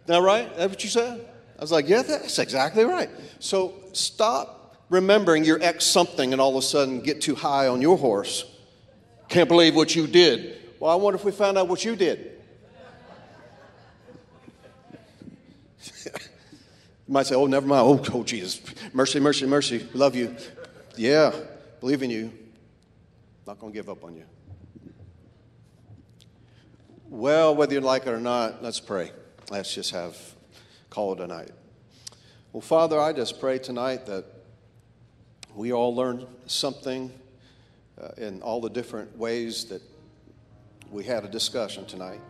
that 0.07 0.21
right? 0.21 0.55
That 0.57 0.69
what 0.69 0.83
you 0.83 0.89
said? 0.89 1.25
I 1.57 1.61
was 1.61 1.71
like, 1.71 1.87
yeah, 1.87 2.01
that's 2.01 2.39
exactly 2.39 2.83
right. 2.83 3.09
So 3.39 3.75
stop 3.93 4.61
remembering 4.89 5.43
your 5.43 5.61
ex 5.61 5.85
something 5.85 6.33
and 6.33 6.41
all 6.41 6.49
of 6.49 6.55
a 6.55 6.61
sudden 6.61 7.01
get 7.01 7.21
too 7.21 7.35
high 7.35 7.67
on 7.67 7.81
your 7.81 7.97
horse. 7.97 8.45
Can't 9.29 9.47
believe 9.47 9.75
what 9.75 9.95
you 9.95 10.07
did. 10.07 10.57
Well, 10.79 10.91
I 10.91 10.95
wonder 10.95 11.17
if 11.17 11.23
we 11.23 11.31
found 11.31 11.57
out 11.57 11.67
what 11.67 11.85
you 11.85 11.95
did. 11.95 12.31
you 16.05 16.11
might 17.07 17.27
say, 17.27 17.35
oh, 17.35 17.45
never 17.45 17.67
mind. 17.67 17.81
Oh, 17.81 18.03
oh, 18.19 18.23
Jesus. 18.23 18.59
Mercy, 18.91 19.19
mercy, 19.19 19.45
mercy. 19.45 19.87
Love 19.93 20.15
you. 20.15 20.35
Yeah, 20.97 21.31
believe 21.79 22.01
in 22.03 22.09
you. 22.09 22.33
Not 23.47 23.59
going 23.59 23.71
to 23.71 23.77
give 23.77 23.89
up 23.89 24.03
on 24.03 24.15
you. 24.15 24.25
Well, 27.09 27.55
whether 27.55 27.73
you 27.73 27.81
like 27.81 28.07
it 28.07 28.09
or 28.09 28.19
not, 28.19 28.63
let's 28.63 28.79
pray. 28.79 29.11
Let's 29.51 29.75
just 29.75 29.91
have 29.91 30.17
call 30.89 31.11
it 31.11 31.19
a 31.19 31.27
night. 31.27 31.51
Well, 32.53 32.61
Father, 32.61 32.97
I 32.97 33.11
just 33.11 33.41
pray 33.41 33.59
tonight 33.59 34.05
that 34.05 34.23
we 35.53 35.73
all 35.73 35.93
learn 35.93 36.25
something 36.45 37.11
uh, 38.01 38.11
in 38.15 38.41
all 38.43 38.61
the 38.61 38.69
different 38.69 39.17
ways 39.17 39.65
that 39.65 39.81
we 40.89 41.03
had 41.03 41.25
a 41.25 41.27
discussion 41.27 41.85
tonight. 41.85 42.21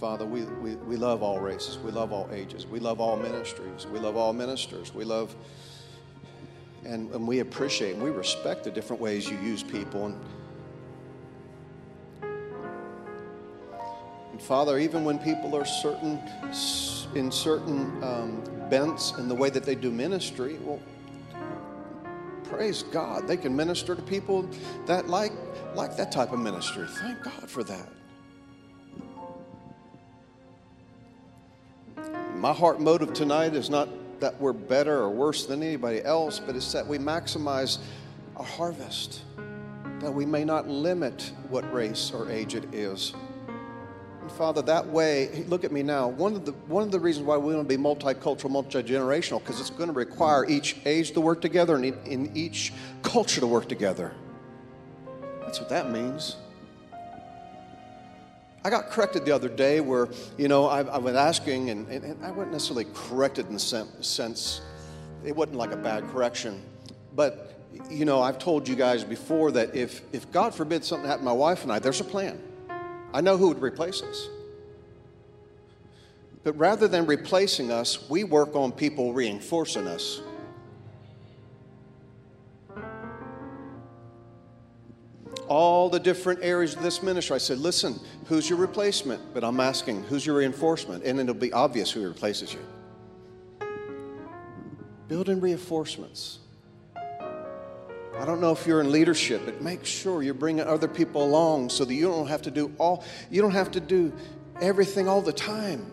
Father, 0.00 0.26
we, 0.26 0.42
we, 0.42 0.74
we 0.74 0.96
love 0.96 1.22
all 1.22 1.38
races. 1.38 1.78
We 1.78 1.92
love 1.92 2.12
all 2.12 2.28
ages. 2.32 2.66
We 2.66 2.80
love 2.80 3.00
all 3.00 3.16
ministries. 3.16 3.86
We 3.86 4.00
love 4.00 4.16
all 4.16 4.32
ministers. 4.32 4.92
We 4.92 5.04
love, 5.04 5.36
and, 6.84 7.14
and 7.14 7.28
we 7.28 7.38
appreciate 7.38 7.94
and 7.94 8.02
we 8.02 8.10
respect 8.10 8.64
the 8.64 8.72
different 8.72 9.00
ways 9.00 9.30
you 9.30 9.38
use 9.38 9.62
people. 9.62 10.06
And, 10.06 10.20
Father, 14.42 14.78
even 14.78 15.04
when 15.04 15.20
people 15.20 15.54
are 15.54 15.64
certain, 15.64 16.20
in 17.14 17.30
certain 17.30 18.02
um, 18.02 18.42
bents 18.68 19.12
in 19.18 19.28
the 19.28 19.34
way 19.34 19.50
that 19.50 19.62
they 19.62 19.76
do 19.76 19.90
ministry, 19.90 20.58
well, 20.62 20.80
praise 22.42 22.82
God, 22.82 23.28
they 23.28 23.36
can 23.36 23.54
minister 23.54 23.94
to 23.94 24.02
people 24.02 24.48
that 24.86 25.08
like, 25.08 25.32
like 25.76 25.96
that 25.96 26.10
type 26.10 26.32
of 26.32 26.40
ministry. 26.40 26.86
Thank 26.88 27.22
God 27.22 27.48
for 27.48 27.62
that. 27.64 27.88
My 32.34 32.52
heart 32.52 32.80
motive 32.80 33.12
tonight 33.12 33.54
is 33.54 33.70
not 33.70 33.88
that 34.18 34.40
we're 34.40 34.52
better 34.52 34.98
or 34.98 35.10
worse 35.10 35.46
than 35.46 35.62
anybody 35.62 36.02
else, 36.02 36.40
but 36.40 36.56
it's 36.56 36.72
that 36.72 36.84
we 36.84 36.98
maximize 36.98 37.78
our 38.36 38.44
harvest, 38.44 39.22
that 40.00 40.12
we 40.12 40.26
may 40.26 40.44
not 40.44 40.68
limit 40.68 41.32
what 41.48 41.72
race 41.72 42.10
or 42.12 42.28
age 42.28 42.56
it 42.56 42.74
is. 42.74 43.14
Father, 44.32 44.62
that 44.62 44.86
way, 44.86 45.44
look 45.48 45.64
at 45.64 45.72
me 45.72 45.82
now. 45.82 46.08
One 46.08 46.34
of 46.34 46.44
the 46.44 46.52
one 46.68 46.82
of 46.82 46.90
the 46.90 46.98
reasons 46.98 47.26
why 47.26 47.36
we 47.36 47.54
want 47.54 47.68
to 47.68 47.76
be 47.76 47.82
multicultural, 47.82 48.50
multi-generational, 48.50 49.38
because 49.40 49.60
it's 49.60 49.70
going 49.70 49.88
to 49.88 49.94
require 49.94 50.48
each 50.48 50.76
age 50.84 51.12
to 51.12 51.20
work 51.20 51.40
together 51.40 51.76
and 51.76 51.84
in 52.06 52.30
each 52.34 52.72
culture 53.02 53.40
to 53.40 53.46
work 53.46 53.68
together. 53.68 54.12
That's 55.40 55.60
what 55.60 55.68
that 55.68 55.90
means. 55.90 56.36
I 58.64 58.70
got 58.70 58.90
corrected 58.90 59.24
the 59.24 59.32
other 59.32 59.48
day 59.48 59.80
where, 59.80 60.08
you 60.38 60.48
know, 60.48 60.66
I, 60.66 60.82
I 60.82 60.98
was 60.98 61.16
asking, 61.16 61.70
and, 61.70 61.88
and, 61.88 62.04
and, 62.04 62.24
I 62.24 62.30
wasn't 62.30 62.52
necessarily 62.52 62.86
corrected 62.94 63.48
in 63.48 63.54
the 63.54 63.58
sense, 63.58 64.60
it 65.24 65.34
wasn't 65.34 65.58
like 65.58 65.72
a 65.72 65.76
bad 65.76 66.08
correction. 66.10 66.62
But, 67.14 67.58
you 67.90 68.04
know, 68.04 68.22
I've 68.22 68.38
told 68.38 68.68
you 68.68 68.76
guys 68.76 69.02
before 69.02 69.50
that 69.52 69.74
if, 69.74 70.02
if 70.12 70.30
God 70.30 70.54
forbid 70.54 70.84
something 70.84 71.08
happened 71.08 71.26
to 71.26 71.30
my 71.30 71.36
wife 71.36 71.64
and 71.64 71.72
I, 71.72 71.80
there's 71.80 72.00
a 72.00 72.04
plan. 72.04 72.40
I 73.12 73.20
know 73.20 73.36
who 73.36 73.48
would 73.48 73.62
replace 73.62 74.02
us. 74.02 74.28
But 76.44 76.56
rather 76.58 76.88
than 76.88 77.06
replacing 77.06 77.70
us, 77.70 78.08
we 78.08 78.24
work 78.24 78.56
on 78.56 78.72
people 78.72 79.12
reinforcing 79.12 79.86
us. 79.86 80.20
all 85.52 85.90
the 85.90 86.00
different 86.00 86.40
areas 86.42 86.74
of 86.74 86.82
this 86.82 87.02
ministry. 87.02 87.34
I 87.34 87.38
said, 87.38 87.58
listen, 87.58 88.00
who's 88.24 88.48
your 88.48 88.58
replacement? 88.58 89.34
But 89.34 89.44
I'm 89.44 89.60
asking, 89.60 90.02
who's 90.04 90.24
your 90.24 90.36
reinforcement? 90.36 91.04
And 91.04 91.20
it'll 91.20 91.34
be 91.34 91.52
obvious 91.52 91.90
who 91.90 92.02
replaces 92.08 92.54
you. 92.54 92.60
Building 95.08 95.42
reinforcements. 95.42 96.38
I 98.18 98.24
don't 98.24 98.40
know 98.40 98.52
if 98.52 98.66
you're 98.66 98.80
in 98.80 98.92
leadership, 98.92 99.42
but 99.44 99.62
make 99.62 99.84
sure 99.84 100.22
you're 100.22 100.34
bringing 100.34 100.66
other 100.66 100.88
people 100.88 101.24
along 101.24 101.70
so 101.70 101.84
that 101.84 101.94
you 101.94 102.08
don't 102.08 102.26
have 102.26 102.42
to 102.42 102.50
do 102.50 102.72
all, 102.78 103.04
you 103.30 103.40
don't 103.40 103.52
have 103.52 103.70
to 103.72 103.80
do 103.80 104.12
everything 104.60 105.08
all 105.08 105.22
the 105.22 105.32
time. 105.32 105.92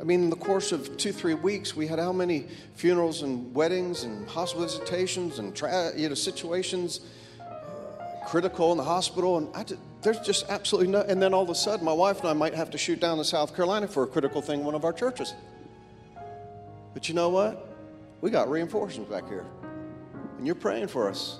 I 0.00 0.04
mean, 0.04 0.24
in 0.24 0.30
the 0.30 0.36
course 0.36 0.72
of 0.72 0.96
two, 0.96 1.12
three 1.12 1.34
weeks, 1.34 1.74
we 1.74 1.86
had 1.86 1.98
how 1.98 2.12
many 2.12 2.46
funerals 2.74 3.22
and 3.22 3.52
weddings 3.54 4.04
and 4.04 4.28
hospital 4.28 4.66
visitations 4.66 5.38
and 5.38 5.56
tra- 5.56 5.92
you 5.96 6.08
know 6.08 6.14
situations 6.14 7.00
uh, 7.40 8.24
critical 8.26 8.72
in 8.72 8.78
the 8.78 8.84
hospital, 8.84 9.38
and 9.38 9.66
just, 9.66 9.80
there's 10.02 10.20
just 10.20 10.48
absolutely 10.48 10.92
no. 10.92 11.00
And 11.00 11.20
then 11.20 11.32
all 11.32 11.42
of 11.42 11.50
a 11.50 11.54
sudden, 11.54 11.84
my 11.84 11.92
wife 11.92 12.20
and 12.20 12.28
I 12.28 12.34
might 12.34 12.54
have 12.54 12.70
to 12.70 12.78
shoot 12.78 13.00
down 13.00 13.18
to 13.18 13.24
South 13.24 13.56
Carolina 13.56 13.88
for 13.88 14.02
a 14.02 14.06
critical 14.06 14.42
thing 14.42 14.60
in 14.60 14.66
one 14.66 14.74
of 14.74 14.84
our 14.84 14.92
churches. 14.92 15.34
But 16.92 17.08
you 17.08 17.14
know 17.14 17.30
what? 17.30 17.66
We 18.20 18.30
got 18.30 18.48
reinforcements 18.48 19.10
back 19.10 19.26
here, 19.28 19.44
and 20.36 20.46
you're 20.46 20.54
praying 20.54 20.88
for 20.88 21.08
us. 21.08 21.38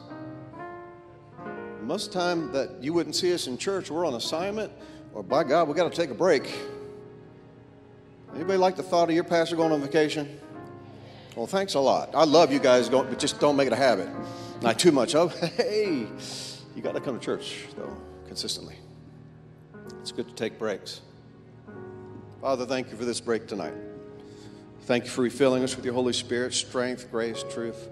Most 1.82 2.12
time 2.12 2.51
that 2.53 2.82
you 2.82 2.92
wouldn't 2.92 3.14
see 3.14 3.32
us 3.32 3.47
in 3.47 3.59
church, 3.59 3.90
we're 3.90 4.07
on 4.07 4.14
assignment, 4.14 4.72
or 5.12 5.22
by 5.22 5.44
God, 5.44 5.68
we 5.68 5.74
got 5.74 5.90
to 5.90 5.97
take 5.97 6.11
a 6.11 6.14
break. 6.14 6.53
Anybody 8.34 8.59
like 8.59 8.76
the 8.76 8.82
thought 8.82 9.09
of 9.09 9.14
your 9.14 9.24
pastor 9.24 9.57
going 9.57 9.72
on 9.72 9.80
vacation? 9.80 10.40
Well, 11.36 11.47
thanks 11.47 11.74
a 11.74 11.80
lot. 11.80 12.14
I 12.14 12.24
love 12.24 12.53
you 12.53 12.59
guys 12.59 12.88
going, 12.88 13.09
but 13.09 13.18
just 13.18 13.38
don't 13.38 13.57
make 13.57 13.66
it 13.66 13.72
a 13.72 13.76
habit. 13.76 14.09
Not 14.62 14.78
too 14.78 14.92
much 14.92 15.14
of. 15.14 15.34
Hey, 15.57 16.07
you 16.74 16.82
got 16.82 16.94
to 16.94 17.01
come 17.01 17.18
to 17.18 17.24
church, 17.24 17.66
though, 17.76 17.97
consistently. 18.26 18.76
It's 20.01 20.12
good 20.12 20.28
to 20.28 20.34
take 20.34 20.59
breaks. 20.59 21.01
Father, 22.40 22.66
thank 22.66 22.90
you 22.90 22.97
for 22.97 23.05
this 23.05 23.20
break 23.20 23.47
tonight. 23.47 23.74
Thank 24.82 25.05
you 25.05 25.11
for 25.11 25.22
refilling 25.22 25.62
us 25.62 25.74
with 25.76 25.84
your 25.84 25.94
Holy 25.94 26.12
Spirit, 26.12 26.53
strength, 26.53 27.11
grace, 27.11 27.44
truth. 27.51 27.88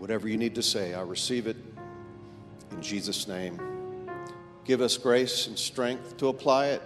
Whatever 0.00 0.28
you 0.28 0.38
need 0.38 0.54
to 0.54 0.62
say, 0.62 0.94
I 0.94 1.02
receive 1.02 1.46
it 1.46 1.58
in 2.70 2.80
Jesus' 2.80 3.28
name. 3.28 3.60
Give 4.64 4.80
us 4.80 4.96
grace 4.96 5.46
and 5.46 5.58
strength 5.58 6.16
to 6.16 6.28
apply 6.28 6.68
it 6.68 6.82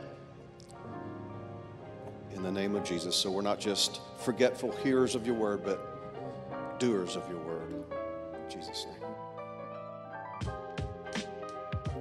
in 2.35 2.43
the 2.43 2.51
name 2.51 2.75
of 2.75 2.83
Jesus. 2.83 3.15
So 3.15 3.31
we're 3.31 3.43
not 3.43 3.61
just 3.61 4.01
forgetful 4.19 4.73
hearers 4.79 5.15
of 5.15 5.29
your 5.29 5.37
word, 5.37 5.65
but 5.65 6.81
doers 6.81 7.15
of 7.15 7.23
your 7.29 7.39
word. 7.39 7.73
In 7.73 8.51
Jesus' 8.51 8.85
name. 8.87 10.53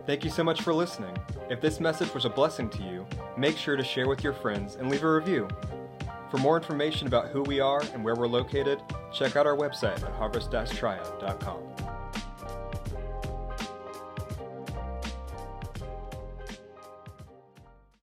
Thank 0.08 0.24
you 0.24 0.32
so 0.32 0.44
much 0.44 0.62
for 0.64 0.74
listening. 0.74 1.16
If 1.48 1.62
this 1.62 1.80
message 1.80 2.12
was 2.16 2.26
a 2.26 2.30
blessing 2.30 2.70
to 2.72 2.84
you, 2.84 3.06
make 3.38 3.56
sure 3.56 3.76
to 3.76 3.84
share 3.84 4.08
with 4.08 4.24
your 4.24 4.34
friends 4.34 4.78
and 4.78 4.90
leave 4.90 5.04
a 5.04 5.14
review. 5.14 5.48
For 6.34 6.40
more 6.40 6.58
information 6.58 7.06
about 7.06 7.28
who 7.28 7.44
we 7.44 7.60
are 7.60 7.84
and 7.94 8.04
where 8.04 8.16
we're 8.16 8.26
located, 8.26 8.82
check 9.14 9.36
out 9.36 9.46
our 9.46 9.56
website 9.56 10.04
at 10.04 10.16
harvest-triad.com. 10.16 11.83